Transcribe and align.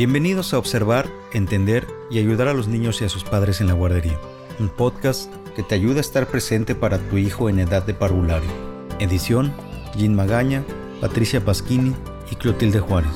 Bienvenidos 0.00 0.54
a 0.54 0.58
observar, 0.58 1.10
entender 1.34 1.86
y 2.10 2.18
ayudar 2.18 2.48
a 2.48 2.54
los 2.54 2.68
niños 2.68 3.02
y 3.02 3.04
a 3.04 3.10
sus 3.10 3.22
padres 3.22 3.60
en 3.60 3.66
la 3.66 3.74
guardería. 3.74 4.18
Un 4.58 4.70
podcast 4.70 5.30
que 5.54 5.62
te 5.62 5.74
ayuda 5.74 5.98
a 5.98 6.00
estar 6.00 6.26
presente 6.26 6.74
para 6.74 6.96
tu 7.10 7.18
hijo 7.18 7.50
en 7.50 7.58
edad 7.58 7.84
de 7.84 7.92
parvulario. 7.92 8.48
Edición, 8.98 9.52
Jean 9.94 10.14
Magaña, 10.14 10.64
Patricia 11.02 11.44
Pasquini 11.44 11.94
y 12.30 12.36
Clotilde 12.36 12.80
Juárez. 12.80 13.12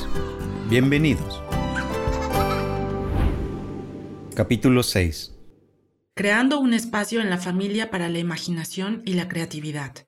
Bienvenidos. 0.69 1.43
Capítulo 4.35 4.83
6. 4.83 5.35
Creando 6.15 6.61
un 6.61 6.75
espacio 6.75 7.23
en 7.23 7.31
la 7.31 7.39
familia 7.39 7.91
para 7.91 8.11
la 8.11 8.19
imaginación 8.19 9.01
y 9.07 9.15
la 9.15 9.27
creatividad. 9.27 10.07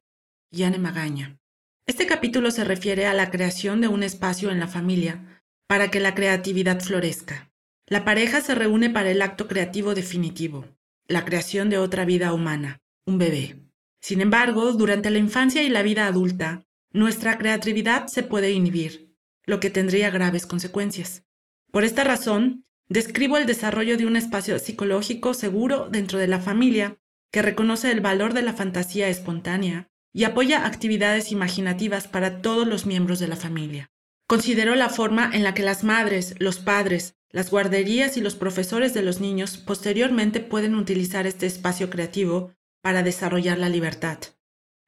Yane 0.51 0.79
Magaña. 0.79 1.39
Este 1.87 2.07
capítulo 2.07 2.51
se 2.51 2.65
refiere 2.65 3.07
a 3.07 3.15
la 3.15 3.31
creación 3.31 3.81
de 3.81 3.89
un 3.89 4.03
espacio 4.03 4.51
en 4.51 4.61
la 4.61 4.69
familia 4.69 5.36
para 5.67 5.91
que 5.91 6.01
la 6.01 6.15
creatividad 6.15 6.81
florezca. 6.81 7.51
La 7.87 8.05
pareja 8.05 8.41
se 8.41 8.55
reúne 8.55 8.91
para 8.91 9.11
el 9.11 9.23
acto 9.23 9.49
creativo 9.49 9.95
definitivo, 9.95 10.65
la 11.09 11.25
creación 11.25 11.71
de 11.71 11.79
otra 11.79 12.05
vida 12.05 12.33
humana, 12.33 12.81
un 13.05 13.19
bebé. 13.19 13.63
Sin 14.01 14.21
embargo, 14.21 14.73
durante 14.73 15.11
la 15.11 15.19
infancia 15.19 15.63
y 15.63 15.69
la 15.69 15.83
vida 15.83 16.07
adulta, 16.07 16.65
nuestra 16.93 17.39
creatividad 17.39 18.07
se 18.07 18.23
puede 18.23 18.53
inhibir, 18.53 19.15
lo 19.45 19.61
que 19.61 19.71
tendría 19.71 20.11
graves 20.11 20.47
consecuencias. 20.47 21.25
Por 21.71 21.85
esta 21.85 22.05
razón, 22.05 22.65
describo 22.89 23.37
el 23.37 23.47
desarrollo 23.47 23.97
de 23.97 24.07
un 24.07 24.17
espacio 24.17 24.59
psicológico 24.59 25.35
seguro 25.35 25.89
dentro 25.91 26.19
de 26.19 26.29
la 26.29 26.41
familia 26.41 26.99
que 27.33 27.43
reconoce 27.43 27.91
el 27.91 28.01
valor 28.01 28.33
de 28.33 28.43
la 28.43 28.53
fantasía 28.53 29.09
espontánea 29.09 29.91
y 30.13 30.25
apoya 30.25 30.67
actividades 30.67 31.33
imaginativas 31.33 32.09
para 32.09 32.41
todos 32.41 32.67
los 32.67 32.87
miembros 32.87 33.19
de 33.19 33.29
la 33.29 33.37
familia. 33.37 33.91
Considero 34.27 34.75
la 34.75 34.89
forma 34.89 35.31
en 35.33 35.45
la 35.45 35.55
que 35.55 35.63
las 35.63 35.85
madres, 35.85 36.35
los 36.39 36.59
padres, 36.59 37.15
las 37.31 37.49
guarderías 37.49 38.17
y 38.17 38.21
los 38.21 38.35
profesores 38.35 38.93
de 38.93 39.03
los 39.03 39.21
niños 39.21 39.57
posteriormente 39.57 40.41
pueden 40.41 40.75
utilizar 40.75 41.29
este 41.29 41.47
espacio 41.47 41.91
creativo 41.91 42.53
para 42.83 43.05
desarrollar 43.05 43.59
la 43.59 43.69
libertad. 43.69 44.19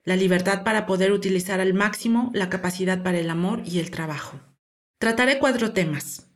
La 0.03 0.16
libertad 0.16 0.64
para 0.64 0.86
poder 0.86 1.12
utilizar 1.12 1.61
al 1.61 1.72
máximo 1.72 2.33
la 2.34 2.48
capacidad 2.48 3.05
para 3.05 3.20
el 3.20 3.31
amor 3.31 3.62
y 3.64 3.78
el 3.78 3.92
trabajo. 3.92 4.41
Trataré 4.98 5.39
cuatro 5.39 5.72
temas. 5.72 6.33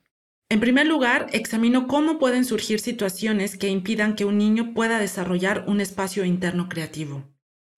En 0.48 0.61
primer 0.61 0.86
lugar, 0.86 1.27
examino 1.33 1.89
cómo 1.89 2.20
pueden 2.20 2.45
surgir 2.45 2.78
situaciones 2.78 3.56
que 3.56 3.69
impidan 3.69 4.14
que 4.14 4.27
un 4.27 4.39
niño 4.39 4.75
pueda 4.75 5.00
desarrollar 5.00 5.64
un 5.67 5.80
espacio 5.80 6.25
interno 6.25 6.69
creativo. 6.69 7.25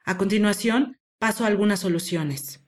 A 0.05 0.19
continuación, 0.19 0.99
paso 1.19 1.45
a 1.45 1.47
algunas 1.47 1.81
soluciones 1.81 2.64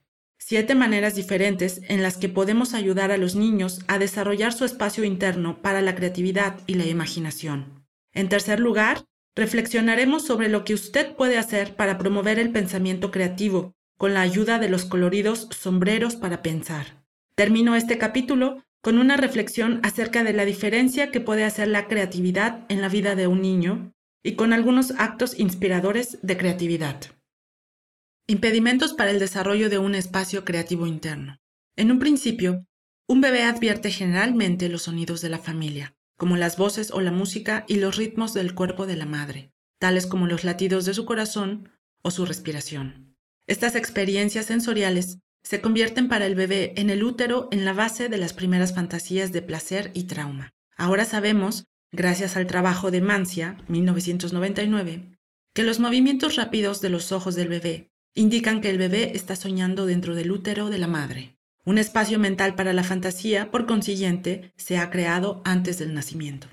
siete 0.48 0.76
maneras 0.76 1.16
diferentes 1.16 1.80
en 1.88 2.04
las 2.04 2.18
que 2.18 2.28
podemos 2.28 2.72
ayudar 2.72 3.10
a 3.10 3.16
los 3.16 3.34
niños 3.34 3.80
a 3.88 3.98
desarrollar 3.98 4.52
su 4.52 4.64
espacio 4.64 5.02
interno 5.02 5.60
para 5.60 5.82
la 5.82 5.96
creatividad 5.96 6.60
y 6.68 6.74
la 6.74 6.86
imaginación. 6.86 7.84
En 8.14 8.28
tercer 8.28 8.60
lugar, 8.60 9.06
reflexionaremos 9.34 10.24
sobre 10.24 10.48
lo 10.48 10.64
que 10.64 10.74
usted 10.74 11.16
puede 11.16 11.36
hacer 11.36 11.74
para 11.74 11.98
promover 11.98 12.38
el 12.38 12.52
pensamiento 12.52 13.10
creativo 13.10 13.72
con 13.98 14.14
la 14.14 14.20
ayuda 14.20 14.60
de 14.60 14.68
los 14.68 14.84
coloridos 14.84 15.48
sombreros 15.50 16.14
para 16.14 16.42
pensar. 16.42 17.02
Termino 17.34 17.74
este 17.74 17.98
capítulo 17.98 18.62
con 18.80 18.98
una 18.98 19.16
reflexión 19.16 19.80
acerca 19.82 20.22
de 20.22 20.32
la 20.32 20.44
diferencia 20.44 21.10
que 21.10 21.20
puede 21.20 21.42
hacer 21.42 21.66
la 21.66 21.88
creatividad 21.88 22.66
en 22.68 22.82
la 22.82 22.88
vida 22.88 23.16
de 23.16 23.26
un 23.26 23.42
niño 23.42 23.92
y 24.22 24.36
con 24.36 24.52
algunos 24.52 24.92
actos 24.92 25.36
inspiradores 25.40 26.20
de 26.22 26.36
creatividad. 26.36 27.15
Impedimentos 28.28 28.92
para 28.92 29.12
el 29.12 29.20
desarrollo 29.20 29.70
de 29.70 29.78
un 29.78 29.94
espacio 29.94 30.44
creativo 30.44 30.88
interno. 30.88 31.38
En 31.76 31.92
un 31.92 32.00
principio, 32.00 32.66
un 33.06 33.20
bebé 33.20 33.44
advierte 33.44 33.92
generalmente 33.92 34.68
los 34.68 34.82
sonidos 34.82 35.20
de 35.20 35.28
la 35.28 35.38
familia, 35.38 35.94
como 36.18 36.36
las 36.36 36.56
voces 36.56 36.90
o 36.90 37.00
la 37.00 37.12
música 37.12 37.64
y 37.68 37.76
los 37.76 37.96
ritmos 37.96 38.34
del 38.34 38.52
cuerpo 38.52 38.84
de 38.84 38.96
la 38.96 39.06
madre, 39.06 39.52
tales 39.78 40.08
como 40.08 40.26
los 40.26 40.42
latidos 40.42 40.84
de 40.86 40.94
su 40.94 41.04
corazón 41.04 41.70
o 42.02 42.10
su 42.10 42.26
respiración. 42.26 43.14
Estas 43.46 43.76
experiencias 43.76 44.46
sensoriales 44.46 45.18
se 45.44 45.60
convierten 45.60 46.08
para 46.08 46.26
el 46.26 46.34
bebé 46.34 46.72
en 46.76 46.90
el 46.90 47.04
útero 47.04 47.48
en 47.52 47.64
la 47.64 47.74
base 47.74 48.08
de 48.08 48.18
las 48.18 48.32
primeras 48.32 48.74
fantasías 48.74 49.30
de 49.30 49.42
placer 49.42 49.92
y 49.94 50.04
trauma. 50.04 50.52
Ahora 50.76 51.04
sabemos, 51.04 51.66
gracias 51.92 52.36
al 52.36 52.48
trabajo 52.48 52.90
de 52.90 53.02
Mancia, 53.02 53.56
1999, 53.68 55.16
que 55.54 55.62
los 55.62 55.78
movimientos 55.78 56.34
rápidos 56.34 56.80
de 56.80 56.90
los 56.90 57.12
ojos 57.12 57.36
del 57.36 57.48
bebé 57.48 57.92
indican 58.16 58.60
que 58.62 58.70
el 58.70 58.78
bebé 58.78 59.12
está 59.14 59.36
soñando 59.36 59.86
dentro 59.86 60.14
del 60.16 60.32
útero 60.32 60.70
de 60.70 60.78
la 60.78 60.88
madre. 60.88 61.36
Un 61.64 61.78
espacio 61.78 62.18
mental 62.18 62.54
para 62.54 62.72
la 62.72 62.82
fantasía, 62.82 63.50
por 63.50 63.66
consiguiente, 63.66 64.52
se 64.56 64.78
ha 64.78 64.90
creado 64.90 65.42
antes 65.44 65.78
del 65.78 65.94
nacimiento. 65.94 66.48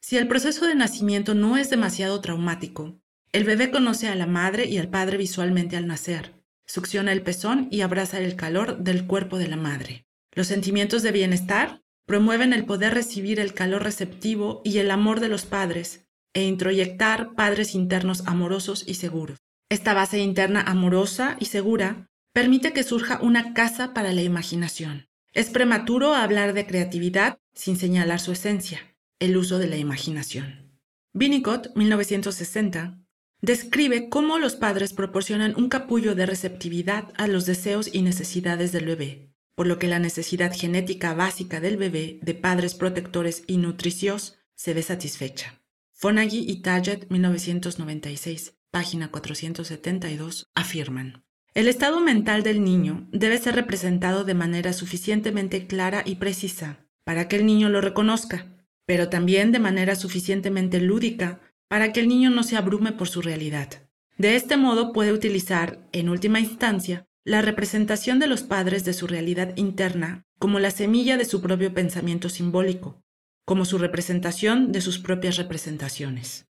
Si 0.00 0.16
el 0.18 0.28
proceso 0.28 0.66
de 0.66 0.74
nacimiento 0.74 1.34
no 1.34 1.56
es 1.56 1.70
demasiado 1.70 2.20
traumático, 2.20 3.00
el 3.32 3.44
bebé 3.44 3.70
conoce 3.70 4.08
a 4.08 4.14
la 4.14 4.26
madre 4.26 4.66
y 4.66 4.78
al 4.78 4.88
padre 4.88 5.16
visualmente 5.16 5.76
al 5.76 5.86
nacer, 5.86 6.34
succiona 6.66 7.12
el 7.12 7.22
pezón 7.22 7.68
y 7.70 7.80
abraza 7.80 8.20
el 8.20 8.36
calor 8.36 8.78
del 8.78 9.06
cuerpo 9.06 9.38
de 9.38 9.48
la 9.48 9.56
madre. 9.56 10.06
Los 10.32 10.48
sentimientos 10.48 11.02
de 11.02 11.12
bienestar 11.12 11.82
promueven 12.04 12.52
el 12.52 12.66
poder 12.66 12.92
recibir 12.92 13.40
el 13.40 13.54
calor 13.54 13.82
receptivo 13.82 14.60
y 14.64 14.78
el 14.78 14.90
amor 14.90 15.20
de 15.20 15.28
los 15.28 15.46
padres 15.46 16.06
e 16.34 16.44
introyectar 16.44 17.34
padres 17.34 17.74
internos 17.74 18.22
amorosos 18.26 18.84
y 18.86 18.94
seguros. 18.94 19.38
Esta 19.70 19.92
base 19.92 20.18
interna 20.18 20.62
amorosa 20.62 21.36
y 21.40 21.46
segura 21.46 22.08
permite 22.32 22.72
que 22.72 22.84
surja 22.84 23.20
una 23.20 23.52
casa 23.52 23.92
para 23.92 24.12
la 24.12 24.22
imaginación. 24.22 25.08
Es 25.34 25.50
prematuro 25.50 26.14
hablar 26.14 26.54
de 26.54 26.66
creatividad 26.66 27.38
sin 27.54 27.76
señalar 27.76 28.20
su 28.20 28.32
esencia, 28.32 28.96
el 29.18 29.36
uso 29.36 29.58
de 29.58 29.66
la 29.66 29.76
imaginación. 29.76 30.80
Winnicott, 31.12 31.76
1960, 31.76 32.98
describe 33.42 34.08
cómo 34.08 34.38
los 34.38 34.56
padres 34.56 34.94
proporcionan 34.94 35.54
un 35.56 35.68
capullo 35.68 36.14
de 36.14 36.24
receptividad 36.24 37.12
a 37.16 37.26
los 37.26 37.44
deseos 37.44 37.90
y 37.92 38.00
necesidades 38.00 38.72
del 38.72 38.86
bebé, 38.86 39.34
por 39.54 39.66
lo 39.66 39.78
que 39.78 39.88
la 39.88 39.98
necesidad 39.98 40.52
genética 40.54 41.12
básica 41.12 41.60
del 41.60 41.76
bebé 41.76 42.20
de 42.22 42.34
padres 42.34 42.74
protectores 42.74 43.44
y 43.46 43.58
nutricios 43.58 44.38
se 44.54 44.72
ve 44.72 44.82
satisfecha. 44.82 45.60
Fonagy 45.92 46.44
y 46.48 46.62
Target, 46.62 47.08
1996, 47.10 48.57
página 48.70 49.10
472, 49.10 50.46
afirman. 50.54 51.24
El 51.54 51.68
estado 51.68 52.00
mental 52.00 52.42
del 52.42 52.62
niño 52.62 53.08
debe 53.10 53.38
ser 53.38 53.54
representado 53.54 54.24
de 54.24 54.34
manera 54.34 54.72
suficientemente 54.72 55.66
clara 55.66 56.02
y 56.04 56.16
precisa 56.16 56.86
para 57.04 57.26
que 57.26 57.36
el 57.36 57.46
niño 57.46 57.68
lo 57.68 57.80
reconozca, 57.80 58.46
pero 58.86 59.08
también 59.08 59.52
de 59.52 59.58
manera 59.58 59.96
suficientemente 59.96 60.80
lúdica 60.80 61.40
para 61.68 61.92
que 61.92 62.00
el 62.00 62.08
niño 62.08 62.30
no 62.30 62.42
se 62.42 62.56
abrume 62.56 62.92
por 62.92 63.08
su 63.08 63.22
realidad. 63.22 63.88
De 64.16 64.36
este 64.36 64.56
modo 64.56 64.92
puede 64.92 65.12
utilizar, 65.12 65.86
en 65.92 66.08
última 66.08 66.40
instancia, 66.40 67.06
la 67.24 67.42
representación 67.42 68.18
de 68.18 68.26
los 68.26 68.42
padres 68.42 68.84
de 68.84 68.94
su 68.94 69.06
realidad 69.06 69.56
interna 69.56 70.24
como 70.38 70.58
la 70.58 70.70
semilla 70.70 71.16
de 71.16 71.24
su 71.24 71.40
propio 71.42 71.74
pensamiento 71.74 72.28
simbólico, 72.28 73.02
como 73.44 73.64
su 73.64 73.78
representación 73.78 74.72
de 74.72 74.80
sus 74.80 74.98
propias 74.98 75.36
representaciones. 75.36 76.47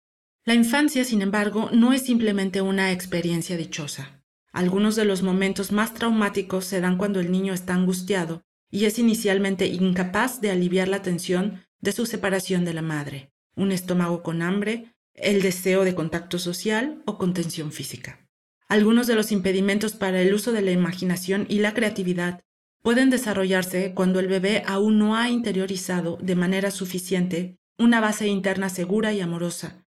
La 0.45 0.55
infancia, 0.55 1.05
sin 1.05 1.23
embargo, 1.23 1.71
no 1.73 1.93
es 1.93 2.03
simplemente 2.03 2.63
una 2.63 2.91
experiencia 2.91 3.57
dichosa. 3.57 4.25
Algunos 4.53 4.97
de 4.97 5.05
los 5.05 5.23
momentos 5.23 5.71
más 5.71 5.95
traumáticos 5.95 6.65
se 6.65 6.81
dan 6.81 6.97
cuando 6.97 7.21
el 7.21 7.31
niño 7.31 7.55
está 7.55 7.75
angustiado 7.75 8.43
y 8.69 8.87
es 8.87 8.99
inicialmente 8.99 9.69
incapaz 9.69 10.41
de 10.41 10.51
aliviar 10.51 10.89
la 10.89 11.01
tensión 11.01 11.63
de 11.81 11.93
su 11.93 12.07
separación 12.07 12.65
de 12.65 12.75
la 12.75 12.83
madre, 12.83 13.31
un 13.55 13.71
estómago 13.71 14.25
con 14.25 14.43
hambre, 14.43 14.93
el 15.15 15.43
deseo 15.43 15.85
de 15.85 15.95
contacto 15.95 16.41
social 16.41 17.03
o 17.07 17.19
contención 17.19 17.71
física. 17.71 18.29
Algunos 18.67 19.07
de 19.07 19.15
los 19.15 19.31
impedimentos 19.31 19.93
para 19.93 20.21
el 20.23 20.35
uso 20.35 20.51
de 20.51 20.63
la 20.63 20.73
imaginación 20.73 21.47
y 21.49 21.61
la 21.61 21.73
creatividad 21.73 22.41
pueden 22.83 23.11
desarrollarse 23.11 23.95
cuando 23.95 24.19
el 24.19 24.27
bebé 24.27 24.65
aún 24.67 24.99
no 24.99 25.15
ha 25.15 25.31
interiorizado 25.31 26.19
de 26.21 26.35
manera 26.35 26.73
suficiente 26.73 27.61
una 27.79 28.01
base 28.01 28.27
interna 28.27 28.69
segura 28.71 29.13
y 29.13 29.21
amorosa 29.21 29.82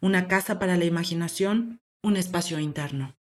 una 0.00 0.28
casa 0.28 0.58
para 0.58 0.76
la 0.76 0.84
imaginación, 0.84 1.80
un 2.02 2.16
espacio 2.16 2.58
interno. 2.58 3.16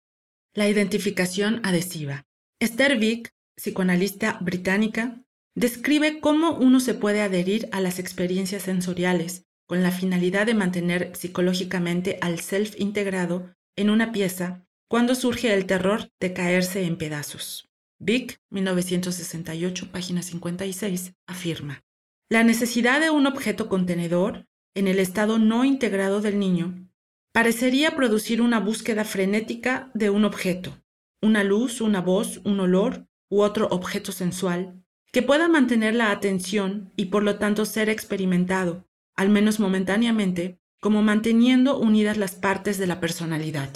La 0.53 0.67
identificación 0.67 1.61
adhesiva. 1.63 2.25
Esther 2.59 2.97
Vick, 2.97 3.33
psicoanalista 3.55 4.37
británica, 4.41 5.21
describe 5.55 6.19
cómo 6.19 6.51
uno 6.51 6.79
se 6.79 6.93
puede 6.93 7.21
adherir 7.21 7.69
a 7.71 7.81
las 7.81 7.99
experiencias 7.99 8.63
sensoriales 8.63 9.45
con 9.67 9.83
la 9.83 9.91
finalidad 9.91 10.45
de 10.45 10.53
mantener 10.53 11.15
psicológicamente 11.15 12.17
al 12.21 12.39
self 12.39 12.79
integrado 12.79 13.53
en 13.75 13.89
una 13.89 14.11
pieza 14.11 14.65
cuando 14.87 15.15
surge 15.15 15.53
el 15.53 15.65
terror 15.65 16.09
de 16.19 16.33
caerse 16.33 16.83
en 16.85 16.97
pedazos. 16.97 17.69
Vick, 17.99 18.39
1968, 18.49 19.91
página 19.91 20.21
56, 20.21 21.13
afirma, 21.27 21.83
La 22.29 22.43
necesidad 22.43 23.01
de 23.01 23.09
un 23.09 23.27
objeto 23.27 23.67
contenedor 23.67 24.46
en 24.77 24.87
el 24.87 24.99
estado 24.99 25.39
no 25.39 25.65
integrado 25.65 26.21
del 26.21 26.39
niño, 26.39 26.87
parecería 27.33 27.95
producir 27.95 28.41
una 28.41 28.59
búsqueda 28.59 29.03
frenética 29.03 29.91
de 29.93 30.09
un 30.09 30.23
objeto, 30.23 30.77
una 31.21 31.43
luz, 31.43 31.81
una 31.81 31.99
voz, 31.99 32.41
un 32.43 32.59
olor 32.59 33.07
u 33.29 33.41
otro 33.41 33.67
objeto 33.69 34.11
sensual, 34.11 34.83
que 35.11 35.23
pueda 35.23 35.47
mantener 35.47 35.95
la 35.95 36.11
atención 36.11 36.93
y 36.95 37.05
por 37.05 37.23
lo 37.23 37.37
tanto 37.37 37.65
ser 37.65 37.89
experimentado, 37.89 38.87
al 39.15 39.29
menos 39.29 39.59
momentáneamente, 39.59 40.59
como 40.79 41.01
manteniendo 41.01 41.79
unidas 41.79 42.17
las 42.17 42.35
partes 42.35 42.77
de 42.77 42.87
la 42.87 42.99
personalidad. 42.99 43.69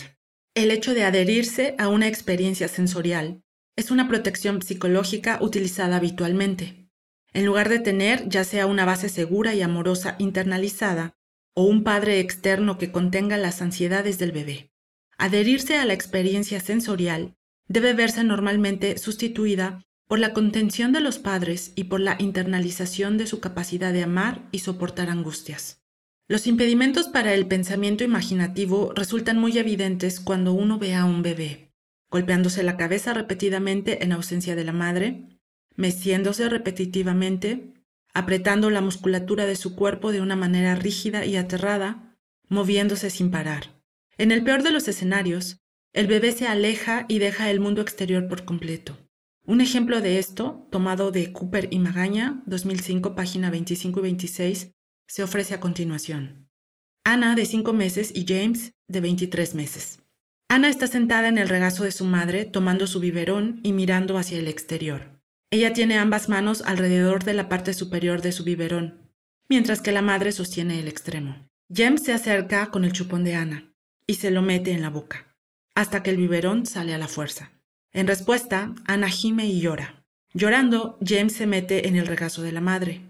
El 0.54 0.70
hecho 0.70 0.94
de 0.94 1.04
adherirse 1.04 1.76
a 1.78 1.88
una 1.88 2.08
experiencia 2.08 2.68
sensorial 2.68 3.42
es 3.76 3.90
una 3.90 4.08
protección 4.08 4.62
psicológica 4.62 5.40
utilizada 5.42 5.98
habitualmente. 5.98 6.81
En 7.34 7.46
lugar 7.46 7.70
de 7.70 7.80
tener 7.80 8.28
ya 8.28 8.44
sea 8.44 8.66
una 8.66 8.86
base 8.86 9.10
segura 9.10 9.54
y 9.54 9.62
amorosa 9.62 10.16
internalizada 10.20 11.14
o 11.54 11.64
un 11.64 11.84
padre 11.84 12.20
externo 12.20 12.78
que 12.78 12.92
contenga 12.92 13.38
las 13.38 13.62
ansiedades 13.62 14.18
del 14.18 14.32
bebé. 14.32 14.72
Adherirse 15.18 15.78
a 15.78 15.86
la 15.86 15.94
experiencia 15.94 16.60
sensorial 16.60 17.36
debe 17.68 17.94
verse 17.94 18.24
normalmente 18.24 18.98
sustituida 18.98 19.82
por 20.08 20.20
la 20.20 20.34
contención 20.34 20.92
de 20.92 21.00
los 21.00 21.20
padres 21.20 21.72
y 21.76 21.86
por 21.86 22.02
la 22.02 22.18
internalización 22.20 23.18
de 23.18 23.28
su 23.28 23.40
capacidad 23.40 23.94
de 23.94 24.04
amar 24.04 24.48
y 24.52 24.60
soportar 24.60 25.10
angustias. 25.10 25.82
Los 26.28 26.48
impedimentos 26.48 27.08
para 27.08 27.34
el 27.34 27.48
pensamiento 27.48 28.04
imaginativo 28.04 28.92
resultan 28.94 29.38
muy 29.38 29.58
evidentes 29.58 30.20
cuando 30.20 30.54
uno 30.54 30.80
ve 30.80 30.96
a 30.96 31.06
un 31.06 31.22
bebé, 31.22 31.72
golpeándose 32.10 32.64
la 32.64 32.78
cabeza 32.78 33.14
repetidamente 33.14 34.04
en 34.04 34.12
ausencia 34.12 34.56
de 34.56 34.64
la 34.66 34.74
madre, 34.74 35.41
meciéndose 35.76 36.50
repetitivamente, 36.50 37.74
apretando 38.14 38.70
la 38.70 38.82
musculatura 38.82 39.46
de 39.46 39.56
su 39.56 39.76
cuerpo 39.76 40.12
de 40.12 40.22
una 40.22 40.36
manera 40.36 40.76
rígida 40.76 41.26
y 41.26 41.36
aterrada, 41.38 42.18
moviéndose 42.50 43.10
sin 43.10 43.32
parar. 43.32 43.82
En 44.18 44.32
el 44.32 44.44
peor 44.44 44.64
de 44.64 44.72
los 44.72 44.88
escenarios, 44.88 45.58
el 45.94 46.08
bebé 46.08 46.32
se 46.32 46.48
aleja 46.48 47.06
y 47.08 47.20
deja 47.20 47.50
el 47.50 47.60
mundo 47.60 47.82
exterior 47.82 48.28
por 48.28 48.46
completo. 48.46 48.98
Un 49.46 49.60
ejemplo 49.60 50.02
de 50.02 50.20
esto, 50.20 50.68
tomado 50.72 51.12
de 51.12 51.32
Cooper 51.34 51.68
y 51.72 51.80
Magaña, 51.80 52.44
2005, 52.46 53.16
página 53.16 53.50
25 53.50 54.00
y 54.00 54.04
26, 54.04 54.72
se 55.08 55.24
ofrece 55.24 55.56
a 55.56 55.60
continuación. 55.60 56.50
Ana, 57.04 57.36
de 57.36 57.46
5 57.46 57.74
meses, 57.74 58.12
y 58.16 58.26
James, 58.28 58.74
de 58.88 59.02
23 59.02 59.56
meses. 59.56 60.00
Ana 60.48 60.70
está 60.70 60.88
sentada 60.88 61.28
en 61.28 61.38
el 61.38 61.50
regazo 61.50 61.84
de 61.84 61.92
su 61.92 62.06
madre, 62.06 62.46
tomando 62.46 62.86
su 62.86 63.00
biberón 63.00 63.60
y 63.64 63.74
mirando 63.74 64.18
hacia 64.18 64.38
el 64.38 64.48
exterior. 64.48 65.21
Ella 65.52 65.74
tiene 65.74 65.98
ambas 65.98 66.30
manos 66.30 66.64
alrededor 66.66 67.24
de 67.24 67.34
la 67.34 67.50
parte 67.50 67.74
superior 67.74 68.22
de 68.22 68.32
su 68.32 68.44
biberón, 68.44 69.12
mientras 69.48 69.82
que 69.82 69.92
la 69.92 70.02
madre 70.02 70.32
sostiene 70.32 70.80
el 70.80 70.88
extremo. 70.88 71.48
James 71.72 72.04
se 72.04 72.14
acerca 72.14 72.72
con 72.72 72.86
el 72.86 72.94
chupón 72.94 73.24
de 73.24 73.36
Ana 73.36 73.72
y 74.08 74.16
se 74.16 74.32
lo 74.32 74.42
mete 74.42 74.72
en 74.72 74.82
la 74.82 74.90
boca 74.90 75.32
hasta 75.76 76.04
que 76.04 76.10
el 76.10 76.18
biberón 76.18 76.66
sale 76.66 76.94
a 76.94 76.98
la 76.98 77.08
fuerza. 77.08 77.52
En 77.94 78.08
respuesta, 78.08 78.74
Ana 78.86 79.10
gime 79.10 79.46
y 79.46 79.62
llora. 79.62 80.06
Llorando, 80.34 80.98
James 81.06 81.34
se 81.34 81.48
mete 81.48 81.88
en 81.88 81.96
el 81.96 82.08
regazo 82.08 82.42
de 82.42 82.52
la 82.52 82.62
madre. 82.62 83.02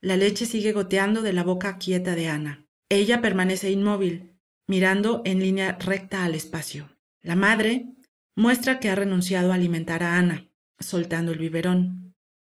La 0.00 0.16
leche 0.16 0.46
sigue 0.46 0.72
goteando 0.72 1.22
de 1.22 1.32
la 1.32 1.42
boca 1.42 1.78
quieta 1.78 2.14
de 2.14 2.28
Ana. 2.28 2.66
Ella 2.88 3.20
permanece 3.20 3.70
inmóvil, 3.70 4.38
mirando 4.66 5.22
en 5.24 5.40
línea 5.40 5.76
recta 5.78 6.24
al 6.24 6.34
espacio. 6.34 6.88
La 7.22 7.36
madre 7.36 7.86
muestra 8.34 8.80
que 8.80 8.88
ha 8.88 8.94
renunciado 8.94 9.52
a 9.52 9.56
alimentar 9.56 10.02
a 10.02 10.16
Ana, 10.16 10.48
soltando 10.80 11.32
el 11.32 11.38
biberón. 11.38 12.14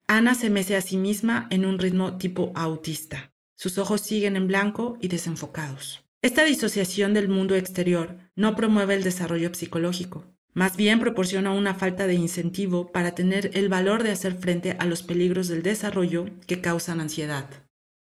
Ana 0.07 0.35
se 0.35 0.49
mece 0.49 0.75
a 0.75 0.81
sí 0.81 0.97
misma 0.97 1.47
en 1.49 1.65
un 1.65 1.79
ritmo 1.79 2.17
tipo 2.17 2.51
autista. 2.55 3.33
Sus 3.55 3.77
ojos 3.77 4.01
siguen 4.01 4.35
en 4.35 4.47
blanco 4.47 4.97
y 5.01 5.07
desenfocados. 5.07 6.03
Esta 6.21 6.43
disociación 6.43 7.13
del 7.13 7.29
mundo 7.29 7.55
exterior 7.55 8.17
no 8.35 8.55
promueve 8.55 8.93
el 8.93 9.03
desarrollo 9.03 9.53
psicológico, 9.53 10.25
más 10.53 10.75
bien 10.75 10.99
proporciona 10.99 11.51
una 11.51 11.73
falta 11.73 12.07
de 12.07 12.13
incentivo 12.13 12.91
para 12.91 13.15
tener 13.15 13.51
el 13.53 13.69
valor 13.69 14.03
de 14.03 14.11
hacer 14.11 14.35
frente 14.35 14.75
a 14.79 14.85
los 14.85 15.01
peligros 15.01 15.47
del 15.47 15.63
desarrollo 15.63 16.25
que 16.45 16.61
causan 16.61 16.99
ansiedad. 16.99 17.49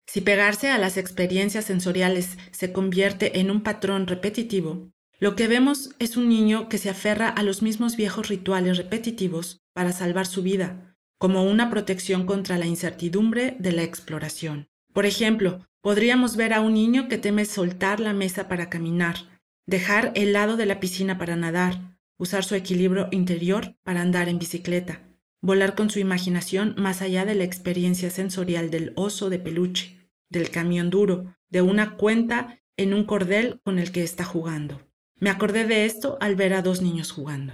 Si 0.08 0.22
pegarse 0.22 0.70
a 0.70 0.78
las 0.78 0.96
experiencias 0.98 1.66
sensoriales 1.66 2.38
se 2.52 2.72
convierte 2.72 3.40
en 3.40 3.52
un 3.52 3.62
patrón 3.62 4.08
repetitivo, 4.08 4.90
lo 5.20 5.36
que 5.36 5.48
vemos 5.48 5.90
es 6.00 6.16
un 6.16 6.30
niño 6.30 6.70
que 6.70 6.78
se 6.78 6.90
aferra 6.90 7.28
a 7.28 7.44
los 7.44 7.62
mismos 7.62 7.98
viejos 7.98 8.30
rituales 8.30 8.78
repetitivos 8.78 9.60
para 9.78 9.94
salvar 9.94 10.26
su 10.26 10.42
vida, 10.42 10.98
como 11.20 11.44
una 11.44 11.70
protección 11.70 12.26
contra 12.26 12.58
la 12.58 12.66
incertidumbre 12.66 13.56
de 13.60 13.72
la 13.72 13.84
exploración. 13.84 14.68
Por 14.92 15.06
ejemplo, 15.06 15.68
Podríamos 15.88 16.36
ver 16.36 16.54
a 16.54 16.60
un 16.60 16.74
niño 16.74 17.08
que 17.08 17.18
teme 17.18 17.46
soltar 17.46 18.02
la 18.02 18.12
mesa 18.12 18.50
para 18.50 18.70
caminar, 18.70 19.16
dejar 19.66 20.12
el 20.16 20.34
lado 20.34 20.58
de 20.58 20.66
la 20.66 20.82
piscina 20.82 21.18
para 21.18 21.38
nadar, 21.38 21.98
usar 22.18 22.44
su 22.44 22.56
equilibrio 22.56 23.08
interior 23.12 23.78
para 23.84 24.02
andar 24.02 24.28
en 24.28 24.38
bicicleta, 24.38 25.02
volar 25.40 25.76
con 25.76 25.90
su 25.90 26.00
imaginación 26.00 26.76
más 26.78 27.02
allá 27.02 27.24
de 27.24 27.36
la 27.36 27.46
experiencia 27.46 28.10
sensorial 28.10 28.70
del 28.70 28.92
oso 28.98 29.30
de 29.30 29.40
peluche, 29.40 30.12
del 30.30 30.50
camión 30.50 30.90
duro, 30.90 31.38
de 31.48 31.62
una 31.62 31.96
cuenta 31.96 32.60
en 32.76 32.94
un 32.94 33.06
cordel 33.06 33.62
con 33.64 33.80
el 33.80 33.94
que 33.94 34.04
está 34.04 34.26
jugando. 34.26 34.82
Me 35.22 35.30
acordé 35.30 35.66
de 35.66 35.86
esto 35.86 36.18
al 36.20 36.36
ver 36.36 36.54
a 36.54 36.62
dos 36.62 36.82
niños 36.82 37.14
jugando. 37.14 37.54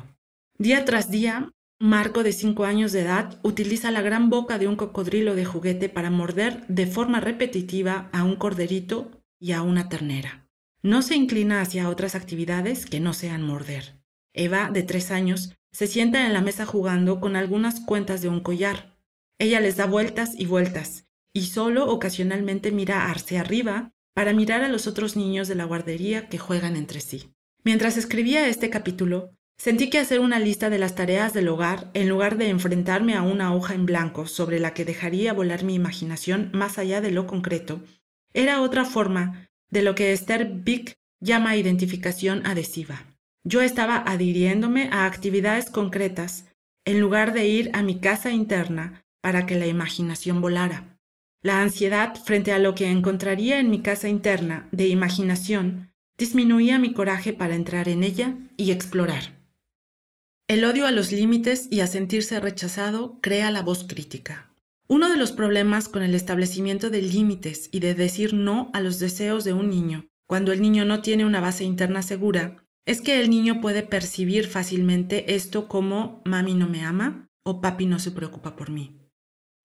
Día 0.57 0.85
tras 0.85 1.11
día, 1.11 1.51
Marco, 1.79 2.23
de 2.23 2.31
5 2.31 2.63
años 2.63 2.91
de 2.91 3.01
edad, 3.01 3.39
utiliza 3.43 3.91
la 3.91 4.01
gran 4.01 4.29
boca 4.29 4.57
de 4.57 4.67
un 4.67 4.75
cocodrilo 4.75 5.35
de 5.35 5.45
juguete 5.45 5.89
para 5.89 6.09
morder 6.09 6.65
de 6.67 6.87
forma 6.87 7.19
repetitiva 7.19 8.09
a 8.13 8.23
un 8.23 8.35
corderito 8.35 9.11
y 9.39 9.51
a 9.51 9.61
una 9.61 9.89
ternera. 9.89 10.47
No 10.81 11.01
se 11.01 11.15
inclina 11.15 11.61
hacia 11.61 11.89
otras 11.89 12.15
actividades 12.15 12.85
que 12.85 12.99
no 12.99 13.13
sean 13.13 13.41
morder. 13.41 14.01
Eva, 14.33 14.69
de 14.71 14.83
3 14.83 15.11
años, 15.11 15.53
se 15.71 15.87
sienta 15.87 16.25
en 16.25 16.33
la 16.33 16.41
mesa 16.41 16.65
jugando 16.65 17.19
con 17.19 17.35
algunas 17.35 17.79
cuentas 17.79 18.21
de 18.21 18.29
un 18.29 18.39
collar. 18.39 18.97
Ella 19.39 19.59
les 19.59 19.75
da 19.75 19.85
vueltas 19.85 20.33
y 20.37 20.45
vueltas, 20.45 21.07
y 21.33 21.47
solo 21.47 21.89
ocasionalmente 21.89 22.71
mira 22.71 23.09
hacia 23.09 23.41
arriba 23.41 23.91
para 24.13 24.33
mirar 24.33 24.63
a 24.63 24.69
los 24.69 24.87
otros 24.87 25.15
niños 25.15 25.47
de 25.47 25.55
la 25.55 25.65
guardería 25.65 26.29
que 26.29 26.37
juegan 26.37 26.75
entre 26.75 27.01
sí. 27.01 27.33
Mientras 27.63 27.97
escribía 27.97 28.47
este 28.47 28.69
capítulo, 28.69 29.31
Sentí 29.63 29.89
que 29.89 29.97
hacer 29.97 30.19
una 30.19 30.39
lista 30.39 30.69
de 30.69 30.77
las 30.77 30.93
tareas 30.93 31.31
del 31.31 31.47
hogar, 31.47 31.89
en 31.93 32.09
lugar 32.09 32.35
de 32.35 32.49
enfrentarme 32.49 33.15
a 33.15 33.21
una 33.21 33.55
hoja 33.55 33.73
en 33.73 33.85
blanco 33.85 34.27
sobre 34.27 34.59
la 34.59 34.73
que 34.73 34.83
dejaría 34.83 35.31
volar 35.31 35.63
mi 35.63 35.73
imaginación 35.73 36.49
más 36.51 36.77
allá 36.77 36.99
de 36.99 37.11
lo 37.11 37.27
concreto, 37.27 37.81
era 38.33 38.61
otra 38.61 38.83
forma 38.83 39.47
de 39.71 39.81
lo 39.81 39.95
que 39.95 40.11
Esther 40.11 40.51
Bick 40.53 40.97
llama 41.21 41.55
identificación 41.55 42.45
adhesiva. 42.45 43.05
Yo 43.45 43.61
estaba 43.61 44.03
adhiriéndome 44.05 44.89
a 44.91 45.05
actividades 45.05 45.69
concretas 45.69 46.43
en 46.83 46.99
lugar 46.99 47.31
de 47.31 47.47
ir 47.47 47.71
a 47.71 47.83
mi 47.83 48.01
casa 48.01 48.31
interna 48.31 49.05
para 49.21 49.45
que 49.45 49.57
la 49.57 49.67
imaginación 49.67 50.41
volara. 50.41 50.99
La 51.41 51.61
ansiedad 51.61 52.15
frente 52.15 52.51
a 52.51 52.59
lo 52.59 52.75
que 52.75 52.91
encontraría 52.91 53.61
en 53.61 53.69
mi 53.69 53.81
casa 53.81 54.09
interna 54.09 54.67
de 54.73 54.89
imaginación 54.89 55.93
disminuía 56.17 56.79
mi 56.79 56.91
coraje 56.91 57.31
para 57.31 57.55
entrar 57.55 57.87
en 57.87 58.03
ella 58.03 58.35
y 58.57 58.73
explorar. 58.73 59.42
El 60.49 60.65
odio 60.65 60.85
a 60.87 60.91
los 60.91 61.13
límites 61.13 61.69
y 61.71 61.79
a 61.79 61.87
sentirse 61.87 62.37
rechazado 62.41 63.17
crea 63.21 63.49
la 63.49 63.61
voz 63.61 63.85
crítica. 63.85 64.53
Uno 64.89 65.09
de 65.09 65.15
los 65.15 65.31
problemas 65.31 65.87
con 65.87 66.03
el 66.03 66.13
establecimiento 66.13 66.89
de 66.89 67.01
límites 67.01 67.69
y 67.71 67.79
de 67.79 67.95
decir 67.95 68.33
no 68.33 68.69
a 68.73 68.81
los 68.81 68.99
deseos 68.99 69.45
de 69.45 69.53
un 69.53 69.69
niño, 69.69 70.09
cuando 70.27 70.51
el 70.51 70.61
niño 70.61 70.83
no 70.83 71.01
tiene 71.01 71.25
una 71.25 71.39
base 71.39 71.63
interna 71.63 72.01
segura, 72.01 72.57
es 72.85 72.99
que 72.99 73.21
el 73.21 73.29
niño 73.29 73.61
puede 73.61 73.83
percibir 73.83 74.47
fácilmente 74.47 75.33
esto 75.33 75.69
como 75.69 76.21
mami 76.25 76.55
no 76.55 76.67
me 76.67 76.83
ama 76.83 77.29
o 77.43 77.61
papi 77.61 77.85
no 77.85 77.97
se 77.97 78.11
preocupa 78.11 78.57
por 78.57 78.69
mí. 78.69 78.99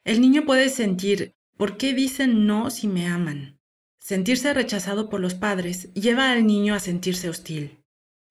El 0.04 0.20
niño 0.20 0.44
puede 0.46 0.68
sentir 0.68 1.34
¿por 1.56 1.76
qué 1.76 1.92
dicen 1.92 2.46
no 2.46 2.70
si 2.70 2.86
me 2.86 3.08
aman? 3.08 3.58
Sentirse 4.00 4.54
rechazado 4.54 5.08
por 5.10 5.20
los 5.20 5.34
padres 5.34 5.92
lleva 5.94 6.30
al 6.30 6.46
niño 6.46 6.74
a 6.74 6.78
sentirse 6.78 7.28
hostil. 7.28 7.77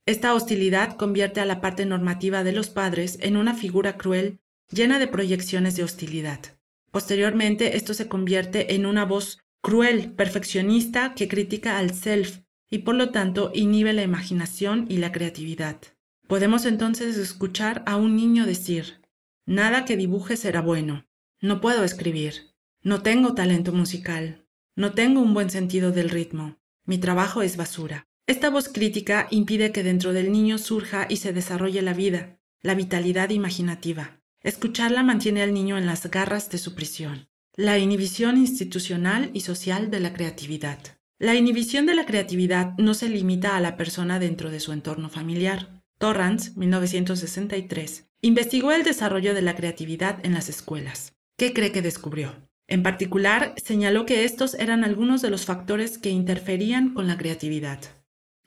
Esta 0.07 0.33
hostilidad 0.33 0.95
convierte 0.95 1.41
a 1.41 1.45
la 1.45 1.59
parte 1.59 1.85
normativa 1.85 2.45
de 2.45 2.53
los 2.53 2.69
padres 2.69 3.17
en 3.21 3.35
una 3.35 3.53
figura 3.53 3.97
cruel 3.97 4.39
llena 4.71 4.99
de 4.99 5.07
proyecciones 5.07 5.75
de 5.75 5.83
hostilidad. 5.83 6.39
Posteriormente, 6.91 7.75
esto 7.75 7.93
se 7.93 8.07
convierte 8.07 8.73
en 8.73 8.85
una 8.85 9.03
voz 9.03 9.39
cruel, 9.61 10.13
perfeccionista, 10.13 11.13
que 11.13 11.27
critica 11.27 11.77
al 11.77 11.93
self 11.93 12.39
y 12.69 12.79
por 12.79 12.95
lo 12.95 13.09
tanto 13.09 13.51
inhibe 13.53 13.91
la 13.91 14.03
imaginación 14.03 14.85
y 14.87 14.97
la 14.97 15.11
creatividad. 15.11 15.75
Podemos 16.25 16.65
entonces 16.65 17.17
escuchar 17.17 17.83
a 17.85 17.97
un 17.97 18.15
niño 18.15 18.45
decir, 18.45 19.01
nada 19.45 19.83
que 19.83 19.97
dibuje 19.97 20.37
será 20.37 20.61
bueno, 20.61 21.05
no 21.41 21.59
puedo 21.59 21.83
escribir, 21.83 22.53
no 22.81 23.01
tengo 23.01 23.35
talento 23.35 23.73
musical, 23.73 24.47
no 24.73 24.93
tengo 24.93 25.19
un 25.19 25.33
buen 25.33 25.49
sentido 25.49 25.91
del 25.91 26.09
ritmo, 26.09 26.59
mi 26.85 26.97
trabajo 26.97 27.41
es 27.41 27.57
basura. 27.57 28.06
Esta 28.27 28.49
voz 28.49 28.67
crítica 28.67 29.29
impide 29.31 29.71
que 29.71 29.83
dentro 29.83 30.11
del 30.11 30.33
niño 30.33 30.57
surja 30.57 31.07
y 31.09 31.15
se 31.15 31.31
desarrolle 31.31 31.81
la 31.81 31.93
vida, 31.93 32.41
la 32.61 32.75
vitalidad 32.75 33.29
imaginativa. 33.29 34.21
Escucharla 34.43 35.01
mantiene 35.01 35.41
al 35.41 35.53
niño 35.53 35.77
en 35.77 35.85
las 35.85 36.11
garras 36.11 36.49
de 36.49 36.57
su 36.57 36.75
prisión. 36.75 37.29
La 37.55 37.77
inhibición 37.77 38.37
institucional 38.37 39.31
y 39.33 39.41
social 39.41 39.89
de 39.89 40.01
la 40.01 40.11
creatividad. 40.11 40.77
La 41.17 41.35
inhibición 41.35 41.85
de 41.85 41.95
la 41.95 42.05
creatividad 42.05 42.73
no 42.77 42.93
se 42.95 43.07
limita 43.07 43.55
a 43.55 43.61
la 43.61 43.77
persona 43.77 44.19
dentro 44.19 44.51
de 44.51 44.59
su 44.59 44.73
entorno 44.73 45.07
familiar. 45.07 45.81
Torrance, 45.97 46.51
1963, 46.57 48.09
investigó 48.19 48.73
el 48.73 48.83
desarrollo 48.83 49.33
de 49.33 49.41
la 49.41 49.55
creatividad 49.55 50.23
en 50.25 50.33
las 50.33 50.49
escuelas. 50.49 51.15
¿Qué 51.37 51.53
cree 51.53 51.71
que 51.71 51.81
descubrió? 51.81 52.35
En 52.67 52.83
particular, 52.83 53.55
señaló 53.55 54.05
que 54.05 54.25
estos 54.25 54.53
eran 54.55 54.83
algunos 54.83 55.21
de 55.21 55.29
los 55.29 55.45
factores 55.45 55.97
que 55.97 56.09
interferían 56.09 56.93
con 56.93 57.07
la 57.07 57.17
creatividad. 57.17 57.79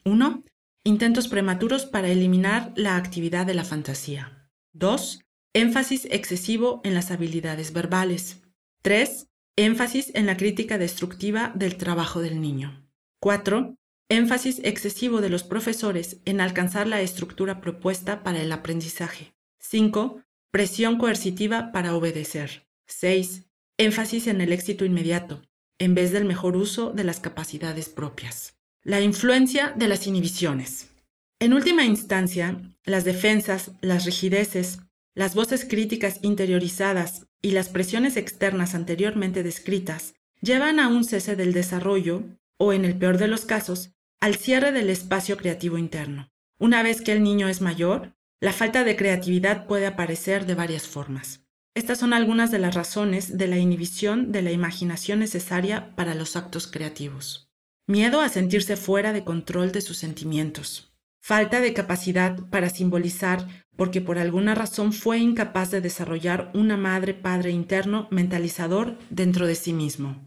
1. 0.05 0.45
Intentos 0.85 1.29
prematuros 1.29 1.85
para 1.85 2.09
eliminar 2.09 2.73
la 2.75 2.97
actividad 2.97 3.47
de 3.47 3.55
la 3.55 3.65
fantasía. 3.65 4.49
2. 4.73 5.21
Énfasis 5.53 6.07
excesivo 6.11 6.81
en 6.85 6.95
las 6.95 7.11
habilidades 7.11 7.73
verbales. 7.73 8.43
3. 8.83 9.29
Énfasis 9.57 10.11
en 10.15 10.27
la 10.27 10.37
crítica 10.37 10.79
destructiva 10.79 11.53
del 11.55 11.77
trabajo 11.77 12.21
del 12.21 12.41
niño. 12.41 12.89
4. 13.21 13.77
Énfasis 14.09 14.61
excesivo 14.65 15.21
de 15.21 15.29
los 15.29 15.43
profesores 15.43 16.21
en 16.25 16.41
alcanzar 16.41 16.87
la 16.87 17.03
estructura 17.03 17.61
propuesta 17.61 18.23
para 18.23 18.41
el 18.41 18.51
aprendizaje. 18.53 19.35
5. 19.59 20.23
Presión 20.51 20.99
coercitiva 20.99 21.73
para 21.73 21.95
obedecer. 21.95 22.67
6. 22.87 23.45
Énfasis 23.77 24.27
en 24.27 24.41
el 24.41 24.53
éxito 24.53 24.85
inmediato, 24.85 25.43
en 25.79 25.95
vez 25.95 26.11
del 26.11 26.25
mejor 26.25 26.57
uso 26.57 26.91
de 26.93 27.05
las 27.05 27.21
capacidades 27.21 27.89
propias. 27.89 28.60
La 28.91 29.01
influencia 29.01 29.73
de 29.77 29.87
las 29.87 30.09
inhibiciones. 30.09 30.91
En 31.39 31.53
última 31.53 31.85
instancia, 31.85 32.61
las 32.83 33.05
defensas, 33.05 33.71
las 33.83 34.05
rigideces, 34.05 34.81
las 35.15 35.37
voces 35.37 35.65
críticas 35.65 36.19
interiorizadas 36.23 37.29
y 37.41 37.53
las 37.53 37.69
presiones 37.69 38.17
externas 38.17 38.75
anteriormente 38.75 39.45
descritas 39.45 40.15
llevan 40.41 40.81
a 40.81 40.89
un 40.89 41.05
cese 41.05 41.37
del 41.37 41.53
desarrollo 41.53 42.25
o, 42.59 42.73
en 42.73 42.85
el 42.85 42.99
peor 42.99 43.19
de 43.19 43.29
los 43.29 43.45
casos, 43.45 43.93
al 44.19 44.35
cierre 44.35 44.73
del 44.73 44.91
espacio 44.91 45.37
creativo 45.37 45.79
interno. 45.79 46.29
Una 46.59 46.83
vez 46.83 47.01
que 47.01 47.13
el 47.13 47.23
niño 47.23 47.47
es 47.47 47.61
mayor, 47.61 48.17
la 48.41 48.53
falta 48.53 48.83
de 48.83 48.97
creatividad 48.97 49.69
puede 49.69 49.87
aparecer 49.87 50.47
de 50.47 50.57
varias 50.57 50.89
formas. 50.89 51.45
Estas 51.77 52.01
son 52.01 52.13
algunas 52.13 52.51
de 52.51 52.59
las 52.59 52.75
razones 52.75 53.39
de 53.39 53.47
la 53.47 53.59
inhibición 53.59 54.33
de 54.33 54.43
la 54.43 54.51
imaginación 54.51 55.21
necesaria 55.21 55.95
para 55.95 56.17
los 56.17 56.35
actos 56.35 56.67
creativos. 56.67 57.50
Miedo 57.91 58.21
a 58.21 58.29
sentirse 58.29 58.77
fuera 58.77 59.13
de 59.13 59.25
control 59.25 59.73
de 59.73 59.81
sus 59.81 59.97
sentimientos. 59.97 60.93
Falta 61.21 61.61
de 61.61 61.75
capacidad 61.75 62.39
para 62.49 62.71
simbolizar 62.71 63.49
porque 63.75 64.01
por 64.01 64.17
alguna 64.17 64.55
razón 64.55 64.93
fue 64.93 65.19
incapaz 65.19 65.73
de 65.73 65.81
desarrollar 65.81 66.53
una 66.55 66.77
madre-padre 66.77 67.51
interno 67.51 68.07
mentalizador 68.13 68.97
dentro 69.11 69.49
de 69.49 69.57
sí 69.57 69.73
mismo. 69.73 70.23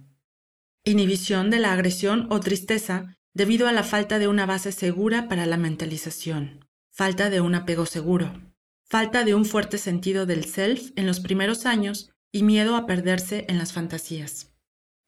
Inhibición 0.84 1.50
de 1.52 1.60
la 1.60 1.72
agresión 1.72 2.28
o 2.32 2.42
tristeza 2.42 3.16
debido 3.34 3.70
a 3.70 3.72
la 3.72 3.84
falta 3.84 4.20
de 4.20 4.28
una 4.28 4.46
base 4.46 4.74
segura 4.74 5.30
para 5.30 5.46
la 5.46 5.56
mentalización. 5.56 6.66
Falta 6.92 7.30
de 7.30 7.40
un 7.40 7.56
apego 7.56 7.86
seguro. 7.86 8.42
Falta 8.84 9.24
de 9.24 9.36
un 9.36 9.46
fuerte 9.46 9.78
sentido 9.78 10.26
del 10.26 10.44
self 10.44 10.92
en 10.98 11.08
los 11.08 11.22
primeros 11.22 11.66
años 11.66 12.12
y 12.30 12.44
miedo 12.44 12.76
a 12.76 12.86
perderse 12.86 13.46
en 13.48 13.58
las 13.58 13.72
fantasías. 13.72 14.53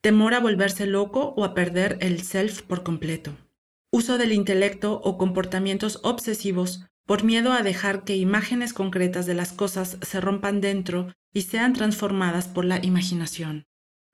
Temor 0.05 0.35
a 0.35 0.39
volverse 0.39 0.85
loco 0.85 1.33
o 1.35 1.43
a 1.43 1.55
perder 1.55 1.97
el 1.99 2.21
self 2.21 2.61
por 2.61 2.83
completo. 2.83 3.31
Uso 3.91 4.19
del 4.19 4.33
intelecto 4.33 5.01
o 5.03 5.17
comportamientos 5.17 5.99
obsesivos 6.03 6.85
por 7.07 7.23
miedo 7.23 7.53
a 7.53 7.63
dejar 7.63 8.03
que 8.03 8.15
imágenes 8.15 8.71
concretas 8.71 9.25
de 9.25 9.33
las 9.33 9.51
cosas 9.51 9.97
se 10.03 10.21
rompan 10.21 10.61
dentro 10.61 11.11
y 11.33 11.41
sean 11.41 11.73
transformadas 11.73 12.47
por 12.47 12.65
la 12.65 12.85
imaginación. 12.85 13.65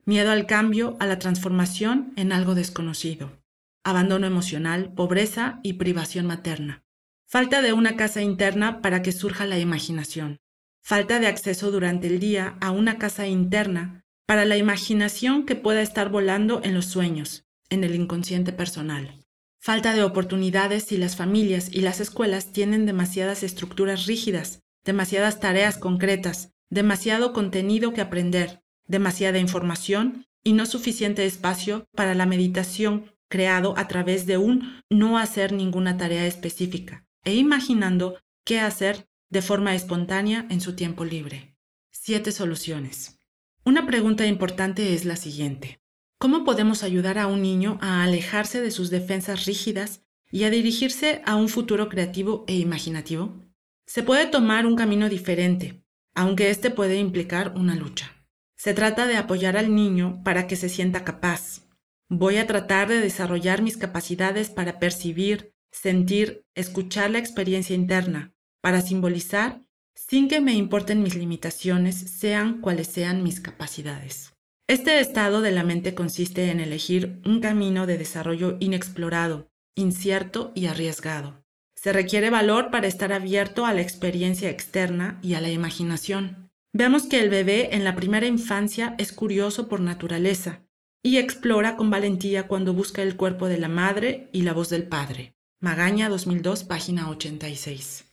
Miedo 0.05 0.31
al 0.31 0.45
cambio, 0.45 0.95
a 1.01 1.07
la 1.07 1.19
transformación 1.19 2.13
en 2.15 2.31
algo 2.31 2.55
desconocido, 2.55 3.43
abandono 3.83 4.25
emocional, 4.25 4.93
pobreza 4.93 5.59
y 5.61 5.73
privación 5.73 6.25
materna, 6.25 6.85
falta 7.27 7.61
de 7.61 7.73
una 7.73 7.97
casa 7.97 8.21
interna 8.21 8.81
para 8.81 9.01
que 9.01 9.11
surja 9.11 9.45
la 9.45 9.59
imaginación, 9.59 10.39
falta 10.81 11.19
de 11.19 11.27
acceso 11.27 11.69
durante 11.69 12.07
el 12.07 12.21
día 12.21 12.55
a 12.61 12.71
una 12.71 12.97
casa 12.97 13.27
interna 13.27 14.00
para 14.25 14.45
la 14.45 14.57
imaginación 14.57 15.45
que 15.45 15.55
pueda 15.55 15.81
estar 15.81 16.09
volando 16.09 16.61
en 16.63 16.73
los 16.73 16.85
sueños, 16.85 17.45
en 17.69 17.83
el 17.83 17.95
inconsciente 17.95 18.53
personal. 18.53 19.15
Falta 19.59 19.93
de 19.93 20.03
oportunidades 20.03 20.85
si 20.85 20.97
las 20.97 21.15
familias 21.15 21.69
y 21.71 21.81
las 21.81 21.99
escuelas 21.99 22.51
tienen 22.51 22.85
demasiadas 22.85 23.43
estructuras 23.43 24.07
rígidas, 24.07 24.59
demasiadas 24.83 25.39
tareas 25.39 25.77
concretas, 25.77 26.51
demasiado 26.69 27.33
contenido 27.33 27.93
que 27.93 28.01
aprender, 28.01 28.63
demasiada 28.87 29.37
información 29.37 30.25
y 30.43 30.53
no 30.53 30.65
suficiente 30.65 31.25
espacio 31.25 31.85
para 31.95 32.15
la 32.15 32.25
meditación 32.25 33.11
creado 33.29 33.73
a 33.77 33.87
través 33.87 34.25
de 34.25 34.37
un 34.37 34.81
no 34.89 35.17
hacer 35.17 35.53
ninguna 35.53 35.97
tarea 35.97 36.25
específica 36.25 37.05
e 37.23 37.35
imaginando 37.35 38.17
qué 38.43 38.59
hacer 38.59 39.07
de 39.29 39.41
forma 39.41 39.75
espontánea 39.75 40.45
en 40.49 40.59
su 40.59 40.75
tiempo 40.75 41.05
libre. 41.05 41.55
Siete 41.91 42.31
soluciones. 42.31 43.20
Una 43.63 43.85
pregunta 43.85 44.25
importante 44.25 44.95
es 44.95 45.05
la 45.05 45.15
siguiente. 45.15 45.79
¿Cómo 46.17 46.43
podemos 46.43 46.81
ayudar 46.81 47.19
a 47.19 47.27
un 47.27 47.43
niño 47.43 47.77
a 47.79 48.03
alejarse 48.03 48.59
de 48.59 48.71
sus 48.71 48.89
defensas 48.89 49.45
rígidas 49.45 50.01
y 50.31 50.45
a 50.45 50.49
dirigirse 50.49 51.21
a 51.25 51.35
un 51.35 51.47
futuro 51.47 51.87
creativo 51.87 52.43
e 52.47 52.55
imaginativo? 52.55 53.45
Se 53.85 54.01
puede 54.01 54.25
tomar 54.25 54.65
un 54.65 54.75
camino 54.75 55.09
diferente, 55.09 55.85
aunque 56.15 56.49
este 56.49 56.71
puede 56.71 56.97
implicar 56.97 57.53
una 57.55 57.75
lucha. 57.75 58.25
Se 58.55 58.73
trata 58.73 59.05
de 59.05 59.17
apoyar 59.17 59.55
al 59.57 59.75
niño 59.75 60.23
para 60.23 60.47
que 60.47 60.55
se 60.55 60.67
sienta 60.67 61.03
capaz. 61.03 61.67
Voy 62.09 62.37
a 62.37 62.47
tratar 62.47 62.87
de 62.87 62.99
desarrollar 62.99 63.61
mis 63.61 63.77
capacidades 63.77 64.49
para 64.49 64.79
percibir, 64.79 65.53
sentir, 65.71 66.45
escuchar 66.55 67.11
la 67.11 67.19
experiencia 67.19 67.75
interna, 67.75 68.33
para 68.59 68.81
simbolizar 68.81 69.61
sin 70.07 70.27
que 70.27 70.41
me 70.41 70.53
importen 70.53 71.03
mis 71.03 71.15
limitaciones, 71.15 71.95
sean 71.95 72.59
cuales 72.59 72.87
sean 72.87 73.23
mis 73.23 73.39
capacidades. 73.39 74.33
Este 74.67 74.99
estado 74.99 75.41
de 75.41 75.51
la 75.51 75.63
mente 75.63 75.93
consiste 75.93 76.49
en 76.49 76.59
elegir 76.59 77.21
un 77.25 77.39
camino 77.39 77.85
de 77.85 77.97
desarrollo 77.97 78.57
inexplorado, 78.59 79.49
incierto 79.75 80.51
y 80.55 80.67
arriesgado. 80.67 81.43
Se 81.75 81.93
requiere 81.93 82.29
valor 82.29 82.71
para 82.71 82.87
estar 82.87 83.11
abierto 83.11 83.65
a 83.65 83.73
la 83.73 83.81
experiencia 83.81 84.49
externa 84.49 85.19
y 85.21 85.33
a 85.33 85.41
la 85.41 85.49
imaginación. 85.49 86.49
Veamos 86.73 87.03
que 87.07 87.19
el 87.19 87.29
bebé 87.29 87.75
en 87.75 87.83
la 87.83 87.95
primera 87.95 88.27
infancia 88.27 88.95
es 88.97 89.11
curioso 89.11 89.67
por 89.67 89.81
naturaleza 89.81 90.61
y 91.03 91.17
explora 91.17 91.75
con 91.75 91.89
valentía 91.89 92.47
cuando 92.47 92.73
busca 92.73 93.01
el 93.01 93.15
cuerpo 93.17 93.47
de 93.47 93.57
la 93.57 93.67
madre 93.67 94.29
y 94.31 94.43
la 94.43 94.53
voz 94.53 94.69
del 94.69 94.83
padre. 94.83 95.33
Magaña 95.59 96.09
2002, 96.09 96.63
página 96.63 97.09
86. 97.09 98.05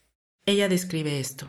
Ella 0.46 0.68
describe 0.68 1.20
esto. 1.20 1.48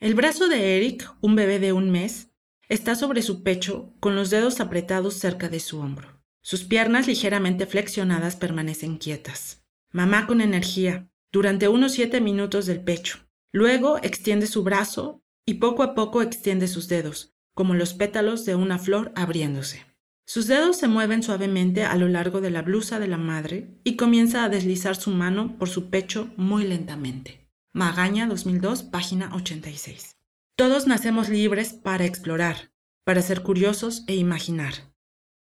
El 0.00 0.14
brazo 0.14 0.48
de 0.48 0.78
Eric, 0.78 1.14
un 1.20 1.34
bebé 1.34 1.58
de 1.58 1.74
un 1.74 1.90
mes, 1.90 2.30
está 2.70 2.94
sobre 2.94 3.20
su 3.20 3.42
pecho 3.42 3.92
con 4.00 4.16
los 4.16 4.30
dedos 4.30 4.58
apretados 4.58 5.12
cerca 5.12 5.50
de 5.50 5.60
su 5.60 5.78
hombro. 5.78 6.22
Sus 6.40 6.64
piernas 6.64 7.06
ligeramente 7.06 7.66
flexionadas 7.66 8.34
permanecen 8.34 8.96
quietas. 8.96 9.62
Mamá 9.92 10.26
con 10.26 10.40
energía, 10.40 11.10
durante 11.30 11.68
unos 11.68 11.92
siete 11.92 12.22
minutos 12.22 12.64
del 12.64 12.82
pecho. 12.82 13.18
Luego 13.52 13.98
extiende 13.98 14.46
su 14.46 14.62
brazo 14.62 15.22
y 15.44 15.54
poco 15.54 15.82
a 15.82 15.94
poco 15.94 16.22
extiende 16.22 16.66
sus 16.66 16.88
dedos, 16.88 17.34
como 17.54 17.74
los 17.74 17.92
pétalos 17.92 18.46
de 18.46 18.54
una 18.54 18.78
flor 18.78 19.12
abriéndose. 19.16 19.84
Sus 20.24 20.46
dedos 20.46 20.78
se 20.78 20.88
mueven 20.88 21.22
suavemente 21.22 21.84
a 21.84 21.94
lo 21.96 22.08
largo 22.08 22.40
de 22.40 22.48
la 22.48 22.62
blusa 22.62 23.00
de 23.00 23.08
la 23.08 23.18
madre 23.18 23.78
y 23.84 23.96
comienza 23.96 24.44
a 24.44 24.48
deslizar 24.48 24.96
su 24.96 25.10
mano 25.10 25.58
por 25.58 25.68
su 25.68 25.90
pecho 25.90 26.30
muy 26.38 26.64
lentamente. 26.64 27.39
Magaña 27.72 28.26
2002, 28.26 28.82
página 28.82 29.32
86. 29.32 30.16
Todos 30.56 30.88
nacemos 30.88 31.28
libres 31.28 31.72
para 31.72 32.04
explorar, 32.04 32.72
para 33.04 33.22
ser 33.22 33.42
curiosos 33.44 34.02
e 34.08 34.16
imaginar. 34.16 34.74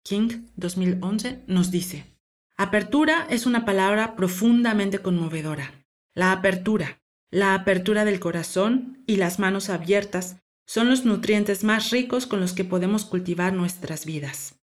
King 0.02 0.46
2011 0.56 1.44
nos 1.46 1.70
dice, 1.70 2.16
Apertura 2.56 3.26
es 3.28 3.44
una 3.44 3.66
palabra 3.66 4.16
profundamente 4.16 5.00
conmovedora. 5.00 5.84
La 6.14 6.32
apertura, 6.32 7.02
la 7.30 7.54
apertura 7.54 8.06
del 8.06 8.20
corazón 8.20 9.04
y 9.06 9.16
las 9.16 9.38
manos 9.38 9.68
abiertas 9.68 10.38
son 10.66 10.88
los 10.88 11.04
nutrientes 11.04 11.62
más 11.62 11.90
ricos 11.90 12.26
con 12.26 12.40
los 12.40 12.54
que 12.54 12.64
podemos 12.64 13.04
cultivar 13.04 13.52
nuestras 13.52 14.06
vidas. 14.06 14.58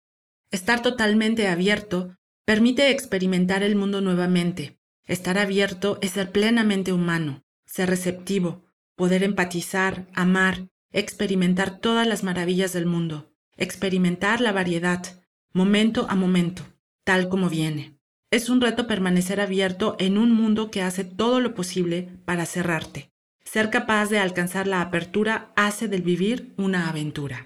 Estar 0.50 0.82
totalmente 0.82 1.48
abierto 1.48 2.18
permite 2.44 2.90
experimentar 2.90 3.62
el 3.62 3.76
mundo 3.76 4.02
nuevamente. 4.02 4.78
Estar 5.04 5.38
abierto 5.38 5.98
es 6.02 6.10
ser 6.10 6.32
plenamente 6.32 6.92
humano, 6.92 7.45
ser 7.76 7.90
receptivo, 7.90 8.64
poder 8.94 9.22
empatizar, 9.22 10.06
amar, 10.14 10.68
experimentar 10.92 11.78
todas 11.78 12.06
las 12.06 12.22
maravillas 12.22 12.72
del 12.72 12.86
mundo, 12.86 13.30
experimentar 13.58 14.40
la 14.40 14.50
variedad, 14.50 15.04
momento 15.52 16.06
a 16.08 16.14
momento, 16.14 16.62
tal 17.04 17.28
como 17.28 17.50
viene. 17.50 17.98
Es 18.30 18.48
un 18.48 18.62
reto 18.62 18.86
permanecer 18.86 19.42
abierto 19.42 19.94
en 19.98 20.16
un 20.16 20.32
mundo 20.32 20.70
que 20.70 20.80
hace 20.80 21.04
todo 21.04 21.38
lo 21.40 21.54
posible 21.54 22.08
para 22.24 22.46
cerrarte. 22.46 23.10
Ser 23.44 23.68
capaz 23.68 24.08
de 24.08 24.20
alcanzar 24.20 24.66
la 24.66 24.80
apertura 24.80 25.52
hace 25.54 25.86
del 25.86 26.00
vivir 26.00 26.54
una 26.56 26.88
aventura. 26.88 27.44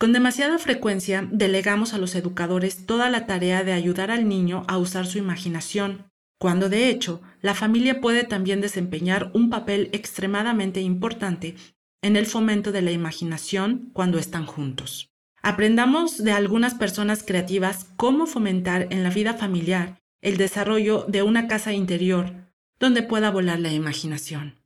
Con 0.00 0.12
demasiada 0.12 0.58
frecuencia 0.58 1.28
delegamos 1.30 1.94
a 1.94 1.98
los 1.98 2.16
educadores 2.16 2.86
toda 2.86 3.08
la 3.08 3.24
tarea 3.26 3.62
de 3.62 3.72
ayudar 3.72 4.10
al 4.10 4.28
niño 4.28 4.64
a 4.66 4.78
usar 4.78 5.06
su 5.06 5.18
imaginación, 5.18 6.09
cuando 6.40 6.70
de 6.70 6.88
hecho 6.88 7.20
la 7.42 7.54
familia 7.54 8.00
puede 8.00 8.24
también 8.24 8.62
desempeñar 8.62 9.30
un 9.34 9.50
papel 9.50 9.90
extremadamente 9.92 10.80
importante 10.80 11.54
en 12.02 12.16
el 12.16 12.24
fomento 12.24 12.72
de 12.72 12.80
la 12.80 12.92
imaginación 12.92 13.90
cuando 13.92 14.18
están 14.18 14.46
juntos. 14.46 15.10
Aprendamos 15.42 16.24
de 16.24 16.32
algunas 16.32 16.74
personas 16.74 17.22
creativas 17.22 17.88
cómo 17.96 18.26
fomentar 18.26 18.88
en 18.90 19.02
la 19.02 19.10
vida 19.10 19.34
familiar 19.34 19.98
el 20.22 20.38
desarrollo 20.38 21.04
de 21.08 21.22
una 21.22 21.46
casa 21.46 21.74
interior 21.74 22.32
donde 22.78 23.02
pueda 23.02 23.30
volar 23.30 23.60
la 23.60 23.72
imaginación. 23.72 24.56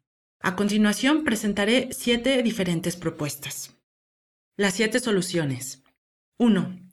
A 0.40 0.54
continuación 0.54 1.25
presentaré 1.25 1.88
siete 1.90 2.40
diferentes 2.45 2.95
propuestas. 2.95 3.76
Las 4.57 4.75
siete 4.75 5.00
soluciones. 5.00 5.83
1. 6.38 6.84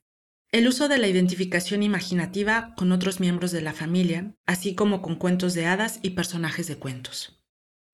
El 0.51 0.67
uso 0.67 0.89
de 0.89 0.97
la 0.97 1.07
identificación 1.07 1.81
imaginativa 1.81 2.73
con 2.75 2.91
otros 2.91 3.21
miembros 3.21 3.51
de 3.53 3.61
la 3.61 3.71
familia, 3.71 4.35
así 4.45 4.75
como 4.75 5.01
con 5.01 5.15
cuentos 5.15 5.53
de 5.53 5.65
hadas 5.65 5.99
y 6.01 6.09
personajes 6.09 6.67
de 6.67 6.75
cuentos. 6.75 7.41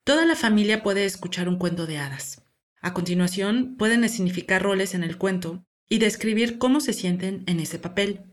Toda 0.04 0.26
la 0.26 0.36
familia 0.36 0.82
puede 0.82 1.06
escuchar 1.06 1.50
un 1.50 1.58
cuento 1.58 1.86
de 1.86 2.00
hadas. 2.00 2.48
A 2.82 2.96
continuación, 2.96 3.76
pueden 3.78 4.10
significar 4.10 4.64
roles 4.64 4.96
en 4.96 5.04
el 5.04 5.20
cuento 5.20 5.68
y 5.88 6.00
describir 6.00 6.58
cómo 6.58 6.80
se 6.80 6.94
sienten 6.94 7.44
en 7.46 7.60
ese 7.60 7.78
papel. 7.78 8.24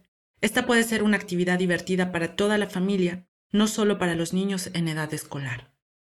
Esta 0.41 0.65
puede 0.65 0.85
ser 0.85 1.03
una 1.03 1.19
actividad 1.19 1.59
divertida 1.59 2.11
para 2.11 2.35
toda 2.35 2.57
la 2.57 2.71
familia, 2.71 3.29
no 3.53 3.67
solo 3.67 3.99
para 3.99 4.15
los 4.15 4.33
niños 4.33 4.71
en 4.73 4.89
edad 4.89 5.13
escolar. 5.13 5.75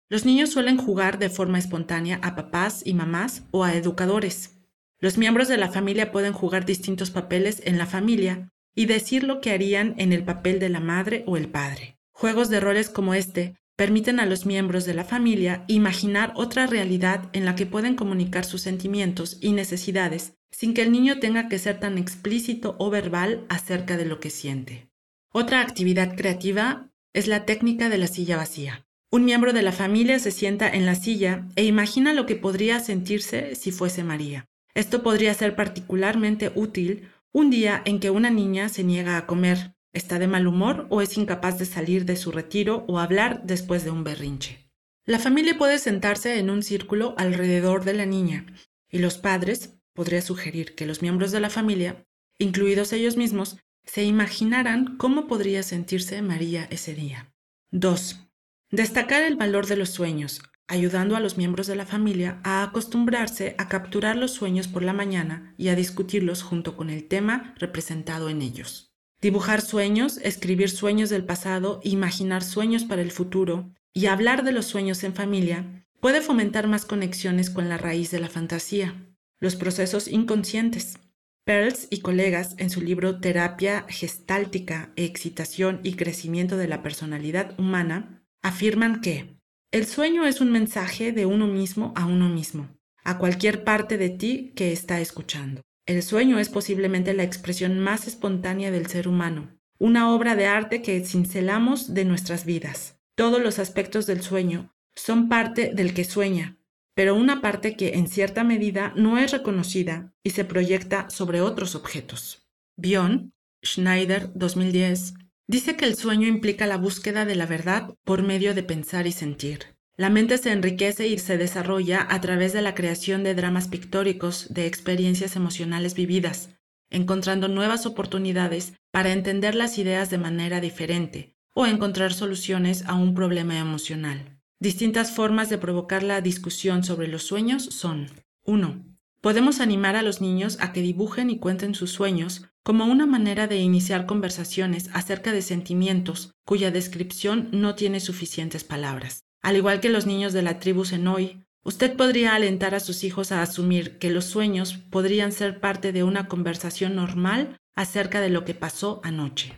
Los 0.09 0.25
niños 0.25 0.51
suelen 0.51 0.77
jugar 0.77 1.17
de 1.17 1.31
forma 1.31 1.57
espontánea 1.57 2.19
a 2.21 2.35
papás 2.35 2.83
y 2.85 2.93
mamás 2.93 3.41
o 3.49 3.63
a 3.63 3.73
educadores. 3.73 4.54
Los 4.99 5.17
miembros 5.17 5.47
de 5.47 5.57
la 5.57 5.69
familia 5.69 6.11
pueden 6.11 6.33
jugar 6.33 6.65
distintos 6.65 7.11
papeles 7.11 7.61
en 7.65 7.77
la 7.77 7.85
familia 7.85 8.49
y 8.75 8.85
decir 8.85 9.23
lo 9.23 9.41
que 9.41 9.51
harían 9.51 9.95
en 9.97 10.13
el 10.13 10.23
papel 10.23 10.59
de 10.59 10.69
la 10.69 10.79
madre 10.79 11.23
o 11.27 11.37
el 11.37 11.49
padre. 11.49 11.97
Juegos 12.11 12.49
de 12.49 12.59
roles 12.59 12.89
como 12.89 13.13
este 13.13 13.55
permiten 13.75 14.19
a 14.19 14.25
los 14.25 14.45
miembros 14.45 14.85
de 14.85 14.93
la 14.93 15.03
familia 15.03 15.65
imaginar 15.67 16.31
otra 16.35 16.65
realidad 16.65 17.29
en 17.33 17.45
la 17.45 17.55
que 17.55 17.65
pueden 17.65 17.95
comunicar 17.95 18.45
sus 18.45 18.61
sentimientos 18.61 19.37
y 19.41 19.51
necesidades 19.51 20.33
sin 20.49 20.73
que 20.73 20.81
el 20.81 20.91
niño 20.91 21.19
tenga 21.19 21.49
que 21.49 21.59
ser 21.59 21.79
tan 21.79 21.97
explícito 21.97 22.77
o 22.79 22.89
verbal 22.89 23.45
acerca 23.49 23.97
de 23.97 24.05
lo 24.05 24.21
que 24.21 24.29
siente. 24.29 24.89
Otra 25.33 25.59
actividad 25.59 26.15
creativa 26.15 26.89
es 27.13 27.27
la 27.27 27.45
técnica 27.45 27.89
de 27.89 27.97
la 27.97 28.07
silla 28.07 28.37
vacía. 28.37 28.85
Un 29.11 29.25
miembro 29.25 29.51
de 29.51 29.61
la 29.61 29.73
familia 29.73 30.19
se 30.19 30.31
sienta 30.31 30.69
en 30.69 30.85
la 30.85 30.95
silla 30.95 31.45
e 31.57 31.65
imagina 31.65 32.13
lo 32.13 32.25
que 32.25 32.37
podría 32.37 32.79
sentirse 32.79 33.55
si 33.55 33.71
fuese 33.71 34.03
María. 34.05 34.47
Esto 34.75 35.01
podría 35.01 35.33
ser 35.33 35.55
particularmente 35.55 36.51
útil 36.53 37.09
un 37.31 37.49
día 37.49 37.81
en 37.85 37.99
que 37.99 38.11
una 38.11 38.29
niña 38.29 38.69
se 38.69 38.83
niega 38.83 39.17
a 39.17 39.25
comer, 39.25 39.73
está 39.93 40.19
de 40.19 40.27
mal 40.27 40.47
humor 40.47 40.85
o 40.89 41.01
es 41.01 41.17
incapaz 41.17 41.57
de 41.57 41.65
salir 41.65 42.05
de 42.05 42.17
su 42.17 42.31
retiro 42.31 42.85
o 42.87 42.99
hablar 42.99 43.41
después 43.45 43.83
de 43.83 43.91
un 43.91 44.03
berrinche. 44.03 44.69
La 45.05 45.19
familia 45.19 45.57
puede 45.57 45.79
sentarse 45.79 46.39
en 46.39 46.49
un 46.49 46.61
círculo 46.61 47.15
alrededor 47.17 47.85
de 47.85 47.93
la 47.93 48.05
niña 48.05 48.45
y 48.89 48.99
los 48.99 49.17
padres 49.17 49.77
podría 49.93 50.21
sugerir 50.21 50.75
que 50.75 50.85
los 50.85 51.01
miembros 51.01 51.31
de 51.31 51.39
la 51.39 51.49
familia, 51.49 52.05
incluidos 52.37 52.91
ellos 52.91 53.15
mismos, 53.15 53.57
se 53.85 54.03
imaginaran 54.03 54.97
cómo 54.97 55.27
podría 55.27 55.63
sentirse 55.63 56.21
María 56.21 56.67
ese 56.69 56.93
día. 56.93 57.33
2. 57.71 58.27
Destacar 58.71 59.23
el 59.23 59.35
valor 59.35 59.67
de 59.67 59.77
los 59.77 59.89
sueños, 59.89 60.41
ayudando 60.67 61.15
a 61.15 61.19
los 61.19 61.37
miembros 61.37 61.67
de 61.67 61.75
la 61.75 61.85
familia 61.85 62.39
a 62.43 62.63
acostumbrarse 62.63 63.55
a 63.57 63.67
capturar 63.67 64.15
los 64.15 64.31
sueños 64.31 64.67
por 64.67 64.83
la 64.83 64.93
mañana 64.93 65.53
y 65.57 65.67
a 65.67 65.75
discutirlos 65.75 66.43
junto 66.43 66.75
con 66.75 66.89
el 66.89 67.07
tema 67.07 67.53
representado 67.59 68.29
en 68.29 68.41
ellos. 68.41 68.93
Dibujar 69.21 69.61
sueños, 69.61 70.17
escribir 70.17 70.69
sueños 70.69 71.09
del 71.09 71.25
pasado, 71.25 71.79
imaginar 71.83 72.43
sueños 72.43 72.83
para 72.83 73.01
el 73.01 73.11
futuro 73.11 73.71
y 73.93 74.07
hablar 74.07 74.43
de 74.43 74.51
los 74.51 74.65
sueños 74.65 75.03
en 75.03 75.13
familia 75.13 75.85
puede 75.99 76.21
fomentar 76.21 76.67
más 76.67 76.85
conexiones 76.85 77.49
con 77.49 77.69
la 77.69 77.77
raíz 77.77 78.11
de 78.11 78.19
la 78.19 78.29
fantasía, 78.29 79.07
los 79.39 79.55
procesos 79.55 80.07
inconscientes. 80.07 80.99
Pearls 81.45 81.87
y 81.91 81.99
colegas 81.99 82.55
en 82.57 82.71
su 82.71 82.81
libro 82.81 83.19
Terapia 83.19 83.85
Gestáltica, 83.87 84.91
Excitación 84.95 85.79
y 85.83 85.93
Crecimiento 85.93 86.57
de 86.57 86.67
la 86.67 86.81
Personalidad 86.81 87.53
Humana 87.59 88.23
afirman 88.41 88.99
que 89.01 89.34
el 89.71 89.85
sueño 89.85 90.25
es 90.25 90.41
un 90.41 90.51
mensaje 90.51 91.11
de 91.11 91.25
uno 91.25 91.47
mismo 91.47 91.93
a 91.95 92.05
uno 92.05 92.29
mismo, 92.29 92.69
a 93.03 93.17
cualquier 93.17 93.63
parte 93.63 93.97
de 93.97 94.09
ti 94.09 94.53
que 94.55 94.71
está 94.71 95.01
escuchando. 95.01 95.61
El 95.85 96.01
sueño 96.01 96.39
es 96.39 96.49
posiblemente 96.49 97.13
la 97.13 97.23
expresión 97.23 97.79
más 97.79 98.07
espontánea 98.07 98.71
del 98.71 98.87
ser 98.87 99.07
humano, 99.07 99.59
una 99.77 100.13
obra 100.13 100.35
de 100.35 100.47
arte 100.47 100.81
que 100.81 101.03
cincelamos 101.05 101.93
de 101.93 102.05
nuestras 102.05 102.45
vidas. 102.45 102.99
Todos 103.15 103.41
los 103.41 103.59
aspectos 103.59 104.05
del 104.05 104.21
sueño 104.21 104.73
son 104.95 105.29
parte 105.29 105.71
del 105.73 105.93
que 105.93 106.05
sueña, 106.05 106.57
pero 106.95 107.13
una 107.13 107.41
parte 107.41 107.75
que 107.75 107.95
en 107.95 108.07
cierta 108.07 108.43
medida 108.43 108.93
no 108.95 109.17
es 109.17 109.31
reconocida 109.31 110.13
y 110.23 110.31
se 110.31 110.45
proyecta 110.45 111.09
sobre 111.09 111.41
otros 111.41 111.75
objetos. 111.75 112.47
Bion, 112.77 113.33
Schneider 113.63 114.31
2010, 114.33 115.13
dice 115.47 115.75
que 115.75 115.85
el 115.85 115.95
sueño 115.95 116.27
implica 116.27 116.67
la 116.67 116.77
búsqueda 116.77 117.25
de 117.25 117.35
la 117.35 117.45
verdad 117.45 117.95
por 118.03 118.23
medio 118.23 118.53
de 118.53 118.63
pensar 118.63 119.07
y 119.07 119.11
sentir. 119.11 119.75
La 119.97 120.09
mente 120.09 120.37
se 120.37 120.51
enriquece 120.51 121.07
y 121.07 121.17
se 121.19 121.37
desarrolla 121.37 122.05
a 122.09 122.19
través 122.19 122.51
de 122.51 122.61
la 122.61 122.75
creación 122.75 123.23
de 123.23 123.33
dramas 123.33 123.69
pictóricos 123.69 124.53
de 124.53 124.65
experiencias 124.65 125.35
emocionales 125.37 125.93
vividas, 125.93 126.49
encontrando 126.89 127.47
nuevas 127.47 127.85
oportunidades 127.85 128.73
para 128.91 129.13
entender 129.13 129.55
las 129.55 129.77
ideas 129.77 130.09
de 130.09 130.17
manera 130.17 130.59
diferente 130.59 131.35
o 131.53 131.65
encontrar 131.65 132.13
soluciones 132.13 132.83
a 132.85 132.95
un 132.95 133.13
problema 133.13 133.57
emocional. 133.57 134.41
Distintas 134.59 135.11
formas 135.11 135.49
de 135.49 135.57
provocar 135.57 136.03
la 136.03 136.21
discusión 136.21 136.83
sobre 136.83 137.07
los 137.07 137.23
sueños 137.23 137.63
son 137.63 138.07
1. 138.43 138.94
Podemos 139.21 139.59
animar 139.59 139.95
a 139.95 140.01
los 140.01 140.21
niños 140.21 140.57
a 140.59 140.71
que 140.71 140.81
dibujen 140.81 141.29
y 141.29 141.39
cuenten 141.39 141.75
sus 141.75 141.91
sueños 141.91 142.45
como 142.63 142.85
una 142.85 143.05
manera 143.05 143.47
de 143.47 143.57
iniciar 143.57 144.05
conversaciones 144.05 144.89
acerca 144.93 145.31
de 145.31 145.41
sentimientos 145.41 146.31
cuya 146.45 146.71
descripción 146.71 147.49
no 147.51 147.75
tiene 147.75 147.99
suficientes 147.99 148.63
palabras. 148.63 149.23
Al 149.41 149.55
igual 149.55 149.79
que 149.79 149.89
los 149.89 150.05
niños 150.05 150.33
de 150.33 150.41
la 150.41 150.59
tribu 150.59 150.85
Senoi, 150.85 151.43
usted 151.63 151.95
podría 151.95 152.33
alentar 152.33 152.73
a 152.73 152.79
sus 152.79 153.03
hijos 153.03 153.31
a 153.31 153.41
asumir 153.41 153.99
que 153.99 154.09
los 154.09 154.25
sueños 154.25 154.73
podrían 154.73 155.31
ser 155.31 155.59
parte 155.59 155.91
de 155.91 156.03
una 156.03 156.27
conversación 156.27 156.95
normal 156.95 157.57
acerca 157.75 158.21
de 158.21 158.29
lo 158.29 158.45
que 158.45 158.55
pasó 158.55 159.01
anoche. 159.03 159.53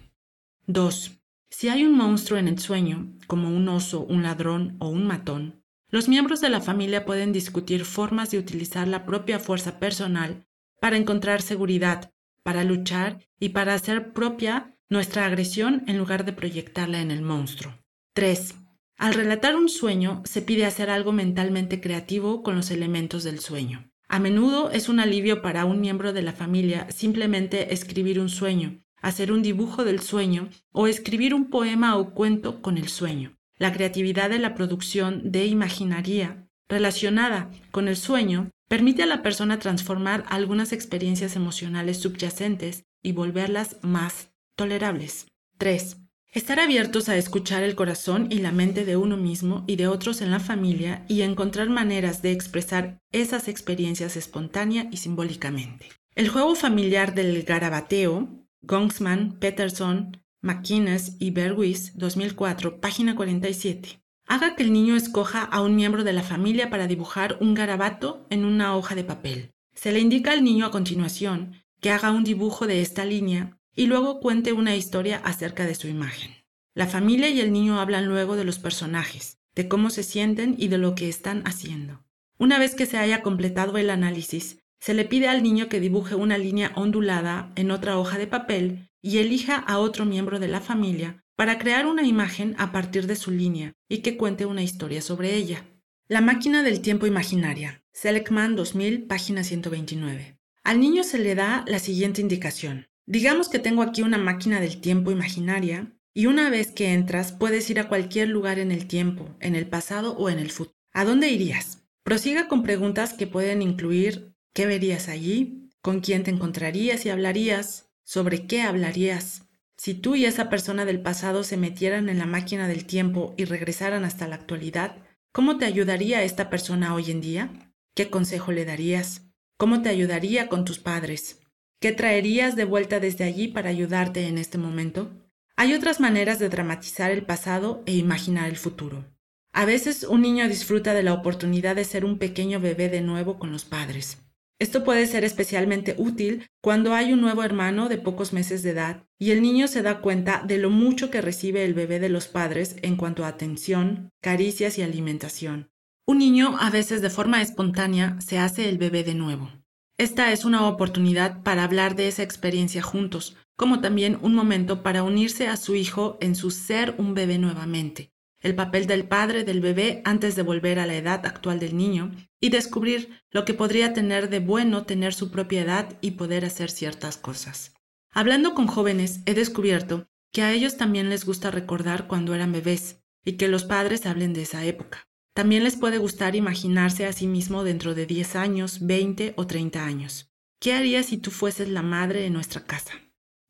2. 0.65 1.11
Si 1.49 1.69
hay 1.69 1.85
un 1.85 1.95
monstruo 1.95 2.37
en 2.37 2.49
el 2.49 2.59
sueño, 2.59 3.13
como 3.25 3.49
un 3.49 3.69
oso, 3.69 4.01
un 4.01 4.23
ladrón 4.23 4.75
o 4.79 4.89
un 4.89 5.07
matón, 5.07 5.63
los 5.89 6.09
miembros 6.09 6.41
de 6.41 6.49
la 6.49 6.59
familia 6.59 7.05
pueden 7.05 7.31
discutir 7.31 7.85
formas 7.85 8.31
de 8.31 8.39
utilizar 8.39 8.87
la 8.87 9.05
propia 9.05 9.39
fuerza 9.39 9.79
personal 9.79 10.45
para 10.81 10.97
encontrar 10.97 11.41
seguridad, 11.41 12.11
para 12.43 12.63
luchar 12.63 13.19
y 13.39 13.49
para 13.49 13.73
hacer 13.73 14.11
propia 14.11 14.75
nuestra 14.89 15.25
agresión 15.25 15.83
en 15.87 15.97
lugar 15.97 16.25
de 16.25 16.33
proyectarla 16.33 17.01
en 17.01 17.11
el 17.11 17.21
monstruo. 17.21 17.73
3. 18.13 18.55
Al 18.97 19.13
relatar 19.13 19.55
un 19.55 19.69
sueño, 19.69 20.23
se 20.25 20.41
pide 20.41 20.65
hacer 20.65 20.89
algo 20.89 21.11
mentalmente 21.11 21.79
creativo 21.79 22.43
con 22.43 22.55
los 22.55 22.71
elementos 22.71 23.23
del 23.23 23.39
sueño. 23.39 23.91
A 24.09 24.19
menudo 24.19 24.71
es 24.71 24.89
un 24.89 24.99
alivio 24.99 25.41
para 25.41 25.65
un 25.65 25.81
miembro 25.81 26.13
de 26.13 26.21
la 26.21 26.33
familia 26.33 26.89
simplemente 26.89 27.73
escribir 27.73 28.19
un 28.19 28.29
sueño, 28.29 28.81
hacer 29.01 29.31
un 29.31 29.43
dibujo 29.43 29.83
del 29.83 29.99
sueño 29.99 30.49
o 30.71 30.87
escribir 30.87 31.33
un 31.33 31.49
poema 31.49 31.97
o 31.97 32.13
cuento 32.13 32.61
con 32.61 32.77
el 32.77 32.87
sueño. 32.87 33.36
La 33.57 33.73
creatividad 33.73 34.29
de 34.29 34.39
la 34.39 34.53
producción 34.55 35.31
de 35.31 35.45
imaginaría 35.45 36.47
relacionada 36.69 37.49
con 37.71 37.87
el 37.87 37.97
sueño 37.97 38.51
permite 38.67 39.03
a 39.03 39.07
la 39.07 39.23
persona 39.23 39.59
transformar 39.59 40.25
algunas 40.29 40.73
experiencias 40.73 41.35
emocionales 41.35 41.97
subyacentes 41.97 42.83
y 43.01 43.13
volverlas 43.13 43.77
más 43.81 44.31
tolerables. 44.55 45.27
3. 45.57 45.97
Estar 46.33 46.59
abiertos 46.59 47.09
a 47.09 47.17
escuchar 47.17 47.63
el 47.63 47.75
corazón 47.75 48.27
y 48.29 48.39
la 48.39 48.51
mente 48.51 48.85
de 48.85 48.97
uno 48.97 49.17
mismo 49.17 49.63
y 49.65 49.77
de 49.77 49.87
otros 49.87 50.21
en 50.21 50.29
la 50.29 50.39
familia 50.39 51.05
y 51.07 51.21
encontrar 51.21 51.69
maneras 51.69 52.21
de 52.21 52.31
expresar 52.31 52.99
esas 53.11 53.47
experiencias 53.47 54.17
espontánea 54.17 54.87
y 54.91 54.97
simbólicamente. 54.97 55.87
El 56.15 56.29
juego 56.29 56.53
familiar 56.55 57.15
del 57.15 57.41
garabateo, 57.43 58.45
Gongsman, 58.61 59.39
Peterson, 59.39 60.21
McInnes 60.41 61.15
y 61.19 61.31
Berwis, 61.31 61.97
2004, 61.97 62.79
página 62.79 63.15
47. 63.15 64.01
Haga 64.27 64.55
que 64.55 64.63
el 64.63 64.73
niño 64.73 64.95
escoja 64.95 65.43
a 65.43 65.61
un 65.61 65.75
miembro 65.75 66.03
de 66.03 66.13
la 66.13 66.21
familia 66.21 66.69
para 66.69 66.87
dibujar 66.87 67.37
un 67.41 67.53
garabato 67.53 68.27
en 68.29 68.45
una 68.45 68.75
hoja 68.75 68.93
de 68.93 69.03
papel. 69.03 69.51
Se 69.73 69.91
le 69.91 69.99
indica 69.99 70.31
al 70.31 70.43
niño 70.43 70.65
a 70.65 70.71
continuación 70.71 71.53
que 71.81 71.91
haga 71.91 72.11
un 72.11 72.23
dibujo 72.23 72.67
de 72.67 72.81
esta 72.81 73.05
línea 73.05 73.57
y 73.75 73.85
luego 73.85 74.19
cuente 74.19 74.53
una 74.53 74.75
historia 74.75 75.21
acerca 75.23 75.65
de 75.65 75.75
su 75.75 75.87
imagen. 75.87 76.35
La 76.75 76.87
familia 76.87 77.29
y 77.29 77.39
el 77.39 77.51
niño 77.51 77.79
hablan 77.79 78.05
luego 78.05 78.35
de 78.35 78.43
los 78.43 78.59
personajes, 78.59 79.39
de 79.55 79.67
cómo 79.67 79.89
se 79.89 80.03
sienten 80.03 80.55
y 80.57 80.67
de 80.67 80.77
lo 80.77 80.93
que 80.93 81.09
están 81.09 81.41
haciendo. 81.45 82.03
Una 82.37 82.59
vez 82.59 82.75
que 82.75 82.85
se 82.85 82.97
haya 82.97 83.23
completado 83.23 83.77
el 83.77 83.89
análisis, 83.89 84.59
se 84.79 84.93
le 84.93 85.05
pide 85.05 85.27
al 85.27 85.41
niño 85.41 85.69
que 85.69 85.79
dibuje 85.79 86.13
una 86.15 86.37
línea 86.37 86.71
ondulada 86.75 87.51
en 87.55 87.71
otra 87.71 87.97
hoja 87.97 88.17
de 88.17 88.27
papel 88.27 88.89
y 89.07 89.19
elija 89.19 89.55
a 89.55 89.79
otro 89.79 90.03
miembro 90.03 90.37
de 90.37 90.49
la 90.49 90.59
familia 90.59 91.23
para 91.37 91.59
crear 91.59 91.87
una 91.87 92.05
imagen 92.05 92.55
a 92.57 92.73
partir 92.73 93.07
de 93.07 93.15
su 93.15 93.31
línea 93.31 93.73
y 93.87 93.99
que 93.99 94.17
cuente 94.17 94.45
una 94.45 94.63
historia 94.63 95.01
sobre 95.01 95.33
ella. 95.35 95.63
La 96.09 96.19
máquina 96.19 96.61
del 96.61 96.81
tiempo 96.81 97.05
imaginaria. 97.05 97.81
Selecman 97.93 98.57
2000, 98.57 99.07
página 99.07 99.45
129. 99.45 100.37
Al 100.65 100.81
niño 100.81 101.05
se 101.05 101.19
le 101.19 101.35
da 101.35 101.63
la 101.67 101.79
siguiente 101.79 102.19
indicación. 102.19 102.87
Digamos 103.05 103.47
que 103.47 103.59
tengo 103.59 103.81
aquí 103.81 104.01
una 104.01 104.17
máquina 104.17 104.59
del 104.59 104.81
tiempo 104.81 105.09
imaginaria 105.09 105.97
y 106.13 106.25
una 106.25 106.49
vez 106.49 106.73
que 106.73 106.91
entras 106.91 107.31
puedes 107.31 107.69
ir 107.69 107.79
a 107.79 107.87
cualquier 107.87 108.27
lugar 108.27 108.59
en 108.59 108.73
el 108.73 108.87
tiempo, 108.87 109.37
en 109.39 109.55
el 109.55 109.67
pasado 109.67 110.17
o 110.17 110.29
en 110.29 110.39
el 110.39 110.51
futuro. 110.51 110.75
¿A 110.91 111.05
dónde 111.05 111.29
irías? 111.29 111.81
Prosiga 112.03 112.49
con 112.49 112.61
preguntas 112.61 113.13
que 113.13 113.25
pueden 113.25 113.61
incluir 113.61 114.33
¿qué 114.53 114.65
verías 114.65 115.07
allí? 115.07 115.69
¿Con 115.81 116.01
quién 116.01 116.23
te 116.23 116.31
encontrarías 116.31 117.05
y 117.05 117.09
hablarías? 117.09 117.86
¿Sobre 118.07 118.47
qué 118.47 118.61
hablarías? 118.61 119.49
Si 119.75 119.93
tú 119.93 120.15
y 120.15 120.23
esa 120.23 120.49
persona 120.49 120.85
del 120.85 121.01
pasado 121.01 121.43
se 121.43 121.57
metieran 121.57 122.07
en 122.07 122.19
la 122.19 122.25
máquina 122.25 122.69
del 122.69 122.85
tiempo 122.85 123.33
y 123.35 123.43
regresaran 123.43 124.05
hasta 124.05 124.29
la 124.29 124.35
actualidad, 124.35 124.95
¿cómo 125.33 125.57
te 125.57 125.65
ayudaría 125.65 126.23
esta 126.23 126.49
persona 126.49 126.95
hoy 126.95 127.11
en 127.11 127.19
día? 127.19 127.73
¿Qué 127.95 128.09
consejo 128.09 128.53
le 128.53 128.63
darías? 128.63 129.23
¿Cómo 129.57 129.81
te 129.81 129.89
ayudaría 129.89 130.47
con 130.47 130.63
tus 130.63 130.79
padres? 130.79 131.41
¿Qué 131.81 131.91
traerías 131.91 132.55
de 132.55 132.63
vuelta 132.63 133.01
desde 133.01 133.25
allí 133.25 133.49
para 133.49 133.71
ayudarte 133.71 134.25
en 134.25 134.37
este 134.37 134.57
momento? 134.57 135.11
Hay 135.57 135.73
otras 135.73 135.99
maneras 135.99 136.39
de 136.39 136.47
dramatizar 136.47 137.11
el 137.11 137.25
pasado 137.25 137.83
e 137.85 137.93
imaginar 137.93 138.47
el 138.47 138.55
futuro. 138.55 139.03
A 139.51 139.65
veces 139.65 140.03
un 140.03 140.21
niño 140.21 140.47
disfruta 140.47 140.93
de 140.93 141.03
la 141.03 141.13
oportunidad 141.13 141.75
de 141.75 141.83
ser 141.83 142.05
un 142.05 142.19
pequeño 142.19 142.61
bebé 142.61 142.87
de 142.87 143.01
nuevo 143.01 143.37
con 143.37 143.51
los 143.51 143.65
padres. 143.65 144.19
Esto 144.59 144.83
puede 144.83 145.05
ser 145.05 145.23
especialmente 145.23 145.93
útil 145.99 146.47
cuando 146.61 146.95
hay 146.95 147.13
un 147.13 147.21
nuevo 147.21 147.43
hermano 147.43 147.89
de 147.89 147.99
pocos 147.99 148.33
meses 148.33 148.63
de 148.63 148.71
edad 148.71 149.03
y 149.19 149.29
el 149.29 149.43
niño 149.43 149.67
se 149.67 149.83
da 149.83 150.01
cuenta 150.01 150.43
de 150.47 150.57
lo 150.57 150.71
mucho 150.71 151.11
que 151.11 151.21
recibe 151.21 151.63
el 151.63 151.75
bebé 151.75 151.99
de 151.99 152.09
los 152.09 152.27
padres 152.27 152.75
en 152.81 152.95
cuanto 152.95 153.23
a 153.23 153.27
atención, 153.27 154.09
caricias 154.19 154.79
y 154.79 154.81
alimentación. 154.81 155.69
Un 156.07 156.17
niño 156.17 156.57
a 156.59 156.71
veces 156.71 157.03
de 157.03 157.11
forma 157.11 157.41
espontánea 157.41 158.19
se 158.19 158.39
hace 158.39 158.67
el 158.67 158.79
bebé 158.79 159.03
de 159.03 159.13
nuevo. 159.13 159.51
Esta 159.99 160.31
es 160.31 160.43
una 160.43 160.67
oportunidad 160.67 161.43
para 161.43 161.63
hablar 161.63 161.95
de 161.95 162.07
esa 162.07 162.23
experiencia 162.23 162.81
juntos, 162.81 163.35
como 163.55 163.81
también 163.81 164.17
un 164.21 164.33
momento 164.33 164.81
para 164.81 165.03
unirse 165.03 165.47
a 165.47 165.57
su 165.57 165.75
hijo 165.75 166.17
en 166.19 166.35
su 166.35 166.49
ser 166.49 166.95
un 166.97 167.13
bebé 167.13 167.37
nuevamente, 167.37 168.11
el 168.41 168.55
papel 168.55 168.87
del 168.87 169.07
padre 169.07 169.43
del 169.43 169.61
bebé 169.61 170.01
antes 170.05 170.35
de 170.35 170.43
volver 170.43 170.79
a 170.79 170.85
la 170.85 170.95
edad 170.95 171.25
actual 171.25 171.59
del 171.59 171.75
niño 171.75 172.11
y 172.39 172.49
descubrir 172.49 173.23
lo 173.31 173.45
que 173.45 173.53
podría 173.53 173.93
tener 173.93 174.29
de 174.29 174.39
bueno 174.39 174.85
tener 174.85 175.13
su 175.13 175.31
propia 175.31 175.61
edad 175.61 175.97
y 176.01 176.11
poder 176.11 176.45
hacer 176.45 176.69
ciertas 176.69 177.17
cosas. 177.17 177.73
Hablando 178.11 178.53
con 178.53 178.67
jóvenes, 178.67 179.21
he 179.25 179.33
descubierto 179.33 180.07
que 180.31 180.43
a 180.43 180.53
ellos 180.53 180.77
también 180.77 181.09
les 181.09 181.25
gusta 181.25 181.51
recordar 181.51 182.07
cuando 182.07 182.35
eran 182.35 182.51
bebés 182.51 183.01
y 183.25 183.33
que 183.33 183.47
los 183.47 183.65
padres 183.65 184.05
hablen 184.05 184.33
de 184.33 184.43
esa 184.43 184.63
época. 184.65 185.07
También 185.33 185.63
les 185.63 185.75
puede 185.75 185.97
gustar 185.97 186.35
imaginarse 186.35 187.05
a 187.05 187.13
sí 187.13 187.27
mismo 187.27 187.63
dentro 187.63 187.93
de 187.93 188.05
10 188.05 188.35
años, 188.35 188.85
20 188.85 189.33
o 189.35 189.45
30 189.45 189.85
años. 189.85 190.31
¿Qué 190.59 190.73
harías 190.73 191.07
si 191.07 191.17
tú 191.17 191.29
fueses 191.29 191.69
la 191.69 191.83
madre 191.83 192.21
de 192.21 192.31
nuestra 192.31 192.65
casa? 192.65 192.93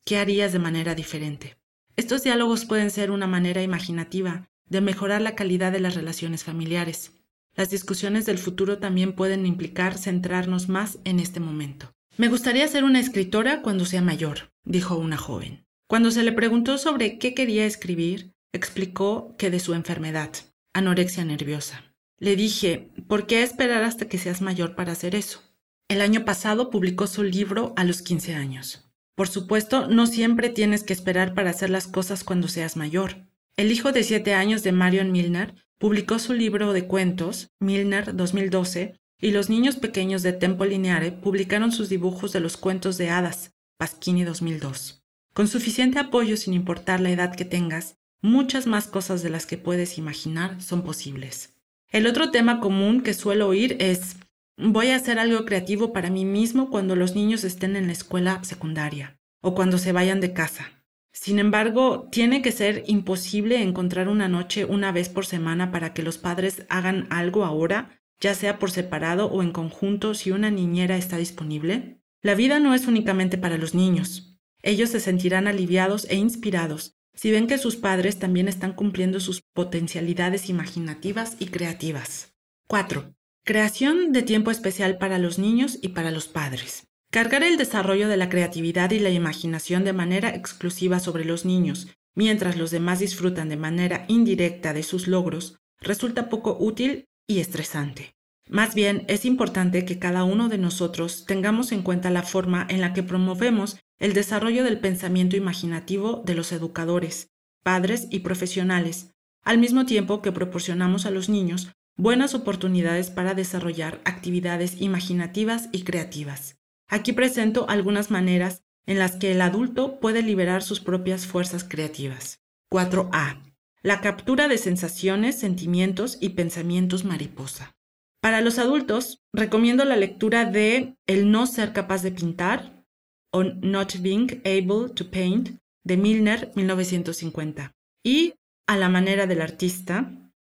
¿Qué 0.04 0.18
harías 0.18 0.52
de 0.52 0.58
manera 0.58 0.94
diferente? 0.94 1.56
Estos 1.96 2.22
diálogos 2.22 2.66
pueden 2.66 2.90
ser 2.90 3.10
una 3.10 3.26
manera 3.26 3.62
imaginativa 3.62 4.50
de 4.68 4.80
mejorar 4.80 5.20
la 5.20 5.34
calidad 5.34 5.72
de 5.72 5.80
las 5.80 5.94
relaciones 5.94 6.44
familiares. 6.44 7.12
Las 7.54 7.70
discusiones 7.70 8.26
del 8.26 8.38
futuro 8.38 8.78
también 8.78 9.14
pueden 9.14 9.46
implicar 9.46 9.98
centrarnos 9.98 10.68
más 10.68 10.98
en 11.04 11.20
este 11.20 11.40
momento. 11.40 11.92
Me 12.16 12.28
gustaría 12.28 12.66
ser 12.68 12.84
una 12.84 13.00
escritora 13.00 13.62
cuando 13.62 13.84
sea 13.84 14.02
mayor, 14.02 14.50
dijo 14.64 14.96
una 14.96 15.16
joven. 15.16 15.66
Cuando 15.86 16.10
se 16.10 16.22
le 16.22 16.32
preguntó 16.32 16.78
sobre 16.78 17.18
qué 17.18 17.34
quería 17.34 17.64
escribir, 17.64 18.34
explicó 18.52 19.34
que 19.38 19.50
de 19.50 19.60
su 19.60 19.74
enfermedad, 19.74 20.30
anorexia 20.72 21.24
nerviosa. 21.24 21.94
Le 22.18 22.36
dije, 22.36 22.90
¿por 23.06 23.26
qué 23.26 23.42
esperar 23.42 23.84
hasta 23.84 24.08
que 24.08 24.18
seas 24.18 24.42
mayor 24.42 24.74
para 24.74 24.92
hacer 24.92 25.14
eso? 25.14 25.42
El 25.88 26.00
año 26.00 26.24
pasado 26.24 26.70
publicó 26.70 27.06
su 27.06 27.22
libro 27.22 27.72
a 27.76 27.84
los 27.84 28.02
15 28.02 28.34
años. 28.34 28.90
Por 29.14 29.28
supuesto, 29.28 29.86
no 29.86 30.06
siempre 30.06 30.50
tienes 30.50 30.82
que 30.82 30.92
esperar 30.92 31.34
para 31.34 31.50
hacer 31.50 31.70
las 31.70 31.86
cosas 31.86 32.24
cuando 32.24 32.48
seas 32.48 32.76
mayor. 32.76 33.27
El 33.58 33.72
hijo 33.72 33.90
de 33.90 34.04
siete 34.04 34.34
años 34.34 34.62
de 34.62 34.70
Marion 34.70 35.10
Milner 35.10 35.52
publicó 35.78 36.20
su 36.20 36.32
libro 36.32 36.72
de 36.72 36.86
cuentos, 36.86 37.50
Milner 37.58 38.14
2012, 38.14 38.94
y 39.20 39.32
los 39.32 39.50
niños 39.50 39.74
pequeños 39.74 40.22
de 40.22 40.32
Tempo 40.32 40.64
Lineare 40.64 41.10
publicaron 41.10 41.72
sus 41.72 41.88
dibujos 41.88 42.32
de 42.32 42.38
los 42.38 42.56
cuentos 42.56 42.98
de 42.98 43.10
hadas, 43.10 43.56
Pasquini 43.76 44.22
2002. 44.22 45.02
Con 45.34 45.48
suficiente 45.48 45.98
apoyo 45.98 46.36
sin 46.36 46.54
importar 46.54 47.00
la 47.00 47.10
edad 47.10 47.34
que 47.34 47.44
tengas, 47.44 47.96
muchas 48.22 48.68
más 48.68 48.86
cosas 48.86 49.24
de 49.24 49.30
las 49.30 49.44
que 49.44 49.58
puedes 49.58 49.98
imaginar 49.98 50.62
son 50.62 50.82
posibles. 50.82 51.56
El 51.90 52.06
otro 52.06 52.30
tema 52.30 52.60
común 52.60 53.02
que 53.02 53.12
suelo 53.12 53.48
oír 53.48 53.76
es, 53.80 54.18
Voy 54.56 54.90
a 54.90 54.96
hacer 54.96 55.18
algo 55.18 55.44
creativo 55.44 55.92
para 55.92 56.10
mí 56.10 56.24
mismo 56.24 56.70
cuando 56.70 56.94
los 56.94 57.16
niños 57.16 57.42
estén 57.42 57.74
en 57.74 57.88
la 57.88 57.92
escuela 57.92 58.38
secundaria 58.44 59.18
o 59.40 59.56
cuando 59.56 59.78
se 59.78 59.90
vayan 59.90 60.20
de 60.20 60.32
casa. 60.32 60.77
Sin 61.20 61.40
embargo, 61.40 62.08
tiene 62.12 62.42
que 62.42 62.52
ser 62.52 62.84
imposible 62.86 63.60
encontrar 63.60 64.08
una 64.08 64.28
noche 64.28 64.64
una 64.64 64.92
vez 64.92 65.08
por 65.08 65.26
semana 65.26 65.72
para 65.72 65.92
que 65.92 66.04
los 66.04 66.16
padres 66.16 66.64
hagan 66.68 67.08
algo 67.10 67.44
ahora, 67.44 68.00
ya 68.20 68.36
sea 68.36 68.60
por 68.60 68.70
separado 68.70 69.26
o 69.26 69.42
en 69.42 69.50
conjunto 69.50 70.14
si 70.14 70.30
una 70.30 70.52
niñera 70.52 70.96
está 70.96 71.16
disponible. 71.16 72.00
La 72.22 72.36
vida 72.36 72.60
no 72.60 72.72
es 72.72 72.86
únicamente 72.86 73.36
para 73.36 73.58
los 73.58 73.74
niños. 73.74 74.38
Ellos 74.62 74.90
se 74.90 75.00
sentirán 75.00 75.48
aliviados 75.48 76.06
e 76.08 76.14
inspirados 76.14 76.94
si 77.14 77.32
ven 77.32 77.48
que 77.48 77.58
sus 77.58 77.74
padres 77.74 78.20
también 78.20 78.46
están 78.46 78.72
cumpliendo 78.72 79.18
sus 79.18 79.42
potencialidades 79.52 80.48
imaginativas 80.48 81.36
y 81.40 81.46
creativas. 81.46 82.36
4. 82.68 83.12
Creación 83.44 84.12
de 84.12 84.22
tiempo 84.22 84.52
especial 84.52 84.98
para 84.98 85.18
los 85.18 85.36
niños 85.40 85.80
y 85.82 85.88
para 85.88 86.12
los 86.12 86.28
padres. 86.28 86.87
Cargar 87.10 87.42
el 87.42 87.56
desarrollo 87.56 88.06
de 88.06 88.18
la 88.18 88.28
creatividad 88.28 88.90
y 88.90 88.98
la 88.98 89.08
imaginación 89.08 89.82
de 89.82 89.94
manera 89.94 90.28
exclusiva 90.34 91.00
sobre 91.00 91.24
los 91.24 91.46
niños, 91.46 91.88
mientras 92.14 92.58
los 92.58 92.70
demás 92.70 92.98
disfrutan 92.98 93.48
de 93.48 93.56
manera 93.56 94.04
indirecta 94.08 94.74
de 94.74 94.82
sus 94.82 95.08
logros, 95.08 95.58
resulta 95.80 96.28
poco 96.28 96.58
útil 96.60 97.06
y 97.26 97.38
estresante. 97.38 98.14
Más 98.50 98.74
bien, 98.74 99.04
es 99.08 99.24
importante 99.24 99.86
que 99.86 99.98
cada 99.98 100.24
uno 100.24 100.50
de 100.50 100.58
nosotros 100.58 101.24
tengamos 101.24 101.72
en 101.72 101.82
cuenta 101.82 102.10
la 102.10 102.22
forma 102.22 102.66
en 102.68 102.82
la 102.82 102.92
que 102.92 103.02
promovemos 103.02 103.78
el 103.98 104.12
desarrollo 104.12 104.62
del 104.62 104.78
pensamiento 104.78 105.36
imaginativo 105.36 106.22
de 106.26 106.34
los 106.34 106.52
educadores, 106.52 107.30
padres 107.62 108.06
y 108.10 108.20
profesionales, 108.20 109.12
al 109.42 109.56
mismo 109.56 109.86
tiempo 109.86 110.20
que 110.20 110.32
proporcionamos 110.32 111.06
a 111.06 111.10
los 111.10 111.30
niños 111.30 111.72
buenas 111.96 112.34
oportunidades 112.34 113.10
para 113.10 113.32
desarrollar 113.32 114.00
actividades 114.04 114.80
imaginativas 114.80 115.68
y 115.72 115.82
creativas. 115.84 116.57
Aquí 116.88 117.12
presento 117.12 117.68
algunas 117.68 118.10
maneras 118.10 118.62
en 118.86 118.98
las 118.98 119.16
que 119.16 119.32
el 119.32 119.42
adulto 119.42 120.00
puede 120.00 120.22
liberar 120.22 120.62
sus 120.62 120.80
propias 120.80 121.26
fuerzas 121.26 121.62
creativas. 121.62 122.40
4A. 122.72 123.42
La 123.82 124.00
captura 124.00 124.48
de 124.48 124.56
sensaciones, 124.58 125.38
sentimientos 125.38 126.16
y 126.20 126.30
pensamientos 126.30 127.04
mariposa. 127.04 127.76
Para 128.20 128.40
los 128.40 128.58
adultos, 128.58 129.22
recomiendo 129.32 129.84
la 129.84 129.96
lectura 129.96 130.46
de 130.46 130.96
El 131.06 131.30
no 131.30 131.46
ser 131.46 131.72
capaz 131.72 132.02
de 132.02 132.12
pintar 132.12 132.84
o 133.30 133.44
Not 133.44 134.00
Being 134.00 134.40
Able 134.44 134.88
to 134.94 135.10
Paint 135.10 135.60
de 135.84 135.96
Milner 135.96 136.50
1950 136.54 137.72
y 138.02 138.34
A 138.66 138.76
la 138.76 138.88
manera 138.88 139.26
del 139.26 139.40
artista, 139.40 140.10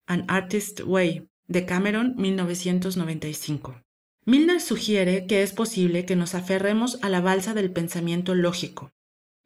An 0.07 0.25
Artist 0.27 0.81
Way 0.85 1.27
de 1.47 1.65
Cameron 1.65 2.15
1995. 2.17 3.84
Milner 4.27 4.59
sugiere 4.59 5.27
que 5.27 5.43
es 5.43 5.53
posible 5.53 6.05
que 6.05 6.15
nos 6.15 6.33
aferremos 6.33 6.97
a 7.03 7.09
la 7.09 7.21
balsa 7.21 7.53
del 7.53 7.71
pensamiento 7.71 8.33
lógico, 8.33 8.91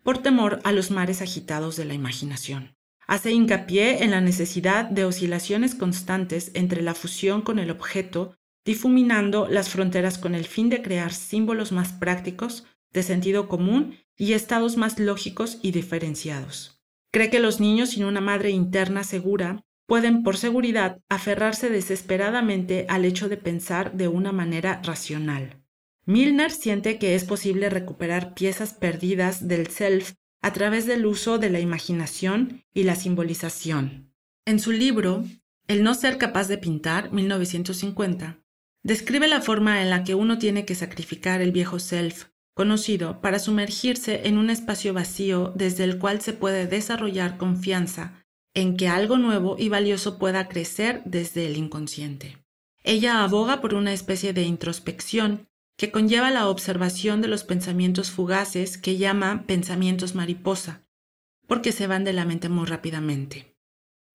por 0.03 0.19
temor 0.19 0.61
a 0.63 0.71
los 0.71 0.89
mares 0.89 1.21
agitados 1.21 1.75
de 1.75 1.83
la 1.83 1.93
imaginación. 1.93 2.77
Hace 3.05 3.33
hincapié 3.33 4.05
en 4.05 4.11
la 4.11 4.21
necesidad 4.21 4.85
de 4.85 5.03
oscilaciones 5.03 5.75
constantes 5.75 6.51
entre 6.53 6.81
la 6.81 6.93
fusión 6.93 7.41
con 7.41 7.59
el 7.59 7.71
objeto, 7.71 8.37
difuminando 8.63 9.47
las 9.49 9.67
fronteras 9.67 10.17
con 10.17 10.33
el 10.33 10.45
fin 10.45 10.69
de 10.69 10.81
crear 10.81 11.11
símbolos 11.11 11.73
más 11.73 11.91
prácticos, 11.91 12.65
de 12.93 13.03
sentido 13.03 13.49
común 13.49 13.97
y 14.15 14.31
estados 14.31 14.77
más 14.77 14.97
lógicos 14.97 15.59
y 15.61 15.71
diferenciados. 15.71 16.81
Cree 17.11 17.29
que 17.29 17.39
los 17.39 17.59
niños 17.59 17.89
sin 17.89 18.05
una 18.05 18.21
madre 18.21 18.51
interna 18.51 19.03
segura 19.03 19.65
pueden 19.89 20.21
por 20.21 20.37
seguridad 20.37 21.01
aferrarse 21.09 21.69
desesperadamente 21.71 22.85
al 22.89 23.05
hecho 23.05 23.27
de 23.27 23.37
pensar 23.37 23.93
de 23.93 24.07
una 24.07 24.31
manera 24.31 24.81
racional. 24.83 25.63
Milner 26.05 26.51
siente 26.51 26.99
que 26.99 27.15
es 27.15 27.25
posible 27.25 27.71
recuperar 27.71 28.35
piezas 28.35 28.73
perdidas 28.73 29.47
del 29.47 29.67
self 29.67 30.13
a 30.41 30.53
través 30.53 30.85
del 30.85 31.07
uso 31.07 31.39
de 31.39 31.49
la 31.49 31.59
imaginación 31.59 32.63
y 32.71 32.83
la 32.83 32.95
simbolización. 32.95 34.13
En 34.45 34.59
su 34.59 34.71
libro, 34.71 35.25
El 35.67 35.83
no 35.83 35.95
ser 35.95 36.17
capaz 36.19 36.47
de 36.47 36.59
pintar, 36.59 37.11
1950, 37.11 38.39
describe 38.83 39.27
la 39.27 39.41
forma 39.41 39.81
en 39.81 39.89
la 39.89 40.03
que 40.03 40.13
uno 40.13 40.37
tiene 40.37 40.65
que 40.65 40.75
sacrificar 40.75 41.41
el 41.41 41.51
viejo 41.51 41.79
self 41.79 42.27
conocido 42.53 43.21
para 43.21 43.39
sumergirse 43.39 44.27
en 44.27 44.37
un 44.37 44.49
espacio 44.49 44.93
vacío 44.93 45.51
desde 45.55 45.83
el 45.83 45.97
cual 45.97 46.21
se 46.21 46.33
puede 46.33 46.67
desarrollar 46.67 47.37
confianza 47.37 48.18
en 48.53 48.77
que 48.77 48.87
algo 48.87 49.17
nuevo 49.17 49.55
y 49.57 49.69
valioso 49.69 50.17
pueda 50.17 50.47
crecer 50.47 51.01
desde 51.05 51.45
el 51.45 51.57
inconsciente. 51.57 52.37
Ella 52.83 53.23
aboga 53.23 53.61
por 53.61 53.73
una 53.73 53.93
especie 53.93 54.33
de 54.33 54.43
introspección 54.43 55.47
que 55.77 55.91
conlleva 55.91 56.29
la 56.29 56.49
observación 56.49 57.21
de 57.21 57.27
los 57.29 57.43
pensamientos 57.43 58.11
fugaces 58.11 58.77
que 58.77 58.97
llama 58.97 59.45
pensamientos 59.47 60.15
mariposa, 60.15 60.85
porque 61.47 61.71
se 61.71 61.87
van 61.87 62.03
de 62.03 62.13
la 62.13 62.25
mente 62.25 62.49
muy 62.49 62.65
rápidamente. 62.65 63.55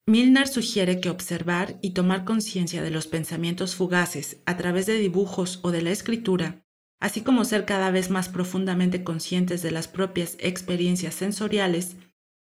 Milner 0.06 0.46
sugiere 0.46 1.00
que 1.00 1.08
observar 1.08 1.78
y 1.80 1.90
tomar 1.90 2.24
conciencia 2.24 2.82
de 2.82 2.90
los 2.90 3.06
pensamientos 3.06 3.74
fugaces 3.74 4.42
a 4.44 4.58
través 4.58 4.84
de 4.84 4.98
dibujos 4.98 5.60
o 5.62 5.70
de 5.70 5.80
la 5.80 5.90
escritura, 5.90 6.62
así 7.00 7.22
como 7.22 7.46
ser 7.46 7.64
cada 7.64 7.90
vez 7.90 8.10
más 8.10 8.28
profundamente 8.28 9.02
conscientes 9.02 9.62
de 9.62 9.70
las 9.70 9.88
propias 9.88 10.36
experiencias 10.40 11.14
sensoriales, 11.14 11.96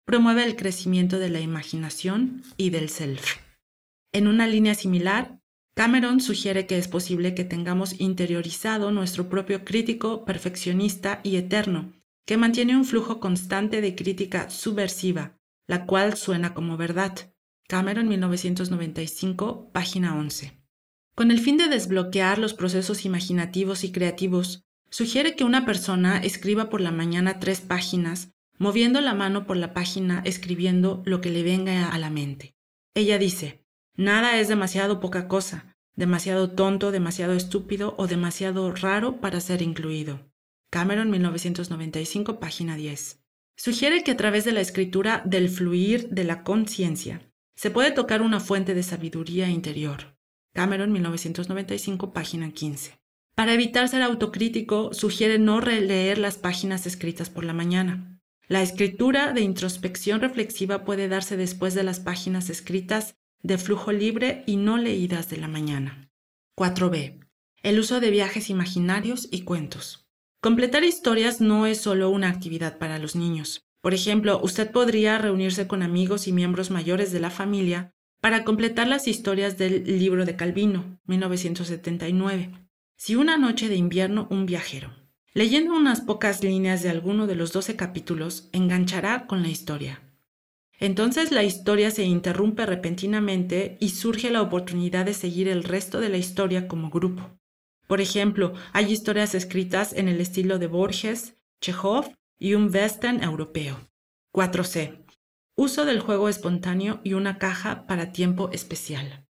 promueve 0.05 0.43
el 0.43 0.55
crecimiento 0.55 1.19
de 1.19 1.29
la 1.29 1.39
imaginación 1.39 2.43
y 2.57 2.69
del 2.69 2.89
self. 2.89 3.37
En 4.11 4.27
una 4.27 4.47
línea 4.47 4.75
similar, 4.75 5.39
Cameron 5.75 6.21
sugiere 6.21 6.67
que 6.67 6.77
es 6.77 6.87
posible 6.87 7.33
que 7.33 7.45
tengamos 7.45 7.99
interiorizado 7.99 8.91
nuestro 8.91 9.27
propio 9.27 9.65
crítico 9.65 10.23
perfeccionista 10.23 11.19
y 11.23 11.37
eterno, 11.37 11.93
que 12.25 12.37
mantiene 12.37 12.77
un 12.77 12.85
flujo 12.85 13.19
constante 13.19 13.81
de 13.81 13.95
crítica 13.95 14.49
subversiva, 14.49 15.37
la 15.67 15.85
cual 15.85 16.15
suena 16.15 16.53
como 16.53 16.77
verdad. 16.77 17.33
Cameron 17.67 18.07
1995, 18.07 19.71
página 19.71 20.15
11. 20.15 20.63
Con 21.15 21.31
el 21.31 21.39
fin 21.39 21.57
de 21.57 21.67
desbloquear 21.67 22.37
los 22.37 22.53
procesos 22.53 23.05
imaginativos 23.05 23.83
y 23.83 23.91
creativos, 23.91 24.63
sugiere 24.89 25.35
que 25.35 25.43
una 25.43 25.65
persona 25.65 26.19
escriba 26.19 26.69
por 26.69 26.81
la 26.81 26.91
mañana 26.91 27.39
tres 27.39 27.61
páginas, 27.61 28.32
moviendo 28.57 29.01
la 29.01 29.13
mano 29.13 29.45
por 29.45 29.57
la 29.57 29.73
página 29.73 30.21
escribiendo 30.25 31.01
lo 31.05 31.21
que 31.21 31.29
le 31.29 31.43
venga 31.43 31.89
a 31.89 31.97
la 31.97 32.09
mente. 32.09 32.55
Ella 32.93 33.17
dice, 33.17 33.63
Nada 33.95 34.39
es 34.39 34.47
demasiado 34.47 34.99
poca 34.99 35.27
cosa, 35.27 35.75
demasiado 35.95 36.51
tonto, 36.51 36.91
demasiado 36.91 37.33
estúpido 37.33 37.95
o 37.97 38.07
demasiado 38.07 38.71
raro 38.73 39.19
para 39.21 39.39
ser 39.39 39.61
incluido. 39.61 40.31
Cameron 40.71 41.11
1995, 41.11 42.39
página 42.39 42.75
10. 42.75 43.23
Sugiere 43.55 44.03
que 44.03 44.11
a 44.11 44.17
través 44.17 44.45
de 44.45 44.51
la 44.51 44.61
escritura 44.61 45.21
del 45.25 45.49
fluir 45.49 46.09
de 46.09 46.23
la 46.23 46.43
conciencia 46.43 47.21
se 47.55 47.69
puede 47.69 47.91
tocar 47.91 48.23
una 48.23 48.39
fuente 48.39 48.73
de 48.73 48.81
sabiduría 48.81 49.49
interior. 49.49 50.17
Cameron 50.53 50.91
1995, 50.91 52.13
página 52.13 52.51
15. 52.51 52.99
Para 53.35 53.53
evitar 53.53 53.87
ser 53.89 54.01
autocrítico, 54.01 54.93
sugiere 54.93 55.39
no 55.39 55.61
releer 55.61 56.17
las 56.17 56.37
páginas 56.37 56.85
escritas 56.85 57.29
por 57.29 57.43
la 57.43 57.53
mañana. 57.53 58.12
La 58.47 58.61
escritura 58.61 59.31
de 59.31 59.41
introspección 59.41 60.19
reflexiva 60.19 60.83
puede 60.83 61.07
darse 61.07 61.37
después 61.37 61.73
de 61.75 61.83
las 61.83 62.01
páginas 62.01 62.49
escritas 62.49 63.15
de 63.41 63.57
flujo 63.57 63.91
libre 63.91 64.43
y 64.45 64.57
no 64.57 64.77
leídas 64.77 65.29
de 65.29 65.37
la 65.37 65.47
mañana. 65.47 66.09
4b. 66.57 67.25
El 67.61 67.79
uso 67.79 68.01
de 68.01 68.11
viajes 68.11 68.49
imaginarios 68.49 69.29
y 69.31 69.43
cuentos. 69.43 70.05
Completar 70.41 70.83
historias 70.83 71.39
no 71.39 71.65
es 71.65 71.79
solo 71.79 72.09
una 72.09 72.27
actividad 72.27 72.77
para 72.77 72.99
los 72.99 73.15
niños. 73.15 73.65
Por 73.81 73.93
ejemplo, 73.93 74.41
usted 74.43 74.71
podría 74.71 75.17
reunirse 75.17 75.67
con 75.67 75.81
amigos 75.81 76.27
y 76.27 76.33
miembros 76.33 76.69
mayores 76.69 77.13
de 77.13 77.21
la 77.21 77.29
familia 77.29 77.91
para 78.21 78.43
completar 78.43 78.87
las 78.87 79.07
historias 79.07 79.57
del 79.57 79.83
libro 79.99 80.25
de 80.25 80.35
Calvino, 80.35 80.99
1979. 81.05 82.51
Si 82.97 83.15
una 83.15 83.37
noche 83.37 83.69
de 83.69 83.75
invierno 83.75 84.27
un 84.29 84.45
viajero, 84.45 85.02
leyendo 85.33 85.75
unas 85.75 86.01
pocas 86.01 86.43
líneas 86.43 86.83
de 86.83 86.89
alguno 86.89 87.27
de 87.27 87.35
los 87.35 87.51
doce 87.51 87.75
capítulos, 87.75 88.49
enganchará 88.51 89.25
con 89.25 89.41
la 89.41 89.49
historia. 89.49 90.01
Entonces 90.79 91.31
la 91.31 91.43
historia 91.43 91.91
se 91.91 92.03
interrumpe 92.03 92.65
repentinamente 92.65 93.77
y 93.79 93.89
surge 93.89 94.29
la 94.29 94.41
oportunidad 94.41 95.05
de 95.05 95.13
seguir 95.13 95.47
el 95.47 95.63
resto 95.63 95.99
de 95.99 96.09
la 96.09 96.17
historia 96.17 96.67
como 96.67 96.89
grupo. 96.89 97.39
Por 97.87 98.01
ejemplo, 98.01 98.53
hay 98.71 98.91
historias 98.91 99.35
escritas 99.35 99.93
en 99.93 100.07
el 100.07 100.19
estilo 100.19 100.59
de 100.59 100.67
Borges, 100.67 101.35
Chekhov 101.61 102.13
y 102.39 102.55
un 102.55 102.73
western 102.73 103.23
europeo. 103.23 103.79
4c. 104.33 105.05
Uso 105.55 105.85
del 105.85 105.99
juego 105.99 106.29
espontáneo 106.29 106.99
y 107.03 107.13
una 107.13 107.37
caja 107.37 107.85
para 107.85 108.11
tiempo 108.11 108.49
especial. 108.51 109.27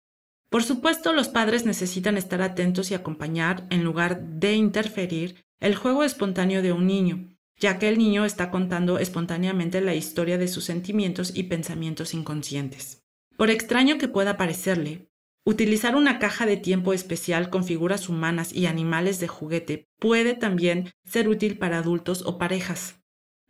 Por 0.50 0.62
supuesto, 0.62 1.12
los 1.12 1.28
padres 1.28 1.64
necesitan 1.64 2.18
estar 2.18 2.42
atentos 2.42 2.90
y 2.90 2.94
acompañar, 2.94 3.66
en 3.70 3.84
lugar 3.84 4.20
de 4.20 4.54
interferir, 4.54 5.44
el 5.60 5.76
juego 5.76 6.04
espontáneo 6.04 6.62
de 6.62 6.72
un 6.72 6.86
niño, 6.86 7.28
ya 7.58 7.78
que 7.78 7.88
el 7.88 7.98
niño 7.98 8.24
está 8.24 8.50
contando 8.50 8.98
espontáneamente 8.98 9.80
la 9.82 9.94
historia 9.94 10.38
de 10.38 10.48
sus 10.48 10.64
sentimientos 10.64 11.32
y 11.34 11.44
pensamientos 11.44 12.14
inconscientes. 12.14 13.04
Por 13.36 13.50
extraño 13.50 13.98
que 13.98 14.08
pueda 14.08 14.38
parecerle, 14.38 15.10
utilizar 15.44 15.96
una 15.96 16.18
caja 16.18 16.46
de 16.46 16.56
tiempo 16.56 16.94
especial 16.94 17.50
con 17.50 17.64
figuras 17.64 18.08
humanas 18.08 18.54
y 18.54 18.66
animales 18.66 19.20
de 19.20 19.28
juguete 19.28 19.88
puede 19.98 20.34
también 20.34 20.90
ser 21.04 21.28
útil 21.28 21.58
para 21.58 21.78
adultos 21.78 22.22
o 22.26 22.38
parejas. 22.38 22.96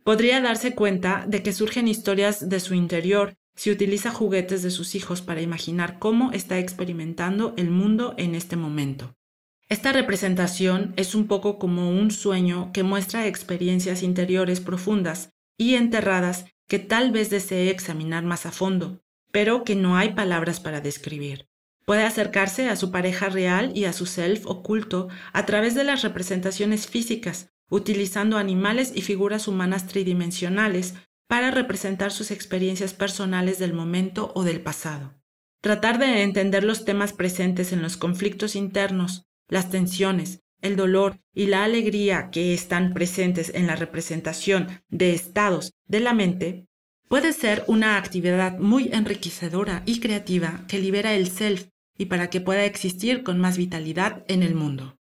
Podría 0.03 0.41
darse 0.41 0.75
cuenta 0.75 1.25
de 1.27 1.43
que 1.43 1.53
surgen 1.53 1.87
historias 1.87 2.49
de 2.49 2.59
su 2.59 2.73
interior 2.73 3.35
si 3.55 3.71
utiliza 3.71 4.11
juguetes 4.11 4.63
de 4.63 4.71
sus 4.71 4.95
hijos 4.95 5.21
para 5.21 5.41
imaginar 5.41 5.99
cómo 5.99 6.31
está 6.31 6.57
experimentando 6.59 7.53
el 7.57 7.69
mundo 7.69 8.15
en 8.17 8.35
este 8.35 8.55
momento. 8.55 9.13
Esta 9.71 9.93
representación 9.93 10.93
es 10.97 11.15
un 11.15 11.27
poco 11.27 11.57
como 11.57 11.91
un 11.91 12.11
sueño 12.11 12.71
que 12.73 12.83
muestra 12.83 13.27
experiencias 13.27 14.03
interiores 14.03 14.59
profundas 14.59 15.29
y 15.57 15.75
enterradas 15.75 16.43
que 16.67 16.77
tal 16.77 17.11
vez 17.11 17.29
desee 17.29 17.69
examinar 17.69 18.25
más 18.25 18.45
a 18.45 18.51
fondo, 18.51 19.01
pero 19.31 19.63
que 19.63 19.75
no 19.75 19.95
hay 19.95 20.09
palabras 20.09 20.59
para 20.59 20.81
describir. 20.81 21.47
Puede 21.85 22.03
acercarse 22.03 22.67
a 22.67 22.75
su 22.75 22.91
pareja 22.91 23.29
real 23.29 23.71
y 23.73 23.85
a 23.85 23.93
su 23.93 24.07
self 24.07 24.45
oculto 24.45 25.07
a 25.31 25.45
través 25.45 25.73
de 25.73 25.85
las 25.85 26.01
representaciones 26.01 26.87
físicas, 26.87 27.53
utilizando 27.69 28.37
animales 28.37 28.91
y 28.93 29.03
figuras 29.03 29.47
humanas 29.47 29.87
tridimensionales 29.87 30.95
para 31.29 31.49
representar 31.49 32.11
sus 32.11 32.31
experiencias 32.31 32.93
personales 32.93 33.57
del 33.57 33.71
momento 33.71 34.33
o 34.35 34.43
del 34.43 34.59
pasado. 34.59 35.13
Tratar 35.61 35.97
de 35.97 36.23
entender 36.23 36.65
los 36.65 36.83
temas 36.83 37.13
presentes 37.13 37.71
en 37.71 37.81
los 37.81 37.95
conflictos 37.95 38.57
internos, 38.57 39.30
las 39.51 39.69
tensiones, 39.69 40.39
el 40.61 40.77
dolor 40.77 41.19
y 41.33 41.47
la 41.47 41.65
alegría 41.65 42.31
que 42.31 42.53
están 42.53 42.93
presentes 42.93 43.51
en 43.53 43.67
la 43.67 43.75
representación 43.75 44.81
de 44.87 45.13
estados 45.13 45.73
de 45.87 45.99
la 45.99 46.13
mente, 46.13 46.67
puede 47.09 47.33
ser 47.33 47.65
una 47.67 47.97
actividad 47.97 48.57
muy 48.57 48.89
enriquecedora 48.93 49.83
y 49.85 49.99
creativa 49.99 50.63
que 50.69 50.79
libera 50.79 51.13
el 51.13 51.27
self 51.27 51.67
y 51.97 52.05
para 52.05 52.29
que 52.29 52.39
pueda 52.39 52.63
existir 52.63 53.23
con 53.23 53.39
más 53.39 53.57
vitalidad 53.57 54.23
en 54.29 54.41
el 54.41 54.55
mundo. 54.55 54.97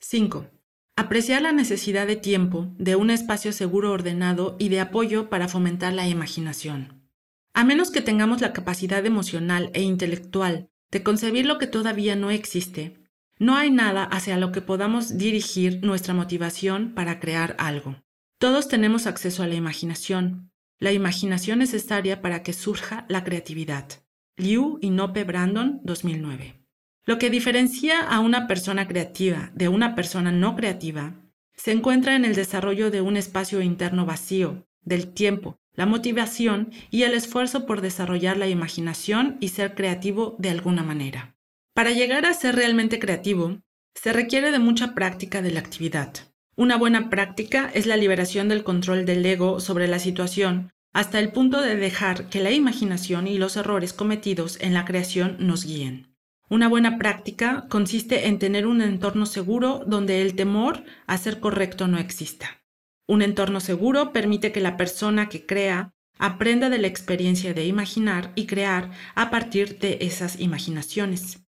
5. 0.00 0.50
Apreciar 0.96 1.40
la 1.40 1.52
necesidad 1.52 2.06
de 2.06 2.16
tiempo, 2.16 2.68
de 2.76 2.96
un 2.96 3.08
espacio 3.08 3.52
seguro 3.52 3.90
ordenado 3.90 4.54
y 4.58 4.68
de 4.68 4.80
apoyo 4.80 5.30
para 5.30 5.48
fomentar 5.48 5.94
la 5.94 6.06
imaginación. 6.06 7.08
A 7.54 7.64
menos 7.64 7.90
que 7.90 8.02
tengamos 8.02 8.42
la 8.42 8.52
capacidad 8.52 9.06
emocional 9.06 9.70
e 9.72 9.80
intelectual 9.80 10.68
de 10.90 11.02
concebir 11.02 11.46
lo 11.46 11.56
que 11.56 11.66
todavía 11.66 12.16
no 12.16 12.30
existe, 12.30 13.03
no 13.38 13.56
hay 13.56 13.70
nada 13.70 14.04
hacia 14.04 14.38
lo 14.38 14.52
que 14.52 14.60
podamos 14.60 15.18
dirigir 15.18 15.84
nuestra 15.84 16.14
motivación 16.14 16.94
para 16.94 17.18
crear 17.20 17.56
algo. 17.58 17.96
Todos 18.38 18.68
tenemos 18.68 19.06
acceso 19.06 19.42
a 19.42 19.46
la 19.46 19.54
imaginación, 19.54 20.50
la 20.78 20.92
imaginación 20.92 21.58
necesaria 21.58 22.22
para 22.22 22.42
que 22.42 22.52
surja 22.52 23.06
la 23.08 23.24
creatividad. 23.24 23.88
Liu 24.36 24.78
y 24.80 24.90
Nope 24.90 25.24
Brandon, 25.24 25.80
2009. 25.84 26.60
Lo 27.06 27.18
que 27.18 27.30
diferencia 27.30 28.00
a 28.00 28.20
una 28.20 28.46
persona 28.46 28.88
creativa 28.88 29.50
de 29.54 29.68
una 29.68 29.94
persona 29.94 30.32
no 30.32 30.56
creativa 30.56 31.14
se 31.54 31.72
encuentra 31.72 32.16
en 32.16 32.24
el 32.24 32.34
desarrollo 32.34 32.90
de 32.90 33.00
un 33.00 33.16
espacio 33.16 33.60
interno 33.62 34.06
vacío, 34.06 34.66
del 34.82 35.12
tiempo, 35.12 35.58
la 35.74 35.86
motivación 35.86 36.70
y 36.90 37.02
el 37.02 37.14
esfuerzo 37.14 37.66
por 37.66 37.80
desarrollar 37.80 38.36
la 38.36 38.48
imaginación 38.48 39.36
y 39.40 39.48
ser 39.48 39.74
creativo 39.74 40.36
de 40.38 40.50
alguna 40.50 40.82
manera. 40.82 41.33
Para 41.74 41.90
llegar 41.90 42.24
a 42.24 42.32
ser 42.34 42.54
realmente 42.54 43.00
creativo, 43.00 43.58
se 43.96 44.12
requiere 44.12 44.52
de 44.52 44.60
mucha 44.60 44.94
práctica 44.94 45.42
de 45.42 45.50
la 45.50 45.58
actividad. 45.58 46.12
Una 46.54 46.76
buena 46.76 47.10
práctica 47.10 47.68
es 47.74 47.86
la 47.86 47.96
liberación 47.96 48.48
del 48.48 48.62
control 48.62 49.04
del 49.04 49.26
ego 49.26 49.58
sobre 49.58 49.88
la 49.88 49.98
situación 49.98 50.70
hasta 50.92 51.18
el 51.18 51.32
punto 51.32 51.60
de 51.60 51.74
dejar 51.74 52.28
que 52.28 52.40
la 52.40 52.52
imaginación 52.52 53.26
y 53.26 53.38
los 53.38 53.56
errores 53.56 53.92
cometidos 53.92 54.56
en 54.60 54.72
la 54.72 54.84
creación 54.84 55.36
nos 55.40 55.64
guíen. 55.64 56.14
Una 56.48 56.68
buena 56.68 56.96
práctica 56.96 57.66
consiste 57.68 58.28
en 58.28 58.38
tener 58.38 58.68
un 58.68 58.80
entorno 58.80 59.26
seguro 59.26 59.82
donde 59.84 60.22
el 60.22 60.36
temor 60.36 60.84
a 61.08 61.18
ser 61.18 61.40
correcto 61.40 61.88
no 61.88 61.98
exista. 61.98 62.62
Un 63.08 63.20
entorno 63.20 63.58
seguro 63.58 64.12
permite 64.12 64.52
que 64.52 64.60
la 64.60 64.76
persona 64.76 65.28
que 65.28 65.44
crea 65.44 65.90
aprenda 66.20 66.70
de 66.70 66.78
la 66.78 66.86
experiencia 66.86 67.52
de 67.52 67.66
imaginar 67.66 68.30
y 68.36 68.46
crear 68.46 68.92
a 69.16 69.30
partir 69.30 69.80
de 69.80 69.98
esas 70.02 70.38
imaginaciones. 70.38 71.43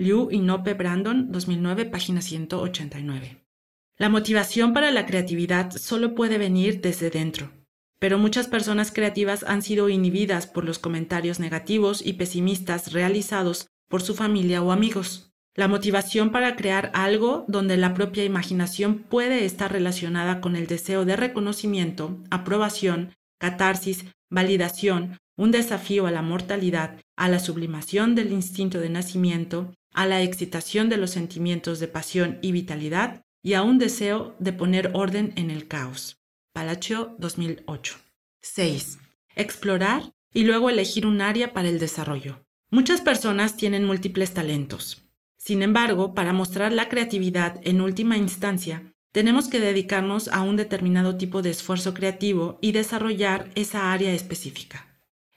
Liu 0.00 0.30
y 0.30 0.38
Nope 0.38 0.72
Brandon, 0.72 1.30
2009, 1.30 1.84
página 1.84 2.22
189. 2.22 3.44
La 3.98 4.08
motivación 4.08 4.72
para 4.72 4.90
la 4.92 5.04
creatividad 5.04 5.70
solo 5.72 6.14
puede 6.14 6.38
venir 6.38 6.80
desde 6.80 7.10
dentro, 7.10 7.50
pero 7.98 8.16
muchas 8.16 8.48
personas 8.48 8.92
creativas 8.92 9.44
han 9.46 9.60
sido 9.60 9.90
inhibidas 9.90 10.46
por 10.46 10.64
los 10.64 10.78
comentarios 10.78 11.38
negativos 11.38 12.00
y 12.02 12.14
pesimistas 12.14 12.94
realizados 12.94 13.66
por 13.90 14.00
su 14.00 14.14
familia 14.14 14.62
o 14.62 14.72
amigos. 14.72 15.26
la 15.54 15.68
motivación 15.68 16.30
para 16.30 16.56
crear 16.56 16.90
algo 16.94 17.44
donde 17.46 17.76
la 17.76 17.92
propia 17.92 18.24
imaginación 18.24 19.00
puede 19.00 19.44
estar 19.44 19.70
relacionada 19.70 20.40
con 20.40 20.56
el 20.56 20.66
deseo 20.66 21.04
de 21.04 21.16
reconocimiento, 21.16 22.16
aprobación, 22.30 23.12
catarsis, 23.38 24.06
validación, 24.30 25.18
un 25.40 25.52
desafío 25.52 26.06
a 26.06 26.10
la 26.10 26.20
mortalidad, 26.20 27.00
a 27.16 27.26
la 27.30 27.38
sublimación 27.38 28.14
del 28.14 28.30
instinto 28.30 28.78
de 28.78 28.90
nacimiento, 28.90 29.72
a 29.94 30.04
la 30.04 30.20
excitación 30.20 30.90
de 30.90 30.98
los 30.98 31.12
sentimientos 31.12 31.80
de 31.80 31.88
pasión 31.88 32.38
y 32.42 32.52
vitalidad 32.52 33.22
y 33.42 33.54
a 33.54 33.62
un 33.62 33.78
deseo 33.78 34.36
de 34.38 34.52
poner 34.52 34.90
orden 34.92 35.32
en 35.36 35.50
el 35.50 35.66
caos. 35.66 36.18
Palacio 36.52 37.16
2008. 37.18 37.96
6. 38.42 38.98
Explorar 39.34 40.12
y 40.34 40.44
luego 40.44 40.68
elegir 40.68 41.06
un 41.06 41.22
área 41.22 41.54
para 41.54 41.70
el 41.70 41.78
desarrollo. 41.78 42.44
Muchas 42.70 43.00
personas 43.00 43.56
tienen 43.56 43.86
múltiples 43.86 44.34
talentos. 44.34 45.08
Sin 45.38 45.62
embargo, 45.62 46.12
para 46.12 46.34
mostrar 46.34 46.70
la 46.70 46.90
creatividad 46.90 47.58
en 47.64 47.80
última 47.80 48.18
instancia, 48.18 48.92
tenemos 49.10 49.48
que 49.48 49.58
dedicarnos 49.58 50.28
a 50.28 50.42
un 50.42 50.56
determinado 50.56 51.16
tipo 51.16 51.40
de 51.40 51.48
esfuerzo 51.48 51.94
creativo 51.94 52.58
y 52.60 52.72
desarrollar 52.72 53.50
esa 53.54 53.90
área 53.94 54.12
específica. 54.12 54.89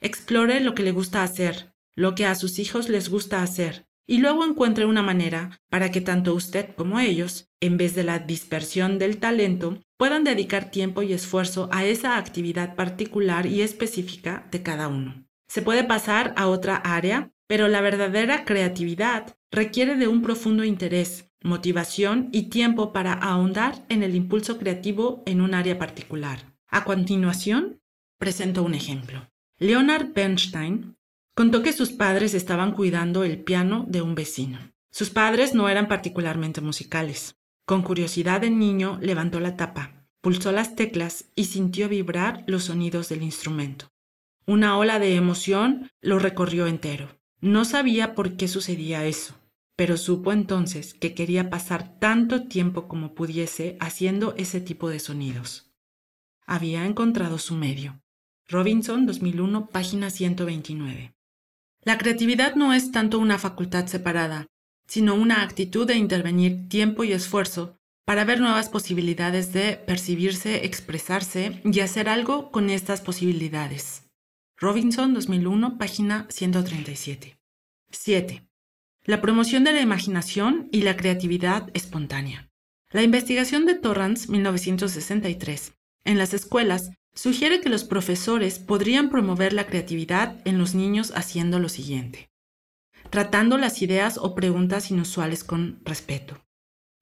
Explore 0.03 0.59
lo 0.59 0.75
que 0.75 0.83
le 0.83 0.91
gusta 0.91 1.23
hacer, 1.23 1.73
lo 1.95 2.13
que 2.13 2.25
a 2.25 2.35
sus 2.35 2.59
hijos 2.59 2.89
les 2.89 3.07
gusta 3.07 3.41
hacer, 3.41 3.87
y 4.05 4.17
luego 4.17 4.43
encuentre 4.43 4.85
una 4.85 5.01
manera 5.01 5.61
para 5.69 5.91
que 5.91 6.01
tanto 6.01 6.33
usted 6.33 6.75
como 6.75 6.99
ellos, 6.99 7.49
en 7.61 7.77
vez 7.77 7.95
de 7.95 8.03
la 8.03 8.19
dispersión 8.19 8.99
del 8.99 9.17
talento, 9.17 9.79
puedan 9.97 10.25
dedicar 10.25 10.71
tiempo 10.71 11.03
y 11.03 11.13
esfuerzo 11.13 11.69
a 11.71 11.85
esa 11.85 12.17
actividad 12.17 12.75
particular 12.75 13.45
y 13.45 13.61
específica 13.61 14.45
de 14.51 14.61
cada 14.61 14.89
uno. 14.89 15.25
Se 15.47 15.61
puede 15.61 15.85
pasar 15.85 16.33
a 16.35 16.49
otra 16.49 16.75
área, 16.75 17.31
pero 17.47 17.69
la 17.69 17.79
verdadera 17.79 18.43
creatividad 18.43 19.37
requiere 19.51 19.95
de 19.95 20.09
un 20.09 20.21
profundo 20.21 20.65
interés, 20.65 21.31
motivación 21.41 22.27
y 22.33 22.49
tiempo 22.49 22.91
para 22.91 23.13
ahondar 23.13 23.85
en 23.87 24.03
el 24.03 24.15
impulso 24.15 24.57
creativo 24.57 25.23
en 25.25 25.39
un 25.39 25.53
área 25.53 25.79
particular. 25.79 26.57
A 26.67 26.83
continuación, 26.83 27.79
presento 28.17 28.63
un 28.63 28.73
ejemplo. 28.73 29.32
Leonard 29.59 30.13
Bernstein 30.13 30.97
contó 31.35 31.61
que 31.63 31.73
sus 31.73 31.91
padres 31.91 32.33
estaban 32.33 32.73
cuidando 32.73 33.23
el 33.23 33.43
piano 33.43 33.85
de 33.87 34.01
un 34.01 34.15
vecino. 34.15 34.59
Sus 34.91 35.09
padres 35.09 35.53
no 35.53 35.69
eran 35.69 35.87
particularmente 35.87 36.61
musicales. 36.61 37.35
Con 37.65 37.81
curiosidad 37.81 38.41
de 38.41 38.49
niño 38.49 38.99
levantó 39.01 39.39
la 39.39 39.55
tapa, 39.55 40.05
pulsó 40.21 40.51
las 40.51 40.75
teclas 40.75 41.25
y 41.35 41.45
sintió 41.45 41.87
vibrar 41.87 42.43
los 42.47 42.65
sonidos 42.65 43.09
del 43.09 43.23
instrumento. 43.23 43.89
Una 44.45 44.77
ola 44.77 44.99
de 44.99 45.15
emoción 45.15 45.89
lo 46.01 46.19
recorrió 46.19 46.67
entero. 46.67 47.19
No 47.39 47.63
sabía 47.63 48.15
por 48.15 48.35
qué 48.35 48.47
sucedía 48.47 49.05
eso, 49.05 49.35
pero 49.75 49.97
supo 49.97 50.31
entonces 50.33 50.93
que 50.93 51.13
quería 51.13 51.49
pasar 51.49 51.97
tanto 51.99 52.47
tiempo 52.47 52.87
como 52.87 53.15
pudiese 53.15 53.77
haciendo 53.79 54.33
ese 54.35 54.61
tipo 54.61 54.89
de 54.89 54.99
sonidos. 54.99 55.71
Había 56.45 56.85
encontrado 56.85 57.37
su 57.37 57.55
medio. 57.55 58.02
Robinson 58.49 59.06
2001, 59.06 59.67
página 59.67 60.10
129. 60.10 61.13
La 61.84 61.97
creatividad 61.97 62.56
no 62.56 62.73
es 62.73 62.91
tanto 62.91 63.19
una 63.19 63.39
facultad 63.39 63.88
separada, 63.88 64.47
sino 64.86 65.15
una 65.15 65.41
actitud 65.41 65.88
de 65.88 65.95
intervenir 65.95 66.67
tiempo 66.67 67.03
y 67.03 67.13
esfuerzo 67.13 67.77
para 68.06 68.25
ver 68.25 68.41
nuevas 68.41 68.67
posibilidades 68.67 69.53
de 69.53 69.77
percibirse, 69.77 70.65
expresarse 70.65 71.62
y 71.63 71.79
hacer 71.79 72.10
algo 72.10 72.51
con 72.51 72.69
estas 72.69 73.01
posibilidades. 73.01 74.10
Robinson 74.58 75.13
2001, 75.13 75.77
página 75.77 76.27
137. 76.29 77.38
7. 77.91 78.47
La 79.06 79.21
promoción 79.21 79.63
de 79.63 79.71
la 79.71 79.82
imaginación 79.82 80.67
y 80.71 80.82
la 80.82 80.97
creatividad 80.97 81.69
espontánea. 81.73 82.49
La 82.91 83.03
investigación 83.03 83.65
de 83.65 83.75
Torrance 83.75 84.29
1963 84.29 85.73
en 86.06 86.17
las 86.17 86.34
escuelas 86.34 86.91
sugiere 87.13 87.62
que 87.62 87.69
los 87.69 87.84
profesores 87.84 88.60
podrían 88.60 89.10
promover 89.10 89.54
la 89.54 89.67
creatividad 89.67 90.39
en 90.45 90.58
los 90.58 90.76
niños 90.76 91.13
haciendo 91.15 91.60
lo 91.60 91.69
siguiente. 91.69 92.30
Tratando 93.10 93.58
las 93.58 93.82
ideas 93.82 94.17
o 94.17 94.34
preguntas 94.34 94.89
inusuales 94.89 95.43
con 95.43 95.80
respeto. 95.84 96.43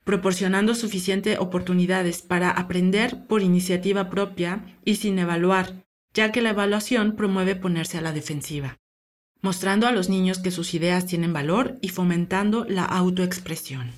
Proporcionando 0.04 0.76
suficientes 0.76 1.40
oportunidades 1.40 2.22
para 2.22 2.50
aprender 2.50 3.28
por 3.28 3.42
iniciativa 3.42 4.10
propia 4.10 4.78
y 4.84 4.96
sin 4.96 5.20
evaluar 5.20 5.84
ya 6.14 6.32
que 6.32 6.42
la 6.42 6.50
evaluación 6.50 7.16
promueve 7.16 7.56
ponerse 7.56 7.98
a 7.98 8.02
la 8.02 8.12
defensiva, 8.12 8.80
mostrando 9.42 9.88
a 9.88 9.92
los 9.92 10.10
niños 10.10 10.40
que 10.40 10.52
sus 10.52 10.74
ideas 10.74 11.06
tienen 11.06 11.34
valor 11.34 11.78
y 11.82 11.90
fomentando 11.90 12.66
la 12.66 12.86
autoexpresión. 12.86 13.92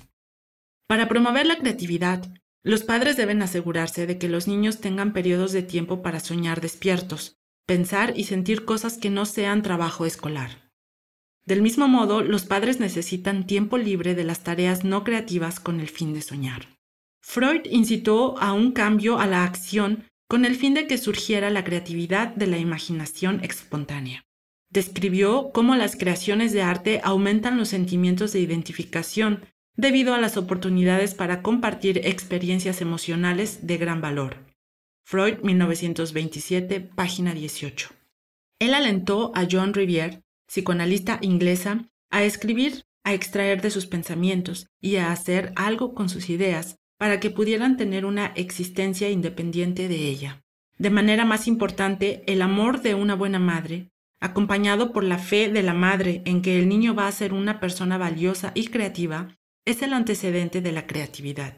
Para 0.86 1.08
promover 1.08 1.46
la 1.46 1.56
creatividad, 1.56 2.28
los 2.64 2.82
padres 2.82 3.18
deben 3.18 3.42
asegurarse 3.42 4.06
de 4.06 4.18
que 4.18 4.28
los 4.28 4.48
niños 4.48 4.80
tengan 4.80 5.12
periodos 5.12 5.52
de 5.52 5.62
tiempo 5.62 6.02
para 6.02 6.18
soñar 6.18 6.62
despiertos, 6.62 7.36
pensar 7.66 8.14
y 8.16 8.24
sentir 8.24 8.64
cosas 8.64 8.96
que 8.96 9.10
no 9.10 9.26
sean 9.26 9.62
trabajo 9.62 10.06
escolar. 10.06 10.72
Del 11.44 11.60
mismo 11.60 11.88
modo, 11.88 12.22
los 12.22 12.46
padres 12.46 12.80
necesitan 12.80 13.46
tiempo 13.46 13.76
libre 13.76 14.14
de 14.14 14.24
las 14.24 14.42
tareas 14.42 14.82
no 14.82 15.04
creativas 15.04 15.60
con 15.60 15.78
el 15.78 15.90
fin 15.90 16.14
de 16.14 16.22
soñar. 16.22 16.66
Freud 17.20 17.66
incitó 17.70 18.38
a 18.38 18.54
un 18.54 18.72
cambio 18.72 19.18
a 19.18 19.26
la 19.26 19.44
acción 19.44 20.04
con 20.26 20.46
el 20.46 20.56
fin 20.56 20.72
de 20.72 20.86
que 20.86 20.96
surgiera 20.96 21.50
la 21.50 21.64
creatividad 21.64 22.34
de 22.34 22.46
la 22.46 22.56
imaginación 22.56 23.44
espontánea. 23.44 24.24
Describió 24.70 25.50
cómo 25.52 25.76
las 25.76 25.96
creaciones 25.96 26.54
de 26.54 26.62
arte 26.62 27.00
aumentan 27.04 27.58
los 27.58 27.68
sentimientos 27.68 28.32
de 28.32 28.40
identificación 28.40 29.44
debido 29.76 30.14
a 30.14 30.18
las 30.18 30.36
oportunidades 30.36 31.14
para 31.14 31.42
compartir 31.42 31.98
experiencias 32.04 32.80
emocionales 32.80 33.66
de 33.66 33.76
gran 33.76 34.00
valor. 34.00 34.36
Freud, 35.04 35.38
1927, 35.42 36.80
página 36.80 37.34
18. 37.34 37.90
Él 38.60 38.74
alentó 38.74 39.32
a 39.34 39.46
John 39.50 39.74
Riviere, 39.74 40.22
psicoanalista 40.46 41.18
inglesa, 41.20 41.88
a 42.10 42.22
escribir, 42.22 42.84
a 43.02 43.12
extraer 43.12 43.60
de 43.60 43.70
sus 43.70 43.86
pensamientos 43.86 44.66
y 44.80 44.96
a 44.96 45.12
hacer 45.12 45.52
algo 45.56 45.94
con 45.94 46.08
sus 46.08 46.30
ideas 46.30 46.76
para 46.96 47.20
que 47.20 47.30
pudieran 47.30 47.76
tener 47.76 48.06
una 48.06 48.26
existencia 48.36 49.10
independiente 49.10 49.88
de 49.88 50.08
ella. 50.08 50.42
De 50.78 50.90
manera 50.90 51.24
más 51.24 51.46
importante, 51.46 52.22
el 52.26 52.40
amor 52.40 52.80
de 52.80 52.94
una 52.94 53.14
buena 53.14 53.38
madre, 53.38 53.90
acompañado 54.20 54.92
por 54.92 55.04
la 55.04 55.18
fe 55.18 55.50
de 55.50 55.62
la 55.62 55.74
madre 55.74 56.22
en 56.24 56.40
que 56.40 56.58
el 56.58 56.68
niño 56.68 56.94
va 56.94 57.06
a 57.06 57.12
ser 57.12 57.34
una 57.34 57.60
persona 57.60 57.98
valiosa 57.98 58.52
y 58.54 58.68
creativa, 58.68 59.36
es 59.64 59.82
el 59.82 59.92
antecedente 59.92 60.60
de 60.60 60.72
la 60.72 60.86
creatividad. 60.86 61.54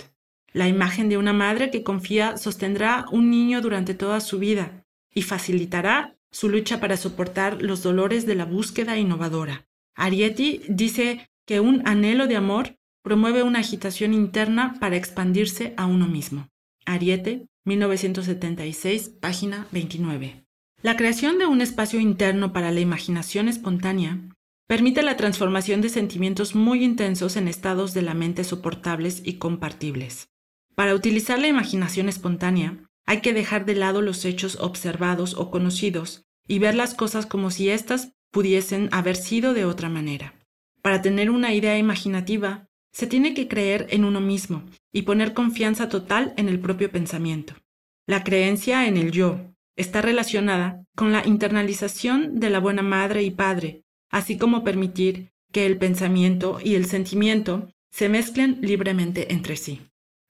La 0.53 0.69
imagen 0.69 1.09
de 1.09 1.19
una 1.19 1.33
madre 1.33 1.71
que 1.71 1.83
confía 1.83 2.37
sostendrá 2.37 3.07
un 3.11 3.31
niño 3.31 3.61
durante 3.61 3.95
toda 3.95 4.21
su 4.21 4.38
vida 4.38 4.85
y 5.12 5.23
facilitará 5.23 6.16
su 6.31 6.49
lucha 6.49 6.81
para 6.81 6.97
soportar 6.97 7.62
los 7.62 7.83
dolores 7.83 8.27
de 8.27 8.35
la 8.35 8.45
búsqueda 8.45 8.97
innovadora. 8.97 9.66
Arietti 9.95 10.62
dice 10.69 11.29
que 11.47 11.61
un 11.61 11.87
anhelo 11.87 12.27
de 12.27 12.37
amor 12.37 12.77
promueve 13.03 13.42
una 13.42 13.61
agitación 13.61 14.12
interna 14.12 14.77
para 14.81 14.97
expandirse 14.97 15.75
a 15.77 15.87
uno 15.87 16.07
mismo. 16.07 16.49
Ariete, 16.85 17.47
1976, 17.64 19.11
página 19.21 19.66
29. 19.73 20.45
La 20.83 20.97
creación 20.97 21.38
de 21.38 21.47
un 21.47 21.61
espacio 21.61 22.01
interno 22.01 22.53
para 22.53 22.71
la 22.71 22.81
imaginación 22.81 23.49
espontánea 23.49 24.21
permite 24.66 25.02
la 25.02 25.16
transformación 25.16 25.81
de 25.81 25.88
sentimientos 25.88 26.55
muy 26.55 26.85
intensos 26.85 27.37
en 27.37 27.48
estados 27.48 27.94
de 27.94 28.02
la 28.02 28.14
mente 28.14 28.44
soportables 28.44 29.22
y 29.24 29.35
compartibles. 29.35 30.29
Para 30.74 30.94
utilizar 30.94 31.38
la 31.38 31.48
imaginación 31.48 32.09
espontánea, 32.09 32.79
hay 33.07 33.20
que 33.20 33.33
dejar 33.33 33.64
de 33.64 33.76
lado 33.76 34.02
los 34.02 34.24
hechos 34.24 34.59
observados 34.61 35.35
o 35.35 35.50
conocidos 35.50 36.24
y 36.48 36.59
ver 36.59 36.74
las 36.74 36.94
cosas 36.94 37.26
como 37.26 37.50
si 37.50 37.70
éstas 37.70 38.12
pudiesen 38.33 38.88
haber 38.92 39.16
sido 39.16 39.55
de 39.55 39.64
otra 39.64 39.88
manera. 39.88 40.35
Para 40.83 41.00
tener 41.00 41.31
una 41.31 41.55
idea 41.55 41.79
imaginativa, 41.79 42.69
se 42.92 43.06
tiene 43.06 43.35
que 43.35 43.48
creer 43.48 43.87
en 43.90 44.04
uno 44.04 44.21
mismo 44.21 44.64
y 44.92 45.02
poner 45.02 45.35
confianza 45.35 45.88
total 45.88 46.35
en 46.37 46.48
el 46.48 46.58
propio 46.58 46.90
pensamiento. 46.90 47.54
La 48.06 48.25
creencia 48.25 48.87
en 48.87 48.96
el 48.96 49.12
yo 49.12 49.40
está 49.77 50.02
relacionada 50.02 50.85
con 50.96 51.12
la 51.12 51.27
internalización 51.27 52.40
de 52.40 52.50
la 52.50 52.58
buena 52.58 52.83
madre 52.83 53.23
y 53.23 53.31
padre, 53.31 53.83
así 54.11 54.38
como 54.38 54.65
permitir 54.65 55.31
que 55.52 55.67
el 55.67 55.79
pensamiento 55.79 56.59
y 56.63 56.75
el 56.75 56.87
sentimiento 56.87 57.71
se 57.90 58.09
mezclen 58.09 58.59
libremente 58.61 59.33
entre 59.33 59.57
sí. 59.57 59.81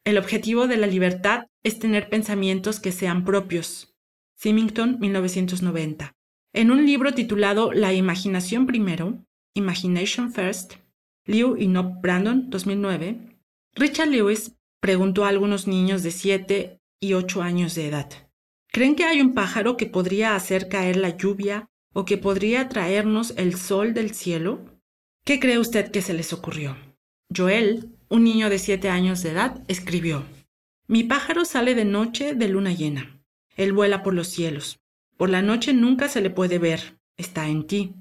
El 0.05 0.19
objetivo 0.19 0.69
de 0.69 0.77
la 0.77 0.87
libertad 0.87 1.47
es 1.65 1.79
tener 1.79 2.09
pensamientos 2.09 2.79
que 2.79 2.93
sean 2.93 3.25
propios. 3.25 3.97
Symington, 4.37 4.99
1990. 5.01 6.15
En 6.53 6.71
un 6.71 6.87
libro 6.87 7.13
titulado 7.13 7.73
La 7.73 7.93
imaginación 7.93 8.67
primero, 8.67 9.25
Imagination 9.55 10.33
First, 10.33 10.75
Liu 11.25 11.57
y 11.57 11.67
Nob 11.67 12.01
Brandon, 12.01 12.49
2009, 12.51 13.19
Richard 13.75 14.09
Lewis 14.09 14.53
preguntó 14.81 15.25
a 15.25 15.31
algunos 15.31 15.67
niños 15.67 16.03
de 16.03 16.13
7 16.13 16.79
y 17.01 17.15
8 17.15 17.43
años 17.43 17.75
de 17.75 17.89
edad, 17.89 18.09
¿creen 18.69 18.95
que 18.95 19.05
hay 19.05 19.21
un 19.21 19.35
pájaro 19.35 19.77
que 19.77 19.87
podría 19.87 20.37
hacer 20.37 20.69
caer 20.69 20.97
la 20.97 21.17
lluvia 21.17 21.69
o 21.97 22.05
que 22.05 22.19
podría 22.19 22.69
traernos 22.69 23.33
el 23.39 23.57
sol 23.57 23.95
del 23.95 24.11
cielo? 24.11 24.61
¿Qué 25.25 25.41
cree 25.41 25.59
usted 25.59 25.91
que 25.91 26.03
se 26.03 26.13
les 26.13 26.35
ocurrió? 26.35 26.77
Joel, 27.35 27.89
un 28.11 28.23
niño 28.23 28.51
de 28.51 28.59
7 28.59 28.91
años 28.91 29.23
de 29.23 29.31
edad, 29.31 29.63
escribió, 29.67 30.23
Mi 30.89 31.05
pájaro 31.05 31.47
sale 31.47 31.75
de 31.75 31.87
noche 31.87 32.35
de 32.35 32.49
luna 32.49 32.75
llena. 32.75 33.19
Él 33.57 33.73
vuela 33.73 34.03
por 34.03 34.13
los 34.13 34.29
cielos. 34.29 34.79
Por 35.17 35.31
la 35.31 35.41
noche 35.41 35.73
nunca 35.73 36.11
se 36.11 36.21
le 36.21 36.29
puede 36.29 36.59
ver. 36.59 36.99
Está 37.17 37.49
en 37.49 37.67
ti. 37.67 37.95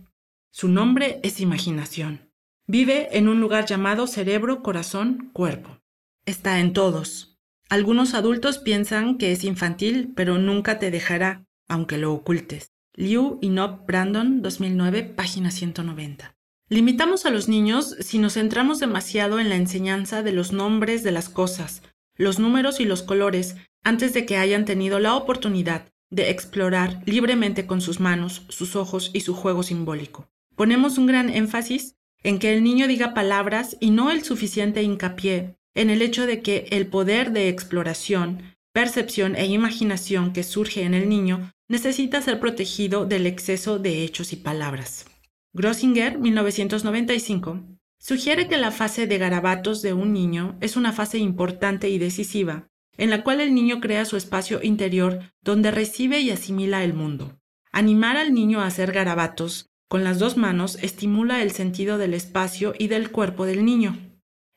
Su 0.51 0.67
nombre 0.67 1.21
es 1.23 1.39
imaginación. 1.39 2.29
Vive 2.67 3.17
en 3.17 3.29
un 3.29 3.39
lugar 3.39 3.65
llamado 3.65 4.07
cerebro, 4.07 4.61
corazón, 4.61 5.29
cuerpo. 5.31 5.79
Está 6.25 6.59
en 6.59 6.73
todos. 6.73 7.39
Algunos 7.69 8.13
adultos 8.13 8.57
piensan 8.57 9.17
que 9.17 9.31
es 9.31 9.45
infantil, 9.45 10.11
pero 10.17 10.37
nunca 10.37 10.79
te 10.79 10.91
dejará, 10.91 11.45
aunque 11.69 11.97
lo 11.97 12.11
ocultes. 12.11 12.74
Liu 12.97 13.39
y 13.41 13.49
Nob 13.49 13.85
Brandon, 13.85 14.41
2009, 14.41 15.03
página 15.03 15.51
190. 15.51 16.33
Limitamos 16.69 17.25
a 17.25 17.29
los 17.29 17.49
niños 17.49 17.95
si 17.99 18.19
nos 18.19 18.35
centramos 18.35 18.79
demasiado 18.79 19.39
en 19.39 19.49
la 19.49 19.57
enseñanza 19.57 20.23
de 20.23 20.31
los 20.31 20.53
nombres 20.53 21.03
de 21.03 21.11
las 21.11 21.27
cosas, 21.27 21.81
los 22.15 22.39
números 22.39 22.79
y 22.79 22.85
los 22.85 23.03
colores, 23.03 23.57
antes 23.83 24.13
de 24.13 24.25
que 24.25 24.37
hayan 24.37 24.63
tenido 24.63 24.99
la 24.99 25.15
oportunidad 25.15 25.91
de 26.09 26.29
explorar 26.29 27.01
libremente 27.05 27.67
con 27.67 27.81
sus 27.81 27.99
manos, 27.99 28.45
sus 28.47 28.77
ojos 28.77 29.11
y 29.13 29.21
su 29.21 29.35
juego 29.35 29.61
simbólico. 29.61 30.29
Ponemos 30.55 30.97
un 30.97 31.07
gran 31.07 31.29
énfasis 31.29 31.95
en 32.23 32.39
que 32.39 32.53
el 32.53 32.63
niño 32.63 32.87
diga 32.87 33.13
palabras 33.13 33.75
y 33.81 33.91
no 33.91 34.09
el 34.09 34.23
suficiente 34.23 34.81
hincapié 34.81 35.57
en 35.75 35.89
el 35.89 36.01
hecho 36.01 36.25
de 36.25 36.41
que 36.41 36.67
el 36.71 36.87
poder 36.87 37.31
de 37.33 37.49
exploración, 37.49 38.55
percepción 38.71 39.35
e 39.35 39.45
imaginación 39.47 40.31
que 40.31 40.43
surge 40.43 40.83
en 40.83 40.93
el 40.93 41.09
niño 41.09 41.51
necesita 41.67 42.21
ser 42.21 42.39
protegido 42.39 43.05
del 43.05 43.25
exceso 43.25 43.79
de 43.79 44.03
hechos 44.03 44.33
y 44.33 44.35
palabras. 44.35 45.05
Grossinger, 45.53 46.19
1995, 46.19 47.63
sugiere 47.97 48.47
que 48.47 48.57
la 48.57 48.71
fase 48.71 49.07
de 49.07 49.17
garabatos 49.17 49.81
de 49.81 49.93
un 49.93 50.13
niño 50.13 50.57
es 50.61 50.75
una 50.75 50.91
fase 50.91 51.17
importante 51.17 51.89
y 51.89 51.97
decisiva, 51.97 52.67
en 52.97 53.09
la 53.09 53.23
cual 53.23 53.41
el 53.41 53.55
niño 53.55 53.81
crea 53.81 54.05
su 54.05 54.17
espacio 54.17 54.61
interior 54.61 55.33
donde 55.41 55.71
recibe 55.71 56.19
y 56.19 56.29
asimila 56.29 56.83
el 56.83 56.93
mundo. 56.93 57.39
Animar 57.71 58.17
al 58.17 58.33
niño 58.33 58.61
a 58.61 58.67
hacer 58.67 58.91
garabatos 58.91 59.69
con 59.87 60.03
las 60.03 60.17
dos 60.17 60.35
manos 60.35 60.77
estimula 60.81 61.41
el 61.41 61.51
sentido 61.51 61.97
del 61.97 62.13
espacio 62.13 62.73
y 62.77 62.87
del 62.87 63.11
cuerpo 63.11 63.45
del 63.45 63.65
niño. 63.65 63.97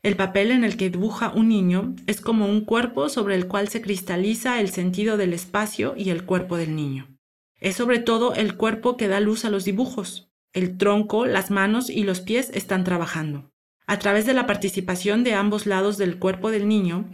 El 0.03 0.15
papel 0.15 0.53
en 0.53 0.63
el 0.63 0.77
que 0.77 0.91
dibuja 0.91 1.33
un 1.35 1.49
niño 1.49 1.97
es 2.07 2.21
como 2.21 2.47
un 2.47 2.61
cuerpo 2.61 3.09
sobre 3.09 3.35
el 3.35 3.49
cual 3.49 3.69
se 3.69 3.83
cristaliza 3.83 4.61
el 4.61 4.71
sentido 4.71 5.17
del 5.17 5.33
espacio 5.33 5.95
y 5.97 6.11
el 6.11 6.25
cuerpo 6.25 6.57
del 6.57 6.77
niño. 6.77 7.09
Es 7.61 7.77
sobre 7.77 7.99
todo 7.99 8.35
el 8.35 8.57
cuerpo 8.57 8.97
que 8.97 9.09
da 9.09 9.19
luz 9.19 9.45
a 9.45 9.51
los 9.51 9.65
dibujos. 9.65 10.31
El 10.53 10.79
tronco, 10.79 11.27
las 11.27 11.51
manos 11.51 11.91
y 11.91 12.05
los 12.05 12.21
pies 12.21 12.51
están 12.55 12.85
trabajando. 12.85 13.51
A 13.87 13.99
través 13.99 14.25
de 14.25 14.35
la 14.35 14.47
participación 14.47 15.25
de 15.25 15.35
ambos 15.35 15.67
lados 15.67 15.99
del 15.99 16.19
cuerpo 16.19 16.51
del 16.53 16.69
niño, 16.69 17.09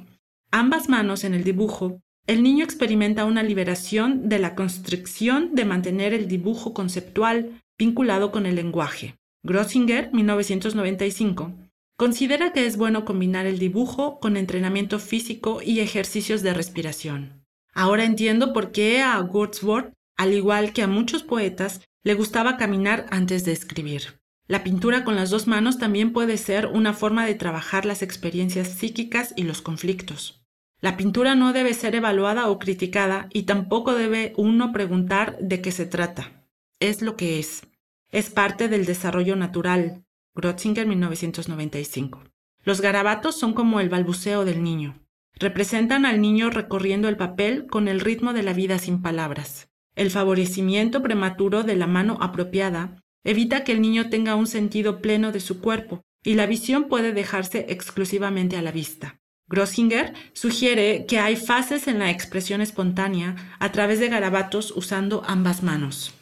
ambas 0.51 0.89
manos 0.91 1.25
en 1.25 1.33
el 1.33 1.43
dibujo, 1.43 2.01
el 2.27 2.43
niño 2.43 2.65
experimenta 2.65 3.25
una 3.25 3.43
liberación 3.43 4.29
de 4.29 4.39
la 4.39 4.55
constricción 4.55 5.55
de 5.55 5.65
mantener 5.65 6.13
el 6.13 6.29
dibujo 6.29 6.75
conceptual 6.75 7.63
vinculado 7.79 8.31
con 8.31 8.45
el 8.45 8.57
lenguaje. 8.57 9.17
Grossinger, 9.43 10.11
1995, 10.13 11.53
considera 11.97 12.53
que 12.53 12.67
es 12.67 12.77
bueno 12.77 13.05
combinar 13.05 13.47
el 13.47 13.59
dibujo 13.59 14.19
con 14.21 14.37
entrenamiento 14.37 14.99
físico 14.99 15.61
y 15.63 15.81
ejercicios 15.81 16.43
de 16.43 16.55
respiración. 16.55 17.45
Ahora 17.73 18.05
entiendo 18.05 18.53
por 18.53 18.73
qué 18.73 19.03
a 19.03 19.21
Wordsworth, 19.21 19.93
al 20.17 20.33
igual 20.33 20.73
que 20.73 20.83
a 20.83 20.89
muchos 20.89 21.23
poetas, 21.23 21.81
le 22.03 22.15
gustaba 22.15 22.57
caminar 22.57 23.07
antes 23.11 23.45
de 23.45 23.53
escribir. 23.53 24.21
La 24.47 24.63
pintura 24.63 25.05
con 25.05 25.17
las 25.17 25.31
dos 25.31 25.47
manos 25.47 25.79
también 25.79 26.13
puede 26.13 26.37
ser 26.37 26.67
una 26.67 26.93
forma 26.93 27.25
de 27.25 27.35
trabajar 27.35 27.87
las 27.87 28.03
experiencias 28.03 28.69
psíquicas 28.69 29.33
y 29.37 29.45
los 29.45 29.63
conflictos. 29.63 30.45
La 30.81 30.99
pintura 30.99 31.35
no 31.35 31.55
debe 31.55 31.73
ser 31.73 31.95
evaluada 31.95 32.51
o 32.51 32.59
criticada 32.59 33.29
y 33.33 33.45
tampoco 33.45 33.95
debe 33.95 34.35
uno 34.37 34.71
preguntar 34.71 35.39
de 35.41 35.63
qué 35.63 35.73
se 35.73 35.87
trata. 35.87 36.45
Es 36.79 37.01
lo 37.01 37.17
que 37.17 37.39
es. 37.39 37.67
Es 38.11 38.29
parte 38.29 38.69
del 38.69 38.85
desarrollo 38.85 39.35
natural. 39.35 40.04
Grotzinger 40.37 40.85
1995. 40.85 42.25
Los 42.65 42.81
garabatos 42.81 43.39
son 43.39 43.53
como 43.53 43.79
el 43.79 43.89
balbuceo 43.89 44.45
del 44.45 44.65
niño. 44.65 44.99
Representan 45.35 46.05
al 46.05 46.21
niño 46.21 46.51
recorriendo 46.51 47.09
el 47.09 47.17
papel 47.17 47.67
con 47.67 47.87
el 47.87 48.01
ritmo 48.01 48.33
de 48.33 48.43
la 48.43 48.53
vida 48.53 48.79
sin 48.79 49.01
palabras. 49.01 49.69
El 49.95 50.11
favorecimiento 50.11 51.03
prematuro 51.03 51.63
de 51.63 51.77
la 51.77 51.87
mano 51.87 52.19
apropiada 52.21 53.01
evita 53.23 53.63
que 53.63 53.73
el 53.73 53.81
niño 53.81 54.11
tenga 54.11 54.35
un 54.35 54.49
sentido 54.49 55.01
pleno 55.01 55.31
de 55.31 55.39
su 55.39 55.61
cuerpo 55.61 56.03
y 56.25 56.35
la 56.35 56.47
visión 56.47 56.89
puede 56.89 57.13
dejarse 57.13 57.67
exclusivamente 57.69 58.57
a 58.57 58.63
la 58.63 58.73
vista. 58.73 59.21
Grossinger 59.47 60.15
sugiere 60.33 61.07
que 61.07 61.21
hay 61.21 61.37
fases 61.37 61.87
en 61.87 62.01
la 62.01 62.11
expresión 62.11 62.61
espontánea 62.61 63.37
a 63.61 63.71
través 63.71 64.01
de 64.01 64.09
garabatos 64.09 64.73
usando 64.75 65.23
ambas 65.27 65.63
manos. 65.63 66.13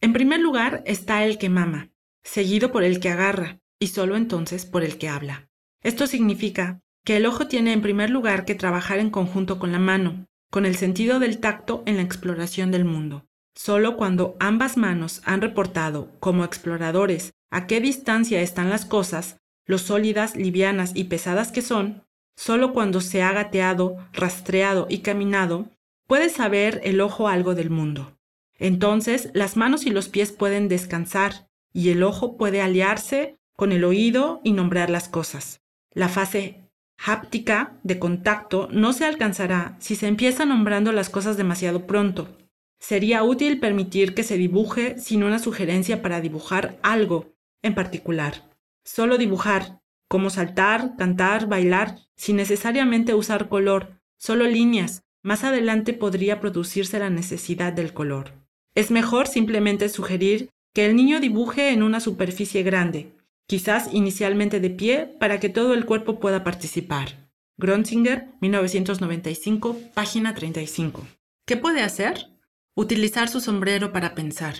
En 0.00 0.14
primer 0.14 0.40
lugar 0.40 0.82
está 0.86 1.24
el 1.24 1.38
que 1.38 1.48
mama, 1.48 1.90
seguido 2.28 2.70
por 2.72 2.84
el 2.84 3.00
que 3.00 3.08
agarra 3.08 3.58
y 3.80 3.88
solo 3.88 4.16
entonces 4.16 4.66
por 4.66 4.84
el 4.84 4.98
que 4.98 5.08
habla. 5.08 5.48
Esto 5.82 6.06
significa 6.06 6.80
que 7.04 7.16
el 7.16 7.24
ojo 7.24 7.48
tiene 7.48 7.72
en 7.72 7.80
primer 7.80 8.10
lugar 8.10 8.44
que 8.44 8.54
trabajar 8.54 8.98
en 8.98 9.08
conjunto 9.08 9.58
con 9.58 9.72
la 9.72 9.78
mano, 9.78 10.26
con 10.50 10.66
el 10.66 10.76
sentido 10.76 11.20
del 11.20 11.38
tacto 11.38 11.82
en 11.86 11.96
la 11.96 12.02
exploración 12.02 12.70
del 12.70 12.84
mundo. 12.84 13.26
Solo 13.54 13.96
cuando 13.96 14.36
ambas 14.40 14.76
manos 14.76 15.22
han 15.24 15.40
reportado, 15.40 16.12
como 16.20 16.44
exploradores, 16.44 17.32
a 17.50 17.66
qué 17.66 17.80
distancia 17.80 18.42
están 18.42 18.68
las 18.68 18.84
cosas, 18.84 19.38
lo 19.64 19.78
sólidas, 19.78 20.36
livianas 20.36 20.92
y 20.94 21.04
pesadas 21.04 21.50
que 21.50 21.62
son, 21.62 22.04
solo 22.36 22.74
cuando 22.74 23.00
se 23.00 23.22
ha 23.22 23.32
gateado, 23.32 23.96
rastreado 24.12 24.86
y 24.90 24.98
caminado, 24.98 25.70
puede 26.06 26.28
saber 26.28 26.82
el 26.84 27.00
ojo 27.00 27.26
algo 27.26 27.54
del 27.54 27.70
mundo. 27.70 28.18
Entonces 28.58 29.30
las 29.32 29.56
manos 29.56 29.86
y 29.86 29.90
los 29.90 30.08
pies 30.08 30.32
pueden 30.32 30.68
descansar 30.68 31.47
y 31.78 31.90
el 31.90 32.02
ojo 32.02 32.36
puede 32.36 32.60
aliarse 32.60 33.38
con 33.54 33.70
el 33.70 33.84
oído 33.84 34.40
y 34.42 34.50
nombrar 34.50 34.90
las 34.90 35.08
cosas. 35.08 35.60
La 35.92 36.08
fase 36.08 36.68
háptica 37.06 37.78
de 37.84 38.00
contacto 38.00 38.68
no 38.72 38.92
se 38.92 39.04
alcanzará 39.04 39.76
si 39.78 39.94
se 39.94 40.08
empieza 40.08 40.44
nombrando 40.44 40.90
las 40.90 41.08
cosas 41.08 41.36
demasiado 41.36 41.86
pronto. 41.86 42.36
Sería 42.80 43.22
útil 43.22 43.60
permitir 43.60 44.12
que 44.12 44.24
se 44.24 44.36
dibuje 44.36 44.98
sin 44.98 45.22
una 45.22 45.38
sugerencia 45.38 46.02
para 46.02 46.20
dibujar 46.20 46.80
algo 46.82 47.36
en 47.62 47.76
particular. 47.76 48.50
Solo 48.84 49.16
dibujar, 49.16 49.80
como 50.08 50.30
saltar, 50.30 50.96
cantar, 50.96 51.46
bailar, 51.46 52.00
sin 52.16 52.34
necesariamente 52.34 53.14
usar 53.14 53.48
color, 53.48 54.00
solo 54.16 54.48
líneas. 54.48 55.04
Más 55.22 55.44
adelante 55.44 55.92
podría 55.92 56.40
producirse 56.40 56.98
la 56.98 57.08
necesidad 57.08 57.72
del 57.72 57.92
color. 57.92 58.32
Es 58.74 58.90
mejor 58.90 59.28
simplemente 59.28 59.88
sugerir 59.88 60.50
que 60.72 60.86
el 60.86 60.96
niño 60.96 61.20
dibuje 61.20 61.72
en 61.72 61.82
una 61.82 62.00
superficie 62.00 62.62
grande, 62.62 63.12
quizás 63.46 63.92
inicialmente 63.92 64.60
de 64.60 64.70
pie 64.70 65.06
para 65.18 65.40
que 65.40 65.48
todo 65.48 65.74
el 65.74 65.86
cuerpo 65.86 66.20
pueda 66.20 66.44
participar. 66.44 67.30
Gronzinger, 67.56 68.28
1995, 68.40 69.76
página 69.94 70.34
35. 70.34 71.06
¿Qué 71.44 71.56
puede 71.56 71.82
hacer? 71.82 72.28
Utilizar 72.74 73.28
su 73.28 73.40
sombrero 73.40 73.92
para 73.92 74.14
pensar. 74.14 74.54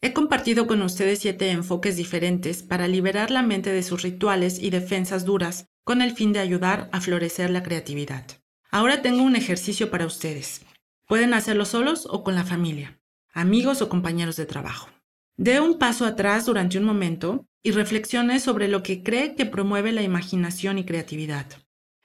He 0.00 0.12
compartido 0.12 0.66
con 0.66 0.80
ustedes 0.82 1.18
siete 1.18 1.50
enfoques 1.50 1.96
diferentes 1.96 2.62
para 2.62 2.88
liberar 2.88 3.30
la 3.30 3.42
mente 3.42 3.70
de 3.70 3.82
sus 3.82 4.02
rituales 4.02 4.58
y 4.58 4.70
defensas 4.70 5.24
duras 5.24 5.66
con 5.84 6.00
el 6.00 6.12
fin 6.12 6.32
de 6.32 6.38
ayudar 6.38 6.88
a 6.92 7.00
florecer 7.00 7.50
la 7.50 7.62
creatividad. 7.62 8.24
Ahora 8.70 9.02
tengo 9.02 9.22
un 9.22 9.36
ejercicio 9.36 9.90
para 9.90 10.06
ustedes. 10.06 10.62
Pueden 11.06 11.34
hacerlo 11.34 11.64
solos 11.66 12.06
o 12.08 12.24
con 12.24 12.34
la 12.34 12.44
familia, 12.44 12.98
amigos 13.32 13.82
o 13.82 13.88
compañeros 13.88 14.36
de 14.36 14.46
trabajo. 14.46 14.88
Dé 15.42 15.58
un 15.58 15.78
paso 15.78 16.04
atrás 16.04 16.44
durante 16.44 16.76
un 16.76 16.84
momento 16.84 17.46
y 17.62 17.70
reflexione 17.70 18.40
sobre 18.40 18.68
lo 18.68 18.82
que 18.82 19.02
cree 19.02 19.34
que 19.36 19.46
promueve 19.46 19.90
la 19.90 20.02
imaginación 20.02 20.76
y 20.76 20.84
creatividad. 20.84 21.46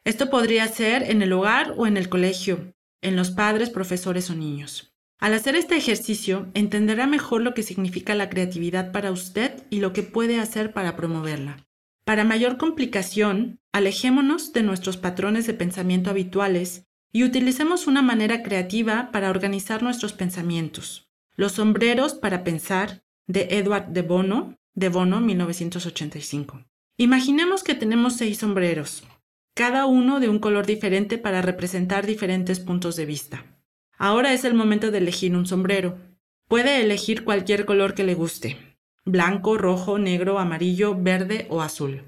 Esto 0.05 0.29
podría 0.29 0.65
ser 0.69 1.03
en 1.03 1.21
el 1.21 1.33
hogar 1.33 1.73
o 1.75 1.85
en 1.85 1.97
el 1.97 2.07
colegio, 2.07 2.73
en 3.01 3.17
los 3.17 3.31
padres, 3.31 3.69
profesores 3.69 4.29
o 4.29 4.35
niños. 4.35 4.93
Al 5.19 5.33
hacer 5.33 5.57
este 5.57 5.75
ejercicio, 5.75 6.49
entenderá 6.53 7.07
mejor 7.07 7.41
lo 7.41 7.53
que 7.53 7.63
significa 7.63 8.15
la 8.15 8.29
creatividad 8.29 8.93
para 8.93 9.11
usted 9.11 9.65
y 9.69 9.81
lo 9.81 9.91
que 9.91 10.03
puede 10.03 10.39
hacer 10.39 10.71
para 10.71 10.95
promoverla. 10.95 11.67
Para 12.05 12.23
mayor 12.23 12.55
complicación, 12.55 13.59
alejémonos 13.73 14.53
de 14.53 14.63
nuestros 14.63 14.95
patrones 14.95 15.45
de 15.45 15.55
pensamiento 15.55 16.09
habituales 16.09 16.85
y 17.11 17.25
utilicemos 17.25 17.85
una 17.85 18.01
manera 18.01 18.43
creativa 18.43 19.09
para 19.11 19.29
organizar 19.29 19.83
nuestros 19.83 20.13
pensamientos. 20.13 21.09
Los 21.35 21.51
sombreros 21.51 22.13
para 22.13 22.45
pensar, 22.45 23.01
de 23.27 23.47
Edward 23.51 23.87
de 23.87 24.01
Bono, 24.01 24.55
de 24.73 24.89
Bono, 24.89 25.21
1985. 25.21 26.65
Imaginemos 26.97 27.63
que 27.63 27.75
tenemos 27.75 28.15
seis 28.15 28.37
sombreros, 28.39 29.03
cada 29.53 29.85
uno 29.85 30.19
de 30.19 30.29
un 30.29 30.39
color 30.39 30.65
diferente 30.65 31.17
para 31.17 31.41
representar 31.41 32.05
diferentes 32.05 32.59
puntos 32.59 32.95
de 32.95 33.05
vista. 33.05 33.45
Ahora 33.97 34.33
es 34.33 34.43
el 34.43 34.53
momento 34.53 34.91
de 34.91 34.97
elegir 34.97 35.35
un 35.35 35.45
sombrero. 35.45 35.97
Puede 36.47 36.81
elegir 36.81 37.23
cualquier 37.23 37.65
color 37.65 37.95
que 37.95 38.03
le 38.03 38.13
guste, 38.13 38.57
blanco, 39.05 39.57
rojo, 39.57 39.97
negro, 39.97 40.39
amarillo, 40.39 40.95
verde 40.95 41.47
o 41.49 41.61
azul. 41.61 42.03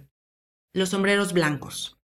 Los 0.73 0.89
sombreros 0.89 1.33
blancos. 1.33 1.97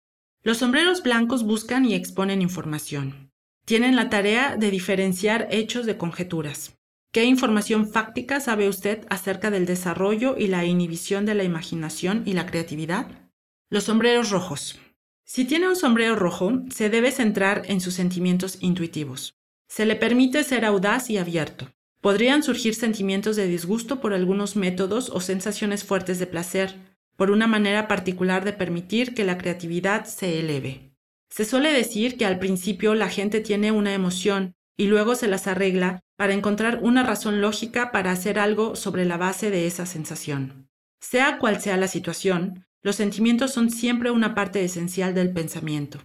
Los 0.42 0.58
sombreros 0.58 1.02
blancos 1.02 1.42
buscan 1.42 1.84
y 1.84 1.94
exponen 1.94 2.42
información. 2.42 3.30
Tienen 3.64 3.96
la 3.96 4.10
tarea 4.10 4.56
de 4.56 4.70
diferenciar 4.70 5.48
hechos 5.50 5.86
de 5.86 5.96
conjeturas. 5.96 6.79
¿Qué 7.12 7.24
información 7.24 7.90
fáctica 7.90 8.38
sabe 8.38 8.68
usted 8.68 9.04
acerca 9.10 9.50
del 9.50 9.66
desarrollo 9.66 10.36
y 10.38 10.46
la 10.46 10.64
inhibición 10.64 11.26
de 11.26 11.34
la 11.34 11.42
imaginación 11.42 12.22
y 12.24 12.34
la 12.34 12.46
creatividad? 12.46 13.30
Los 13.68 13.84
sombreros 13.84 14.30
rojos. 14.30 14.78
Si 15.24 15.44
tiene 15.44 15.68
un 15.68 15.74
sombrero 15.74 16.14
rojo, 16.14 16.62
se 16.70 16.88
debe 16.88 17.10
centrar 17.10 17.62
en 17.66 17.80
sus 17.80 17.94
sentimientos 17.94 18.58
intuitivos. 18.60 19.34
Se 19.66 19.86
le 19.86 19.96
permite 19.96 20.44
ser 20.44 20.64
audaz 20.64 21.10
y 21.10 21.18
abierto. 21.18 21.72
Podrían 22.00 22.44
surgir 22.44 22.76
sentimientos 22.76 23.34
de 23.34 23.48
disgusto 23.48 24.00
por 24.00 24.14
algunos 24.14 24.54
métodos 24.54 25.10
o 25.10 25.20
sensaciones 25.20 25.82
fuertes 25.82 26.20
de 26.20 26.28
placer, 26.28 26.76
por 27.16 27.32
una 27.32 27.48
manera 27.48 27.88
particular 27.88 28.44
de 28.44 28.52
permitir 28.52 29.14
que 29.14 29.24
la 29.24 29.36
creatividad 29.36 30.04
se 30.04 30.38
eleve. 30.38 30.92
Se 31.28 31.44
suele 31.44 31.72
decir 31.72 32.16
que 32.16 32.24
al 32.24 32.38
principio 32.38 32.94
la 32.94 33.08
gente 33.08 33.40
tiene 33.40 33.72
una 33.72 33.94
emoción 33.94 34.54
y 34.76 34.86
luego 34.86 35.14
se 35.16 35.28
las 35.28 35.46
arregla 35.46 36.04
para 36.20 36.34
encontrar 36.34 36.80
una 36.82 37.02
razón 37.02 37.40
lógica 37.40 37.92
para 37.92 38.12
hacer 38.12 38.38
algo 38.38 38.76
sobre 38.76 39.06
la 39.06 39.16
base 39.16 39.50
de 39.50 39.66
esa 39.66 39.86
sensación. 39.86 40.68
Sea 41.00 41.38
cual 41.38 41.62
sea 41.62 41.78
la 41.78 41.88
situación, 41.88 42.66
los 42.82 42.96
sentimientos 42.96 43.54
son 43.54 43.70
siempre 43.70 44.10
una 44.10 44.34
parte 44.34 44.62
esencial 44.62 45.14
del 45.14 45.32
pensamiento. 45.32 45.98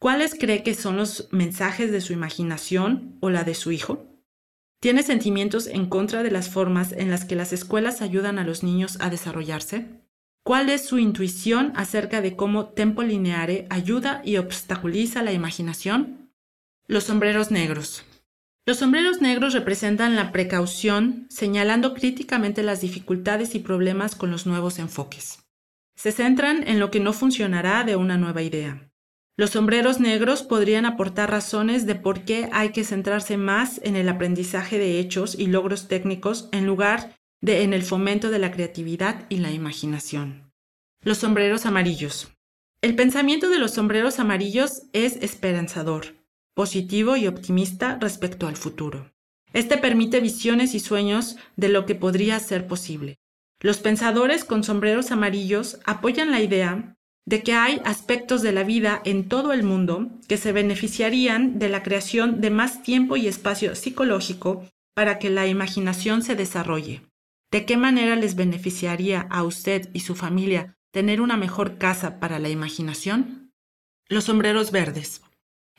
¿Cuáles 0.00 0.34
cree 0.34 0.64
que 0.64 0.74
son 0.74 0.96
los 0.96 1.28
mensajes 1.30 1.92
de 1.92 2.00
su 2.00 2.12
imaginación 2.12 3.16
o 3.20 3.30
la 3.30 3.44
de 3.44 3.54
su 3.54 3.70
hijo? 3.70 4.08
¿Tiene 4.80 5.04
sentimientos 5.04 5.68
en 5.68 5.86
contra 5.86 6.24
de 6.24 6.32
las 6.32 6.48
formas 6.48 6.90
en 6.90 7.08
las 7.08 7.24
que 7.24 7.36
las 7.36 7.52
escuelas 7.52 8.02
ayudan 8.02 8.40
a 8.40 8.44
los 8.44 8.64
niños 8.64 8.96
a 8.98 9.08
desarrollarse? 9.08 9.86
¿Cuál 10.42 10.68
es 10.68 10.84
su 10.84 10.98
intuición 10.98 11.72
acerca 11.76 12.20
de 12.20 12.34
cómo 12.34 12.70
tempo 12.70 13.04
lineare 13.04 13.68
ayuda 13.70 14.20
y 14.24 14.36
obstaculiza 14.38 15.22
la 15.22 15.30
imaginación? 15.30 16.32
Los 16.88 17.04
sombreros 17.04 17.52
negros. 17.52 18.04
Los 18.66 18.78
sombreros 18.78 19.20
negros 19.20 19.54
representan 19.54 20.16
la 20.16 20.32
precaución, 20.32 21.26
señalando 21.30 21.94
críticamente 21.94 22.62
las 22.62 22.82
dificultades 22.82 23.54
y 23.54 23.60
problemas 23.60 24.14
con 24.14 24.30
los 24.30 24.46
nuevos 24.46 24.78
enfoques. 24.78 25.38
Se 25.96 26.12
centran 26.12 26.66
en 26.68 26.78
lo 26.78 26.90
que 26.90 27.00
no 27.00 27.12
funcionará 27.12 27.84
de 27.84 27.96
una 27.96 28.18
nueva 28.18 28.42
idea. 28.42 28.90
Los 29.36 29.50
sombreros 29.50 30.00
negros 30.00 30.42
podrían 30.42 30.84
aportar 30.84 31.30
razones 31.30 31.86
de 31.86 31.94
por 31.94 32.24
qué 32.24 32.50
hay 32.52 32.72
que 32.72 32.84
centrarse 32.84 33.38
más 33.38 33.80
en 33.82 33.96
el 33.96 34.08
aprendizaje 34.08 34.78
de 34.78 35.00
hechos 35.00 35.34
y 35.38 35.46
logros 35.46 35.88
técnicos 35.88 36.50
en 36.52 36.66
lugar 36.66 37.16
de 37.40 37.62
en 37.62 37.72
el 37.72 37.82
fomento 37.82 38.30
de 38.30 38.38
la 38.38 38.50
creatividad 38.50 39.24
y 39.30 39.38
la 39.38 39.50
imaginación. 39.50 40.52
Los 41.02 41.18
sombreros 41.18 41.64
amarillos. 41.64 42.28
El 42.82 42.94
pensamiento 42.94 43.48
de 43.48 43.58
los 43.58 43.72
sombreros 43.72 44.18
amarillos 44.18 44.82
es 44.92 45.16
esperanzador 45.16 46.19
positivo 46.54 47.16
y 47.16 47.26
optimista 47.26 47.98
respecto 48.00 48.46
al 48.46 48.56
futuro. 48.56 49.10
Este 49.52 49.78
permite 49.78 50.20
visiones 50.20 50.74
y 50.74 50.80
sueños 50.80 51.36
de 51.56 51.68
lo 51.68 51.86
que 51.86 51.94
podría 51.94 52.38
ser 52.38 52.66
posible. 52.66 53.18
Los 53.60 53.78
pensadores 53.78 54.44
con 54.44 54.64
sombreros 54.64 55.10
amarillos 55.10 55.78
apoyan 55.84 56.30
la 56.30 56.40
idea 56.40 56.96
de 57.26 57.42
que 57.42 57.52
hay 57.52 57.80
aspectos 57.84 58.42
de 58.42 58.52
la 58.52 58.64
vida 58.64 59.02
en 59.04 59.28
todo 59.28 59.52
el 59.52 59.62
mundo 59.62 60.10
que 60.28 60.36
se 60.36 60.52
beneficiarían 60.52 61.58
de 61.58 61.68
la 61.68 61.82
creación 61.82 62.40
de 62.40 62.50
más 62.50 62.82
tiempo 62.82 63.16
y 63.16 63.26
espacio 63.26 63.74
psicológico 63.74 64.66
para 64.94 65.18
que 65.18 65.30
la 65.30 65.46
imaginación 65.46 66.22
se 66.22 66.34
desarrolle. 66.34 67.02
¿De 67.50 67.66
qué 67.66 67.76
manera 67.76 68.16
les 68.16 68.36
beneficiaría 68.36 69.22
a 69.30 69.42
usted 69.42 69.90
y 69.92 70.00
su 70.00 70.14
familia 70.14 70.76
tener 70.92 71.20
una 71.20 71.36
mejor 71.36 71.78
casa 71.78 72.18
para 72.18 72.38
la 72.38 72.48
imaginación? 72.48 73.52
Los 74.08 74.24
sombreros 74.24 74.70
verdes. 74.70 75.22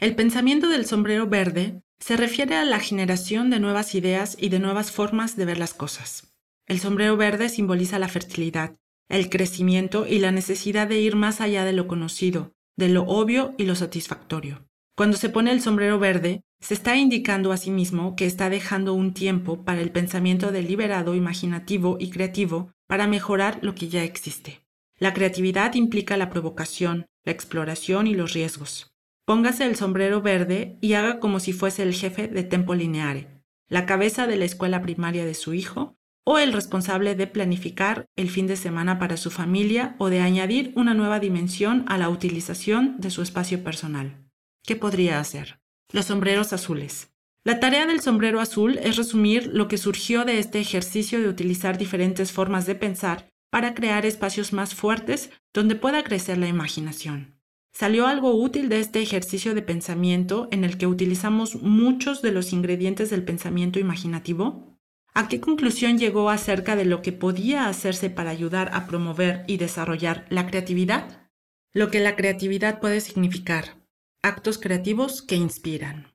El 0.02 0.16
pensamiento 0.16 0.68
del 0.68 0.88
sombrero 0.88 1.28
verde 1.28 1.84
se 2.00 2.18
refiere 2.18 2.56
a 2.56 2.66
la 2.66 2.80
generación 2.80 3.52
de 3.52 3.60
nuevas 3.60 3.94
ideas 3.94 4.36
y 4.40 4.50
de 4.50 4.58
nuevas 4.58 4.92
formas 4.92 5.36
de 5.36 5.46
ver 5.46 5.60
las 5.60 5.76
cosas. 5.76 6.34
El 6.66 6.80
sombrero 6.80 7.18
verde 7.18 7.50
simboliza 7.50 8.00
la 8.00 8.08
fertilidad, 8.08 8.76
el 9.10 9.30
crecimiento 9.30 10.08
y 10.08 10.18
la 10.18 10.32
necesidad 10.32 10.88
de 10.88 11.00
ir 11.00 11.16
más 11.16 11.40
allá 11.40 11.66
de 11.66 11.74
lo 11.74 11.88
conocido, 11.88 12.52
de 12.76 12.90
lo 12.90 13.04
obvio 13.04 13.54
y 13.60 13.66
lo 13.66 13.76
satisfactorio. 13.76 14.66
Cuando 14.98 15.18
se 15.18 15.30
pone 15.30 15.52
el 15.52 15.62
sombrero 15.62 16.00
verde, 16.00 16.42
se 16.60 16.74
está 16.74 16.98
indicando 16.98 17.52
a 17.52 17.58
sí 17.58 17.70
mismo 17.70 18.16
que 18.16 18.26
está 18.26 18.50
dejando 18.50 18.96
un 18.96 19.14
tiempo 19.14 19.64
para 19.64 19.82
el 19.82 19.92
pensamiento 19.92 20.52
deliberado, 20.52 21.14
imaginativo 21.14 21.98
y 22.00 22.10
creativo 22.10 22.72
para 22.88 23.06
mejorar 23.06 23.60
lo 23.62 23.76
que 23.76 23.88
ya 23.88 24.04
existe. 24.04 24.66
La 24.98 25.14
creatividad 25.14 25.76
implica 25.76 26.18
la 26.18 26.32
provocación, 26.32 27.06
la 27.24 27.34
exploración 27.34 28.08
y 28.08 28.16
los 28.16 28.34
riesgos. 28.34 28.92
Póngase 29.26 29.66
el 29.66 29.76
sombrero 29.76 30.22
verde 30.22 30.78
y 30.82 30.94
haga 30.94 31.20
como 31.20 31.40
si 31.40 31.54
fuese 31.54 31.84
el 31.84 31.94
jefe 31.94 32.28
de 32.28 32.44
Tempo 32.44 32.74
Lineare, 32.76 33.42
la 33.70 33.86
cabeza 33.86 34.28
de 34.28 34.36
la 34.36 34.46
escuela 34.46 34.82
primaria 34.82 35.26
de 35.26 35.34
su 35.34 35.54
hijo 35.54 35.98
o 36.24 36.38
el 36.38 36.54
responsable 36.54 37.16
de 37.16 37.28
planificar 37.28 38.06
el 38.16 38.30
fin 38.30 38.48
de 38.48 38.56
semana 38.56 39.00
para 39.00 39.18
su 39.18 39.32
familia 39.32 39.96
o 39.98 40.10
de 40.10 40.22
añadir 40.22 40.72
una 40.76 40.94
nueva 40.94 41.20
dimensión 41.20 41.86
a 41.88 41.98
la 41.98 42.10
utilización 42.10 42.96
de 43.00 43.10
su 43.10 43.22
espacio 43.22 43.64
personal. 43.64 44.24
¿Qué 44.64 44.76
podría 44.76 45.20
hacer? 45.20 45.60
Los 45.92 46.06
sombreros 46.06 46.54
azules. 46.54 47.12
La 47.44 47.60
tarea 47.60 47.88
del 47.88 48.02
sombrero 48.02 48.40
azul 48.40 48.78
es 48.84 48.98
resumir 48.98 49.50
lo 49.52 49.68
que 49.68 49.78
surgió 49.78 50.26
de 50.26 50.38
este 50.38 50.60
ejercicio 50.60 51.20
de 51.20 51.28
utilizar 51.28 51.78
diferentes 51.78 52.32
formas 52.32 52.68
de 52.68 52.76
pensar 52.76 53.30
para 53.50 53.74
crear 53.74 54.06
espacios 54.06 54.54
más 54.54 54.76
fuertes 54.76 55.32
donde 55.54 55.76
pueda 55.76 56.04
crecer 56.04 56.38
la 56.38 56.48
imaginación. 56.48 57.41
Salió 57.72 58.06
algo 58.06 58.34
útil 58.36 58.70
de 58.70 58.80
este 58.80 59.02
ejercicio 59.02 59.56
de 59.56 59.62
pensamiento 59.62 60.48
en 60.52 60.64
el 60.64 60.78
que 60.78 60.88
utilizamos 60.88 61.56
muchos 61.56 62.22
de 62.22 62.32
los 62.32 62.54
ingredientes 62.54 63.10
del 63.10 63.24
pensamiento 63.24 63.80
imaginativo? 63.80 64.78
¿A 65.14 65.28
qué 65.28 65.42
conclusión 65.42 65.98
llegó 65.98 66.30
acerca 66.30 66.76
de 66.76 66.86
lo 66.86 67.02
que 67.02 67.12
podía 67.12 67.68
hacerse 67.68 68.10
para 68.10 68.30
ayudar 68.30 68.72
a 68.74 68.88
promover 68.88 69.44
y 69.48 69.58
desarrollar 69.58 70.26
la 70.30 70.48
creatividad? 70.48 71.30
Lo 71.74 71.90
que 71.90 72.00
la 72.00 72.16
creatividad 72.16 72.80
puede 72.80 73.02
significar. 73.02 73.82
Actos 74.22 74.58
creativos 74.58 75.22
que 75.22 75.36
inspiran. 75.36 76.14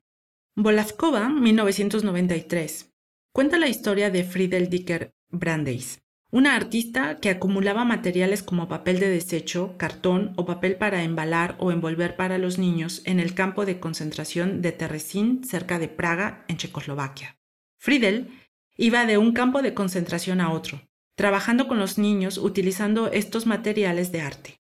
Bolavkova, 0.55 1.29
1993, 1.29 2.91
cuenta 3.31 3.59
la 3.59 3.67
historia 3.67 4.09
de 4.09 4.23
Friedel 4.23 4.69
Dicker 4.69 5.11
Brandeis, 5.29 6.01
una 6.29 6.55
artista 6.55 7.19
que 7.19 7.29
acumulaba 7.29 7.85
materiales 7.85 8.43
como 8.43 8.67
papel 8.67 8.99
de 8.99 9.07
desecho, 9.07 9.75
cartón 9.77 10.33
o 10.35 10.45
papel 10.45 10.75
para 10.75 11.03
embalar 11.03 11.55
o 11.59 11.71
envolver 11.71 12.17
para 12.17 12.37
los 12.37 12.57
niños 12.57 13.01
en 13.05 13.21
el 13.21 13.33
campo 13.33 13.65
de 13.65 13.79
concentración 13.79 14.61
de 14.61 14.73
Terezín, 14.73 15.43
cerca 15.45 15.79
de 15.79 15.87
Praga, 15.87 16.43
en 16.49 16.57
Checoslovaquia. 16.57 17.37
Friedel 17.77 18.29
iba 18.75 19.05
de 19.05 19.17
un 19.17 19.31
campo 19.31 19.61
de 19.61 19.73
concentración 19.73 20.41
a 20.41 20.51
otro, 20.51 20.81
trabajando 21.15 21.67
con 21.67 21.79
los 21.79 21.97
niños 21.97 22.37
utilizando 22.37 23.09
estos 23.11 23.45
materiales 23.45 24.11
de 24.11 24.21
arte. 24.21 24.61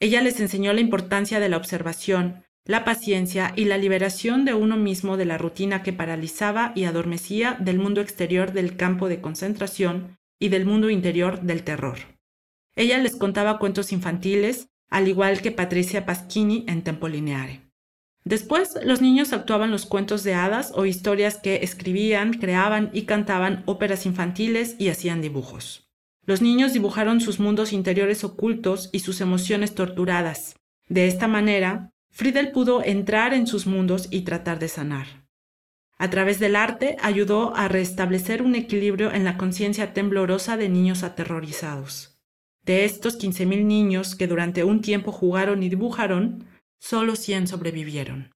Ella 0.00 0.20
les 0.22 0.40
enseñó 0.40 0.72
la 0.72 0.80
importancia 0.80 1.38
de 1.38 1.48
la 1.48 1.56
observación, 1.56 2.44
la 2.64 2.84
paciencia 2.84 3.52
y 3.54 3.66
la 3.66 3.78
liberación 3.78 4.44
de 4.44 4.54
uno 4.54 4.76
mismo 4.76 5.16
de 5.16 5.24
la 5.24 5.38
rutina 5.38 5.84
que 5.84 5.92
paralizaba 5.92 6.72
y 6.74 6.84
adormecía 6.84 7.56
del 7.60 7.78
mundo 7.78 8.00
exterior 8.00 8.52
del 8.52 8.76
campo 8.76 9.08
de 9.08 9.20
concentración 9.20 10.15
y 10.38 10.48
del 10.48 10.66
mundo 10.66 10.90
interior 10.90 11.40
del 11.42 11.62
terror. 11.64 11.98
Ella 12.74 12.98
les 12.98 13.16
contaba 13.16 13.58
cuentos 13.58 13.92
infantiles, 13.92 14.68
al 14.90 15.08
igual 15.08 15.40
que 15.40 15.50
Patricia 15.50 16.04
Pasquini 16.04 16.64
en 16.68 16.82
Tempo 16.82 17.08
Lineare. 17.08 17.62
Después, 18.24 18.76
los 18.82 19.00
niños 19.00 19.32
actuaban 19.32 19.70
los 19.70 19.86
cuentos 19.86 20.24
de 20.24 20.34
hadas 20.34 20.72
o 20.74 20.84
historias 20.84 21.38
que 21.38 21.60
escribían, 21.62 22.34
creaban 22.34 22.90
y 22.92 23.02
cantaban 23.02 23.62
óperas 23.66 24.04
infantiles 24.04 24.74
y 24.78 24.88
hacían 24.88 25.22
dibujos. 25.22 25.88
Los 26.24 26.42
niños 26.42 26.72
dibujaron 26.72 27.20
sus 27.20 27.38
mundos 27.38 27.72
interiores 27.72 28.24
ocultos 28.24 28.90
y 28.92 28.98
sus 28.98 29.20
emociones 29.20 29.76
torturadas. 29.76 30.56
De 30.88 31.06
esta 31.06 31.28
manera, 31.28 31.92
Friedel 32.10 32.50
pudo 32.50 32.82
entrar 32.82 33.32
en 33.32 33.46
sus 33.46 33.66
mundos 33.66 34.08
y 34.10 34.22
tratar 34.22 34.58
de 34.58 34.68
sanar. 34.68 35.25
A 35.98 36.10
través 36.10 36.38
del 36.38 36.56
arte 36.56 36.96
ayudó 37.00 37.56
a 37.56 37.68
restablecer 37.68 38.42
un 38.42 38.54
equilibrio 38.54 39.12
en 39.12 39.24
la 39.24 39.38
conciencia 39.38 39.94
temblorosa 39.94 40.56
de 40.56 40.68
niños 40.68 41.02
aterrorizados. 41.02 42.18
De 42.62 42.84
estos 42.84 43.18
15.000 43.18 43.64
niños 43.64 44.14
que 44.14 44.26
durante 44.26 44.64
un 44.64 44.82
tiempo 44.82 45.12
jugaron 45.12 45.62
y 45.62 45.68
dibujaron, 45.68 46.46
solo 46.78 47.16
100 47.16 47.46
sobrevivieron. 47.46 48.34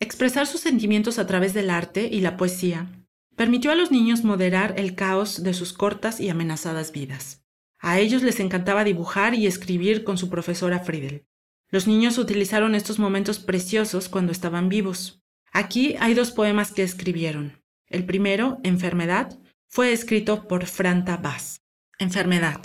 Expresar 0.00 0.46
sus 0.46 0.60
sentimientos 0.60 1.18
a 1.18 1.26
través 1.26 1.54
del 1.54 1.70
arte 1.70 2.08
y 2.10 2.20
la 2.20 2.36
poesía 2.36 2.90
permitió 3.36 3.70
a 3.70 3.76
los 3.76 3.90
niños 3.90 4.24
moderar 4.24 4.74
el 4.76 4.94
caos 4.94 5.42
de 5.42 5.54
sus 5.54 5.72
cortas 5.72 6.20
y 6.20 6.28
amenazadas 6.28 6.92
vidas. 6.92 7.44
A 7.78 8.00
ellos 8.00 8.22
les 8.22 8.40
encantaba 8.40 8.84
dibujar 8.84 9.34
y 9.34 9.46
escribir 9.46 10.04
con 10.04 10.18
su 10.18 10.28
profesora 10.28 10.80
Friedel. 10.80 11.24
Los 11.70 11.86
niños 11.86 12.18
utilizaron 12.18 12.74
estos 12.74 12.98
momentos 12.98 13.38
preciosos 13.38 14.08
cuando 14.08 14.32
estaban 14.32 14.68
vivos. 14.68 15.22
Aquí 15.58 15.96
hay 15.98 16.14
dos 16.14 16.30
poemas 16.30 16.70
que 16.70 16.84
escribieron. 16.84 17.60
El 17.88 18.04
primero, 18.04 18.60
Enfermedad, 18.62 19.40
fue 19.66 19.92
escrito 19.92 20.46
por 20.46 20.66
Franta 20.66 21.16
Bass. 21.16 21.62
Enfermedad. 21.98 22.60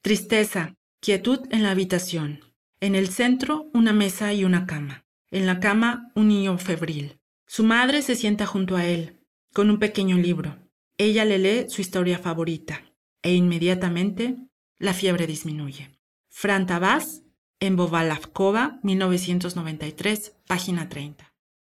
Tristeza, 0.00 0.74
quietud 1.02 1.40
en 1.50 1.62
la 1.62 1.72
habitación. 1.72 2.40
En 2.80 2.94
el 2.94 3.08
centro, 3.10 3.68
una 3.74 3.92
mesa 3.92 4.32
y 4.32 4.46
una 4.46 4.64
cama. 4.64 5.04
En 5.30 5.44
la 5.44 5.60
cama, 5.60 6.10
un 6.14 6.28
niño 6.28 6.56
febril. 6.56 7.20
Su 7.46 7.62
madre 7.62 8.00
se 8.00 8.14
sienta 8.14 8.46
junto 8.46 8.74
a 8.74 8.86
él, 8.86 9.20
con 9.52 9.68
un 9.68 9.78
pequeño 9.78 10.16
libro. 10.16 10.56
Ella 10.96 11.26
le 11.26 11.36
lee 11.36 11.66
su 11.68 11.82
historia 11.82 12.18
favorita, 12.18 12.90
e 13.20 13.34
inmediatamente 13.34 14.38
la 14.78 14.94
fiebre 14.94 15.26
disminuye. 15.26 15.90
Fran 16.30 16.66
Tabás, 16.66 17.22
en 17.60 17.76
Bovalavkova, 17.76 18.80
1993, 18.82 20.38
página 20.46 20.88
30. 20.88 21.29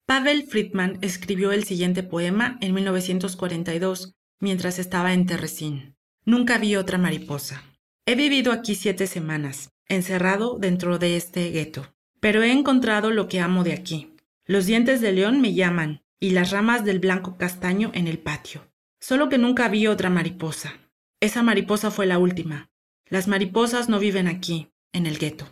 Pavel 0.08 0.44
Friedman 0.44 1.00
escribió 1.02 1.52
el 1.52 1.64
siguiente 1.64 2.04
poema 2.04 2.60
en 2.62 2.76
1942, 2.76 4.14
mientras 4.40 4.78
estaba 4.78 5.14
en 5.14 5.26
Terresín. 5.26 5.96
Nunca 6.26 6.60
vi 6.60 6.76
otra 6.76 7.00
mariposa. 7.00 7.64
He 8.06 8.14
vivido 8.14 8.52
aquí 8.52 8.76
siete 8.76 9.08
semanas, 9.08 9.72
encerrado 9.88 10.60
dentro 10.60 11.00
de 11.00 11.18
este 11.18 11.50
gueto, 11.50 11.92
pero 12.20 12.44
he 12.44 12.52
encontrado 12.52 13.10
lo 13.10 13.28
que 13.28 13.40
amo 13.40 13.64
de 13.64 13.74
aquí. 13.74 14.14
Los 14.46 14.68
dientes 14.68 15.02
de 15.02 15.12
león 15.12 15.42
me 15.42 15.56
llaman, 15.56 16.04
y 16.20 16.32
las 16.32 16.52
ramas 16.52 16.86
del 16.86 17.00
blanco 17.00 17.36
castaño 17.38 17.90
en 17.96 18.08
el 18.08 18.20
patio. 18.20 18.62
Solo 19.00 19.28
que 19.28 19.40
nunca 19.40 19.70
vi 19.70 19.88
otra 19.88 20.12
mariposa. 20.12 20.74
Esa 21.20 21.42
mariposa 21.42 21.90
fue 21.90 22.06
la 22.06 22.20
última. 22.20 22.70
Las 23.08 23.28
mariposas 23.28 23.90
no 23.90 23.98
viven 23.98 24.28
aquí, 24.28 24.70
en 24.94 25.08
el 25.08 25.18
gueto. 25.18 25.48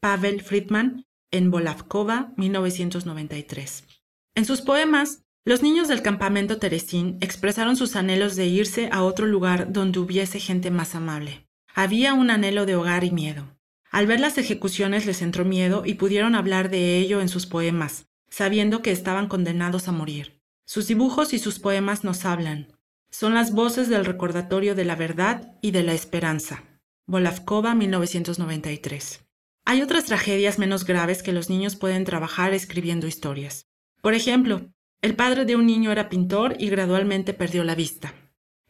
Pavel 0.00 0.40
Friedman, 0.40 1.04
en 1.30 1.50
Bolavkova, 1.50 2.32
1993. 2.38 3.84
En 4.38 4.44
sus 4.44 4.60
poemas, 4.60 5.24
los 5.44 5.64
niños 5.64 5.88
del 5.88 6.00
campamento 6.00 6.58
Teresín 6.58 7.18
expresaron 7.20 7.74
sus 7.74 7.96
anhelos 7.96 8.36
de 8.36 8.46
irse 8.46 8.88
a 8.92 9.02
otro 9.02 9.26
lugar 9.26 9.72
donde 9.72 9.98
hubiese 9.98 10.38
gente 10.38 10.70
más 10.70 10.94
amable. 10.94 11.48
Había 11.74 12.14
un 12.14 12.30
anhelo 12.30 12.64
de 12.64 12.76
hogar 12.76 13.02
y 13.02 13.10
miedo. 13.10 13.58
Al 13.90 14.06
ver 14.06 14.20
las 14.20 14.38
ejecuciones 14.38 15.06
les 15.06 15.22
entró 15.22 15.44
miedo 15.44 15.82
y 15.84 15.94
pudieron 15.94 16.36
hablar 16.36 16.70
de 16.70 16.98
ello 16.98 17.20
en 17.20 17.28
sus 17.28 17.46
poemas, 17.46 18.06
sabiendo 18.30 18.80
que 18.80 18.92
estaban 18.92 19.26
condenados 19.26 19.88
a 19.88 19.92
morir. 19.92 20.40
Sus 20.64 20.86
dibujos 20.86 21.34
y 21.34 21.40
sus 21.40 21.58
poemas 21.58 22.04
nos 22.04 22.24
hablan. 22.24 22.68
Son 23.10 23.34
las 23.34 23.50
voces 23.52 23.88
del 23.88 24.04
recordatorio 24.04 24.76
de 24.76 24.84
la 24.84 24.94
verdad 24.94 25.56
y 25.62 25.72
de 25.72 25.82
la 25.82 25.94
esperanza. 25.94 26.62
Bolavkova, 27.06 27.74
1993. 27.74 29.18
Hay 29.64 29.82
otras 29.82 30.04
tragedias 30.04 30.60
menos 30.60 30.84
graves 30.84 31.24
que 31.24 31.32
los 31.32 31.50
niños 31.50 31.74
pueden 31.74 32.04
trabajar 32.04 32.54
escribiendo 32.54 33.08
historias. 33.08 33.67
Por 34.00 34.14
ejemplo, 34.14 34.70
el 35.02 35.14
padre 35.14 35.44
de 35.44 35.56
un 35.56 35.66
niño 35.66 35.92
era 35.92 36.08
pintor 36.08 36.56
y 36.58 36.68
gradualmente 36.68 37.34
perdió 37.34 37.64
la 37.64 37.74
vista. 37.74 38.14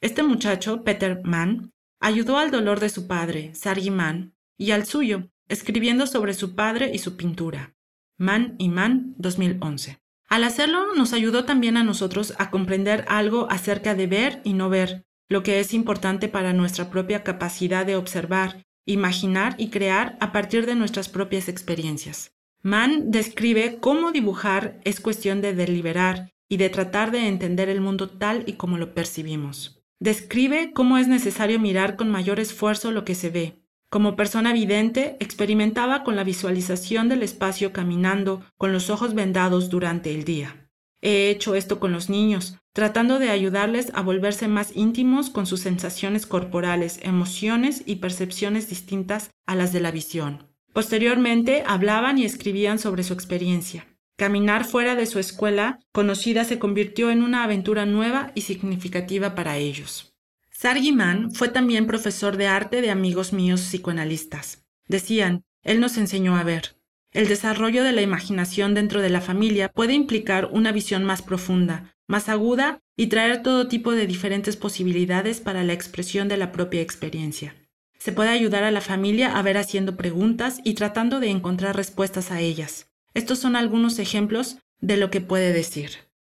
Este 0.01 0.23
muchacho, 0.23 0.85
Peter 0.85 1.21
Mann, 1.25 1.73
ayudó 2.01 2.39
al 2.39 2.51
dolor 2.51 2.81
de 2.81 2.89
su 2.89 3.07
padre, 3.07 3.55
Sargi 3.55 3.91
Mann, 3.91 4.35
y 4.57 4.71
al 4.71 4.87
suyo, 4.87 5.31
escribiendo 5.49 6.07
sobre 6.07 6.35
su 6.35 6.55
padre 6.55 6.91
y 6.93 6.99
su 6.99 7.17
pintura. 7.17 7.75
Mann 8.17 8.55
y 8.59 8.69
Mann, 8.69 9.15
2011. 9.19 9.99
Al 10.29 10.45
hacerlo, 10.45 10.95
nos 10.95 11.13
ayudó 11.13 11.45
también 11.45 11.77
a 11.77 11.85
nosotros 11.85 12.35
a 12.39 12.51
comprender 12.51 13.05
algo 13.09 13.51
acerca 13.51 13.95
de 13.95 14.07
ver 14.07 14.41
y 14.45 14.53
no 14.53 14.69
ver, 14.69 15.07
lo 15.29 15.43
que 15.43 15.61
es 15.61 15.73
importante 15.73 16.29
para 16.29 16.53
nuestra 16.53 16.91
propia 16.91 17.23
capacidad 17.23 17.87
de 17.87 17.97
observar, 17.97 18.67
imaginar 18.85 19.55
y 19.59 19.71
crear 19.71 20.17
a 20.21 20.33
partir 20.33 20.67
de 20.67 20.75
nuestras 20.75 21.09
propias 21.09 21.49
experiencias. 21.49 22.33
Mann 22.63 23.11
describe 23.11 23.79
cómo 23.81 24.13
dibujar 24.13 24.81
es 24.85 25.01
cuestión 25.01 25.41
de 25.41 25.55
deliberar 25.55 26.31
y 26.49 26.57
de 26.57 26.71
tratar 26.71 27.11
de 27.11 27.29
entender 27.29 27.69
el 27.69 27.81
mundo 27.81 28.09
tal 28.09 28.45
y 28.47 28.55
como 28.55 28.79
lo 28.79 28.95
percibimos. 28.95 29.83
Describe 30.01 30.73
cómo 30.73 30.99
es 30.99 31.09
necesario 31.09 31.59
mirar 31.59 31.97
con 31.97 32.11
mayor 32.11 32.41
esfuerzo 32.41 32.91
lo 32.91 33.05
que 33.05 33.15
se 33.15 33.31
ve. 33.31 33.63
Como 33.91 34.17
persona 34.17 34.53
vidente, 34.53 35.17
experimentaba 35.19 36.05
con 36.05 36.15
la 36.15 36.25
visualización 36.25 37.09
del 37.09 37.23
espacio 37.23 37.73
caminando 37.73 38.45
con 38.57 38.73
los 38.73 38.91
ojos 38.91 39.15
vendados 39.15 39.71
durante 39.71 40.15
el 40.15 40.25
día. 40.25 40.69
He 41.01 41.31
hecho 41.31 41.55
esto 41.55 41.81
con 41.81 41.93
los 41.93 42.11
niños, 42.11 42.59
tratando 42.73 43.19
de 43.19 43.31
ayudarles 43.31 43.91
a 43.95 44.03
volverse 44.03 44.47
más 44.47 44.77
íntimos 44.77 45.31
con 45.31 45.47
sus 45.47 45.61
sensaciones 45.61 46.27
corporales, 46.27 46.99
emociones 47.03 47.83
y 47.87 47.97
percepciones 47.97 48.69
distintas 48.69 49.31
a 49.47 49.55
las 49.55 49.73
de 49.73 49.81
la 49.81 49.91
visión. 49.91 50.49
Posteriormente 50.79 51.65
hablaban 51.67 52.19
y 52.19 52.25
escribían 52.25 52.79
sobre 52.79 53.03
su 53.03 53.13
experiencia. 53.13 53.89
Caminar 54.17 54.65
fuera 54.65 54.95
de 54.95 55.07
su 55.07 55.19
escuela 55.19 55.81
conocida 55.91 56.45
se 56.45 56.61
convirtió 56.61 57.11
en 57.11 57.25
una 57.25 57.43
aventura 57.43 57.85
nueva 57.85 58.31
y 58.37 58.43
significativa 58.43 59.35
para 59.35 59.57
ellos. 59.57 60.15
Sargiman 60.53 61.33
fue 61.33 61.49
también 61.49 61.89
profesor 61.89 62.37
de 62.37 62.47
arte 62.47 62.81
de 62.81 62.93
amigos 62.93 63.33
míos 63.33 63.61
psicoanalistas. 63.63 64.69
Decían, 64.87 65.43
él 65.65 65.81
nos 65.81 65.99
enseñó 65.99 66.37
a 66.37 66.45
ver. 66.45 66.77
El 67.11 67.27
desarrollo 67.27 67.83
de 67.83 67.91
la 67.91 68.03
imaginación 68.03 68.75
dentro 68.75 69.03
de 69.03 69.11
la 69.11 69.21
familia 69.21 69.71
puede 69.71 69.95
implicar 69.95 70.49
una 70.53 70.71
visión 70.71 71.03
más 71.03 71.23
profunda, 71.23 71.97
más 72.07 72.29
aguda 72.29 72.79
y 72.97 73.09
traer 73.09 73.43
todo 73.43 73.67
tipo 73.67 73.91
de 73.91 74.07
diferentes 74.07 74.57
posibilidades 74.57 75.41
para 75.41 75.65
la 75.65 75.73
expresión 75.73 76.29
de 76.29 76.37
la 76.37 76.53
propia 76.53 76.83
experiencia. 76.83 77.68
Se 78.09 78.15
puede 78.15 78.31
ayudar 78.31 78.65
a 78.65 78.71
la 78.71 78.81
familia 78.81 79.37
a 79.37 79.43
ver 79.43 79.59
haciendo 79.59 79.99
preguntas 79.99 80.63
y 80.65 80.73
tratando 80.73 81.21
de 81.21 81.29
encontrar 81.29 81.77
respuestas 81.77 82.31
a 82.31 82.41
ellas. 82.41 82.89
Estos 83.13 83.39
son 83.39 83.55
algunos 83.55 83.99
ejemplos 83.99 84.57
de 84.81 84.97
lo 84.97 85.11
que 85.11 85.21
puede 85.21 85.53
decir. 85.53 85.91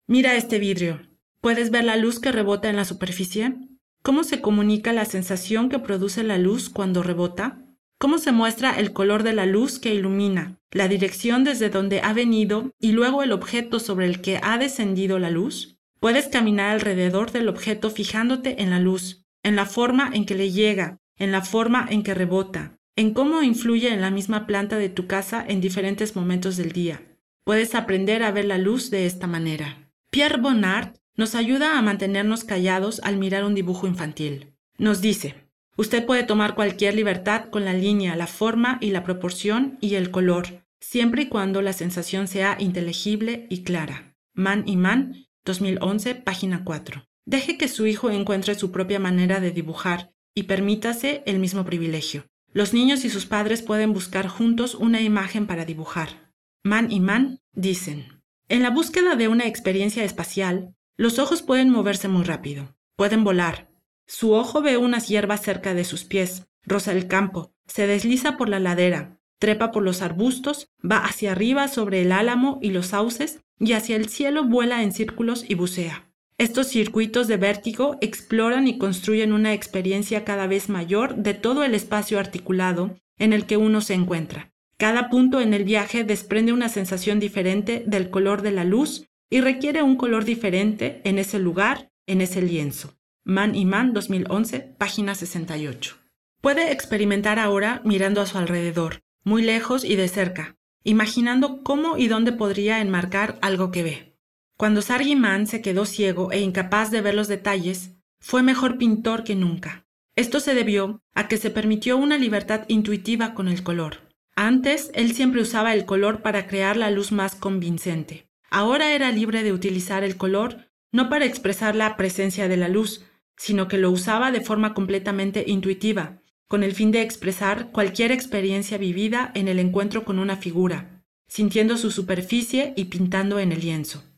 Mira 0.07 0.37
este 0.37 0.57
vidrio. 0.57 1.01
¿Puedes 1.41 1.71
ver 1.71 1.83
la 1.83 1.97
luz 1.97 2.21
que 2.21 2.31
rebota 2.31 2.69
en 2.69 2.77
la 2.77 2.85
superficie? 2.85 3.55
¿Cómo 4.03 4.23
se 4.23 4.39
comunica 4.39 4.93
la 4.93 5.03
sensación 5.03 5.67
que 5.67 5.79
produce 5.79 6.23
la 6.23 6.37
luz 6.37 6.69
cuando 6.69 7.03
rebota? 7.03 7.59
cómo 7.97 8.19
se 8.19 8.31
muestra 8.31 8.79
el 8.79 8.93
color 8.93 9.23
de 9.23 9.33
la 9.33 9.45
luz 9.45 9.77
que 9.77 9.93
ilumina, 9.93 10.57
la 10.71 10.87
dirección 10.87 11.43
desde 11.43 11.69
donde 11.69 11.99
ha 11.99 12.13
venido 12.13 12.71
y 12.79 12.93
luego 12.93 13.21
el 13.21 13.33
objeto 13.33 13.81
sobre 13.81 14.05
el 14.05 14.21
que 14.21 14.39
ha 14.41 14.57
descendido 14.57 15.19
la 15.19 15.29
luz. 15.29 15.75
Puedes 15.99 16.29
caminar 16.29 16.71
alrededor 16.71 17.31
del 17.33 17.49
objeto 17.49 17.89
fijándote 17.89 18.61
en 18.61 18.69
la 18.69 18.79
luz, 18.79 19.25
en 19.43 19.57
la 19.57 19.65
forma 19.65 20.09
en 20.13 20.25
que 20.25 20.35
le 20.35 20.51
llega, 20.51 20.99
en 21.17 21.31
la 21.31 21.41
forma 21.41 21.85
en 21.89 22.03
que 22.03 22.13
rebota, 22.13 22.77
en 22.95 23.13
cómo 23.13 23.41
influye 23.41 23.93
en 23.93 24.01
la 24.01 24.11
misma 24.11 24.45
planta 24.47 24.77
de 24.77 24.89
tu 24.89 25.07
casa 25.07 25.43
en 25.47 25.61
diferentes 25.61 26.15
momentos 26.15 26.57
del 26.57 26.71
día. 26.71 27.01
Puedes 27.43 27.75
aprender 27.75 28.23
a 28.23 28.31
ver 28.31 28.45
la 28.45 28.57
luz 28.57 28.89
de 28.89 29.05
esta 29.05 29.27
manera. 29.27 29.89
Pierre 30.09 30.41
Bonnard 30.41 30.93
nos 31.15 31.35
ayuda 31.35 31.77
a 31.77 31.81
mantenernos 31.81 32.43
callados 32.43 32.99
al 33.03 33.17
mirar 33.17 33.43
un 33.43 33.55
dibujo 33.55 33.87
infantil. 33.87 34.53
Nos 34.77 35.01
dice, 35.01 35.45
Usted 35.77 36.05
puede 36.05 36.23
tomar 36.23 36.55
cualquier 36.55 36.95
libertad 36.95 37.49
con 37.49 37.65
la 37.65 37.73
línea, 37.73 38.15
la 38.15 38.27
forma 38.27 38.77
y 38.79 38.91
la 38.91 39.03
proporción 39.03 39.77
y 39.81 39.95
el 39.95 40.09
color, 40.09 40.65
siempre 40.79 41.23
y 41.23 41.27
cuando 41.27 41.61
la 41.61 41.73
sensación 41.73 42.27
sea 42.27 42.55
inteligible 42.59 43.45
y 43.49 43.63
clara. 43.63 44.15
Man 44.33 44.63
y 44.65 44.77
Man, 44.77 45.27
2011, 45.43 46.15
página 46.15 46.63
4. 46.63 47.05
Deje 47.25 47.57
que 47.57 47.67
su 47.67 47.87
hijo 47.87 48.09
encuentre 48.09 48.55
su 48.55 48.71
propia 48.71 48.99
manera 48.99 49.41
de 49.41 49.51
dibujar 49.51 50.13
y 50.35 50.43
permítase 50.43 51.23
el 51.25 51.39
mismo 51.39 51.65
privilegio. 51.65 52.27
Los 52.51 52.73
niños 52.73 53.03
y 53.05 53.09
sus 53.09 53.25
padres 53.25 53.61
pueden 53.61 53.93
buscar 53.93 54.27
juntos 54.27 54.75
una 54.75 55.01
imagen 55.01 55.47
para 55.47 55.65
dibujar. 55.65 56.31
Man 56.63 56.91
y 56.91 56.99
Man 56.99 57.39
dicen, 57.53 58.21
en 58.47 58.61
la 58.61 58.69
búsqueda 58.69 59.15
de 59.15 59.27
una 59.27 59.47
experiencia 59.47 60.03
espacial, 60.03 60.75
los 60.97 61.17
ojos 61.17 61.41
pueden 61.41 61.69
moverse 61.69 62.07
muy 62.07 62.23
rápido, 62.23 62.75
pueden 62.95 63.23
volar, 63.23 63.69
su 64.07 64.33
ojo 64.33 64.61
ve 64.61 64.77
unas 64.77 65.07
hierbas 65.07 65.41
cerca 65.41 65.73
de 65.73 65.83
sus 65.83 66.03
pies, 66.03 66.47
roza 66.63 66.91
el 66.91 67.07
campo, 67.07 67.53
se 67.65 67.87
desliza 67.87 68.37
por 68.37 68.49
la 68.49 68.59
ladera, 68.59 69.19
trepa 69.39 69.71
por 69.71 69.83
los 69.83 70.01
arbustos, 70.01 70.67
va 70.79 70.99
hacia 70.99 71.31
arriba 71.31 71.67
sobre 71.67 72.01
el 72.01 72.11
álamo 72.11 72.59
y 72.61 72.69
los 72.69 72.87
sauces 72.87 73.41
y 73.59 73.73
hacia 73.73 73.95
el 73.95 74.09
cielo 74.09 74.43
vuela 74.43 74.83
en 74.83 74.91
círculos 74.91 75.43
y 75.47 75.55
bucea. 75.55 76.04
Estos 76.37 76.67
circuitos 76.67 77.29
de 77.29 77.37
vértigo 77.37 77.97
exploran 78.01 78.67
y 78.67 78.77
construyen 78.77 79.31
una 79.31 79.53
experiencia 79.53 80.25
cada 80.25 80.47
vez 80.47 80.67
mayor 80.67 81.15
de 81.15 81.33
todo 81.33 81.63
el 81.63 81.73
espacio 81.73 82.19
articulado 82.19 82.97
en 83.17 83.31
el 83.31 83.45
que 83.45 83.55
uno 83.55 83.79
se 83.79 83.93
encuentra. 83.93 84.51
Cada 84.77 85.09
punto 85.09 85.39
en 85.39 85.53
el 85.53 85.63
viaje 85.63 86.03
desprende 86.03 86.51
una 86.51 86.67
sensación 86.67 87.21
diferente 87.21 87.85
del 87.87 88.09
color 88.09 88.41
de 88.41 88.51
la 88.51 88.65
luz 88.65 89.05
y 89.29 89.39
requiere 89.39 89.81
un 89.81 89.95
color 89.95 90.25
diferente 90.25 90.99
en 91.05 91.19
ese 91.19 91.39
lugar, 91.39 91.89
en 92.05 92.19
ese 92.19 92.41
lienzo. 92.41 92.93
Man 93.23 93.55
y 93.55 93.63
Man 93.63 93.93
2011, 93.93 94.59
página 94.77 95.15
68. 95.15 95.95
Puede 96.41 96.73
experimentar 96.73 97.39
ahora 97.39 97.81
mirando 97.85 98.19
a 98.19 98.25
su 98.25 98.37
alrededor, 98.37 99.03
muy 99.23 99.41
lejos 99.41 99.85
y 99.85 99.95
de 99.95 100.09
cerca, 100.09 100.57
imaginando 100.83 101.63
cómo 101.63 101.97
y 101.97 102.09
dónde 102.09 102.33
podría 102.33 102.81
enmarcar 102.81 103.39
algo 103.41 103.71
que 103.71 103.83
ve. 103.83 104.14
Cuando 104.57 104.81
Sargi 104.81 105.17
Man 105.17 105.47
se 105.47 105.61
quedó 105.61 105.85
ciego 105.85 106.31
e 106.31 106.39
incapaz 106.39 106.89
de 106.89 107.01
ver 107.01 107.13
los 107.13 107.27
detalles, 107.27 107.91
fue 108.19 108.41
mejor 108.41 108.77
pintor 108.77 109.25
que 109.25 109.35
nunca. 109.35 109.85
Esto 110.15 110.39
se 110.39 110.53
debió 110.55 111.01
a 111.13 111.27
que 111.27 111.35
se 111.35 111.49
permitió 111.49 111.97
una 111.97 112.17
libertad 112.17 112.63
intuitiva 112.69 113.33
con 113.33 113.49
el 113.49 113.63
color. 113.63 113.97
Antes, 114.33 114.91
él 114.93 115.13
siempre 115.13 115.41
usaba 115.41 115.73
el 115.73 115.85
color 115.85 116.21
para 116.21 116.47
crear 116.47 116.77
la 116.77 116.89
luz 116.89 117.11
más 117.11 117.35
convincente. 117.35 118.29
Ahora 118.49 118.93
era 118.93 119.11
libre 119.11 119.43
de 119.43 119.51
utilizar 119.51 120.05
el 120.05 120.15
color 120.15 120.69
no 120.93 121.09
para 121.09 121.25
expresar 121.25 121.75
la 121.75 121.97
presencia 121.97 122.47
de 122.47 122.55
la 122.55 122.69
luz, 122.69 123.03
sino 123.35 123.67
que 123.67 123.77
lo 123.77 123.91
usaba 123.91 124.31
de 124.31 124.39
forma 124.39 124.73
completamente 124.73 125.43
intuitiva, 125.45 126.21
con 126.47 126.63
el 126.63 126.71
fin 126.71 126.91
de 126.91 127.01
expresar 127.01 127.71
cualquier 127.71 128.13
experiencia 128.13 128.77
vivida 128.77 129.31
en 129.35 129.49
el 129.49 129.59
encuentro 129.59 130.05
con 130.05 130.19
una 130.19 130.37
figura, 130.37 131.03
sintiendo 131.27 131.75
su 131.75 131.91
superficie 131.91 132.73
y 132.77 132.85
pintando 132.85 133.39
en 133.39 133.51
el 133.51 133.59
lienzo. 133.59 134.14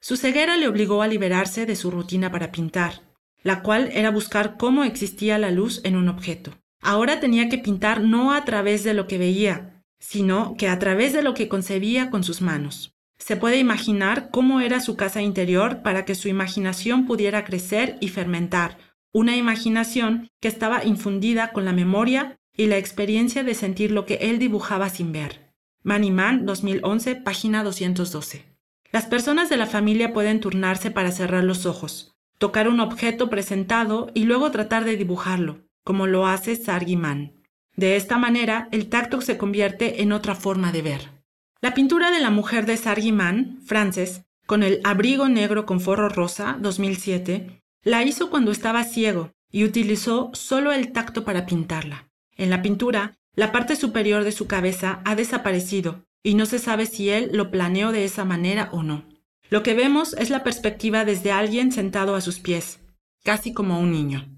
Su 0.00 0.16
ceguera 0.16 0.56
le 0.56 0.66
obligó 0.66 1.02
a 1.02 1.08
liberarse 1.08 1.66
de 1.66 1.76
su 1.76 1.90
rutina 1.90 2.32
para 2.32 2.50
pintar, 2.52 3.02
la 3.42 3.62
cual 3.62 3.90
era 3.92 4.10
buscar 4.10 4.56
cómo 4.56 4.84
existía 4.84 5.38
la 5.38 5.50
luz 5.50 5.80
en 5.84 5.96
un 5.96 6.08
objeto. 6.08 6.52
Ahora 6.80 7.20
tenía 7.20 7.48
que 7.48 7.58
pintar 7.58 8.00
no 8.00 8.32
a 8.32 8.44
través 8.44 8.82
de 8.82 8.94
lo 8.94 9.06
que 9.06 9.18
veía, 9.18 9.84
sino 9.98 10.56
que 10.56 10.68
a 10.68 10.78
través 10.78 11.12
de 11.12 11.22
lo 11.22 11.34
que 11.34 11.48
concebía 11.48 12.10
con 12.10 12.24
sus 12.24 12.40
manos. 12.40 12.94
Se 13.18 13.36
puede 13.36 13.58
imaginar 13.58 14.30
cómo 14.30 14.60
era 14.60 14.80
su 14.80 14.96
casa 14.96 15.20
interior 15.20 15.82
para 15.82 16.06
que 16.06 16.14
su 16.14 16.28
imaginación 16.28 17.04
pudiera 17.04 17.44
crecer 17.44 17.98
y 18.00 18.08
fermentar, 18.08 18.78
una 19.12 19.36
imaginación 19.36 20.30
que 20.40 20.48
estaba 20.48 20.84
infundida 20.84 21.52
con 21.52 21.66
la 21.66 21.72
memoria 21.72 22.38
y 22.56 22.66
la 22.66 22.78
experiencia 22.78 23.44
de 23.44 23.54
sentir 23.54 23.90
lo 23.90 24.06
que 24.06 24.14
él 24.14 24.38
dibujaba 24.38 24.88
sin 24.88 25.12
ver. 25.12 25.52
Maniman 25.82 26.46
2011, 26.46 27.16
página 27.16 27.62
212. 27.62 28.49
Las 28.92 29.06
personas 29.06 29.48
de 29.48 29.56
la 29.56 29.66
familia 29.66 30.12
pueden 30.12 30.40
turnarse 30.40 30.90
para 30.90 31.12
cerrar 31.12 31.44
los 31.44 31.64
ojos, 31.64 32.16
tocar 32.38 32.68
un 32.68 32.80
objeto 32.80 33.30
presentado 33.30 34.10
y 34.14 34.24
luego 34.24 34.50
tratar 34.50 34.84
de 34.84 34.96
dibujarlo, 34.96 35.60
como 35.84 36.08
lo 36.08 36.26
hace 36.26 36.56
Sargiman. 36.56 37.34
De 37.76 37.94
esta 37.94 38.18
manera, 38.18 38.68
el 38.72 38.88
tacto 38.88 39.20
se 39.20 39.38
convierte 39.38 40.02
en 40.02 40.10
otra 40.10 40.34
forma 40.34 40.72
de 40.72 40.82
ver. 40.82 41.22
La 41.60 41.72
pintura 41.72 42.10
de 42.10 42.20
la 42.20 42.30
mujer 42.30 42.66
de 42.66 42.76
Sargiman, 42.76 43.60
Frances, 43.64 44.22
con 44.46 44.64
el 44.64 44.80
abrigo 44.82 45.28
negro 45.28 45.66
con 45.66 45.80
forro 45.80 46.08
rosa, 46.08 46.56
2007, 46.60 47.62
la 47.84 48.02
hizo 48.02 48.28
cuando 48.28 48.50
estaba 48.50 48.82
ciego 48.82 49.30
y 49.52 49.64
utilizó 49.64 50.30
solo 50.34 50.72
el 50.72 50.90
tacto 50.90 51.24
para 51.24 51.46
pintarla. 51.46 52.08
En 52.36 52.50
la 52.50 52.60
pintura, 52.60 53.18
la 53.36 53.52
parte 53.52 53.76
superior 53.76 54.24
de 54.24 54.32
su 54.32 54.48
cabeza 54.48 55.00
ha 55.04 55.14
desaparecido 55.14 56.06
y 56.22 56.34
no 56.34 56.46
se 56.46 56.58
sabe 56.58 56.86
si 56.86 57.10
él 57.10 57.30
lo 57.32 57.50
planeó 57.50 57.92
de 57.92 58.04
esa 58.04 58.24
manera 58.24 58.68
o 58.72 58.82
no. 58.82 59.04
Lo 59.48 59.62
que 59.62 59.74
vemos 59.74 60.14
es 60.14 60.30
la 60.30 60.44
perspectiva 60.44 61.04
desde 61.04 61.32
alguien 61.32 61.72
sentado 61.72 62.14
a 62.14 62.20
sus 62.20 62.38
pies, 62.38 62.80
casi 63.24 63.52
como 63.52 63.80
un 63.80 63.90
niño. 63.90 64.28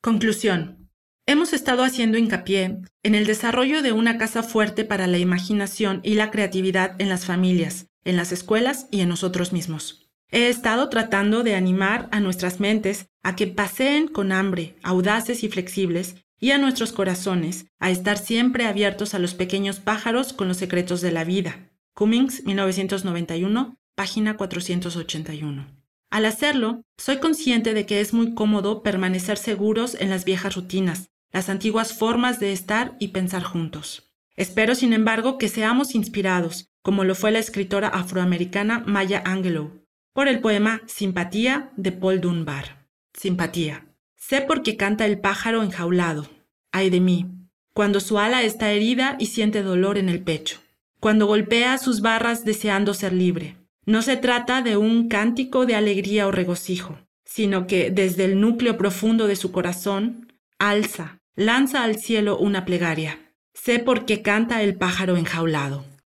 Conclusión. 0.00 0.90
Hemos 1.26 1.52
estado 1.52 1.84
haciendo 1.84 2.18
hincapié 2.18 2.78
en 3.02 3.14
el 3.14 3.26
desarrollo 3.26 3.82
de 3.82 3.92
una 3.92 4.18
casa 4.18 4.42
fuerte 4.42 4.84
para 4.84 5.06
la 5.06 5.18
imaginación 5.18 6.00
y 6.02 6.14
la 6.14 6.30
creatividad 6.30 7.00
en 7.00 7.08
las 7.08 7.26
familias, 7.26 7.86
en 8.04 8.16
las 8.16 8.32
escuelas 8.32 8.88
y 8.90 9.00
en 9.00 9.08
nosotros 9.08 9.52
mismos. 9.52 10.10
He 10.30 10.48
estado 10.48 10.88
tratando 10.88 11.42
de 11.42 11.54
animar 11.54 12.08
a 12.10 12.18
nuestras 12.18 12.58
mentes 12.58 13.06
a 13.22 13.36
que 13.36 13.46
paseen 13.46 14.08
con 14.08 14.32
hambre, 14.32 14.76
audaces 14.82 15.44
y 15.44 15.48
flexibles, 15.48 16.16
y 16.42 16.50
a 16.50 16.58
nuestros 16.58 16.90
corazones 16.90 17.66
a 17.78 17.90
estar 17.90 18.18
siempre 18.18 18.66
abiertos 18.66 19.14
a 19.14 19.20
los 19.20 19.32
pequeños 19.32 19.78
pájaros 19.78 20.32
con 20.32 20.48
los 20.48 20.56
secretos 20.56 21.00
de 21.00 21.12
la 21.12 21.22
vida. 21.22 21.70
Cummings, 21.94 22.44
1991, 22.44 23.76
página 23.94 24.36
481. 24.36 25.68
Al 26.10 26.24
hacerlo, 26.24 26.82
soy 26.98 27.18
consciente 27.18 27.74
de 27.74 27.86
que 27.86 28.00
es 28.00 28.12
muy 28.12 28.34
cómodo 28.34 28.82
permanecer 28.82 29.38
seguros 29.38 29.96
en 30.00 30.10
las 30.10 30.24
viejas 30.24 30.56
rutinas, 30.56 31.10
las 31.30 31.48
antiguas 31.48 31.96
formas 31.96 32.40
de 32.40 32.52
estar 32.52 32.96
y 32.98 33.08
pensar 33.08 33.44
juntos. 33.44 34.12
Espero, 34.34 34.74
sin 34.74 34.94
embargo, 34.94 35.38
que 35.38 35.48
seamos 35.48 35.94
inspirados, 35.94 36.72
como 36.82 37.04
lo 37.04 37.14
fue 37.14 37.30
la 37.30 37.38
escritora 37.38 37.86
afroamericana 37.86 38.82
Maya 38.84 39.22
Angelou, 39.24 39.86
por 40.12 40.26
el 40.26 40.40
poema 40.40 40.82
Simpatía 40.86 41.70
de 41.76 41.92
Paul 41.92 42.20
Dunbar. 42.20 42.88
Simpatía. 43.14 43.91
Sé 44.32 44.40
por 44.40 44.62
qué 44.62 44.78
canta 44.78 45.04
el 45.04 45.18
pájaro 45.18 45.62
enjaulado. 45.62 46.26
Ay 46.72 46.88
de 46.88 47.00
mí, 47.00 47.26
cuando 47.74 48.00
su 48.00 48.18
ala 48.18 48.42
está 48.42 48.72
herida 48.72 49.16
y 49.18 49.26
siente 49.26 49.62
dolor 49.62 49.98
en 49.98 50.08
el 50.08 50.22
pecho, 50.22 50.58
cuando 51.00 51.26
golpea 51.26 51.76
sus 51.76 52.00
barras 52.00 52.42
deseando 52.42 52.94
ser 52.94 53.12
libre, 53.12 53.58
no 53.84 54.00
se 54.00 54.16
trata 54.16 54.62
de 54.62 54.78
un 54.78 55.08
cántico 55.08 55.66
de 55.66 55.74
alegría 55.74 56.26
o 56.26 56.30
regocijo, 56.30 56.98
sino 57.26 57.66
que 57.66 57.90
desde 57.90 58.24
el 58.24 58.40
núcleo 58.40 58.78
profundo 58.78 59.26
de 59.26 59.36
su 59.36 59.52
corazón, 59.52 60.32
alza, 60.58 61.20
lanza 61.36 61.84
al 61.84 61.96
cielo 61.96 62.38
una 62.38 62.64
plegaria. 62.64 63.34
Sé 63.52 63.80
por 63.80 64.06
qué 64.06 64.22
canta 64.22 64.62
el 64.62 64.76
pájaro 64.76 65.18
enjaulado. 65.18 65.84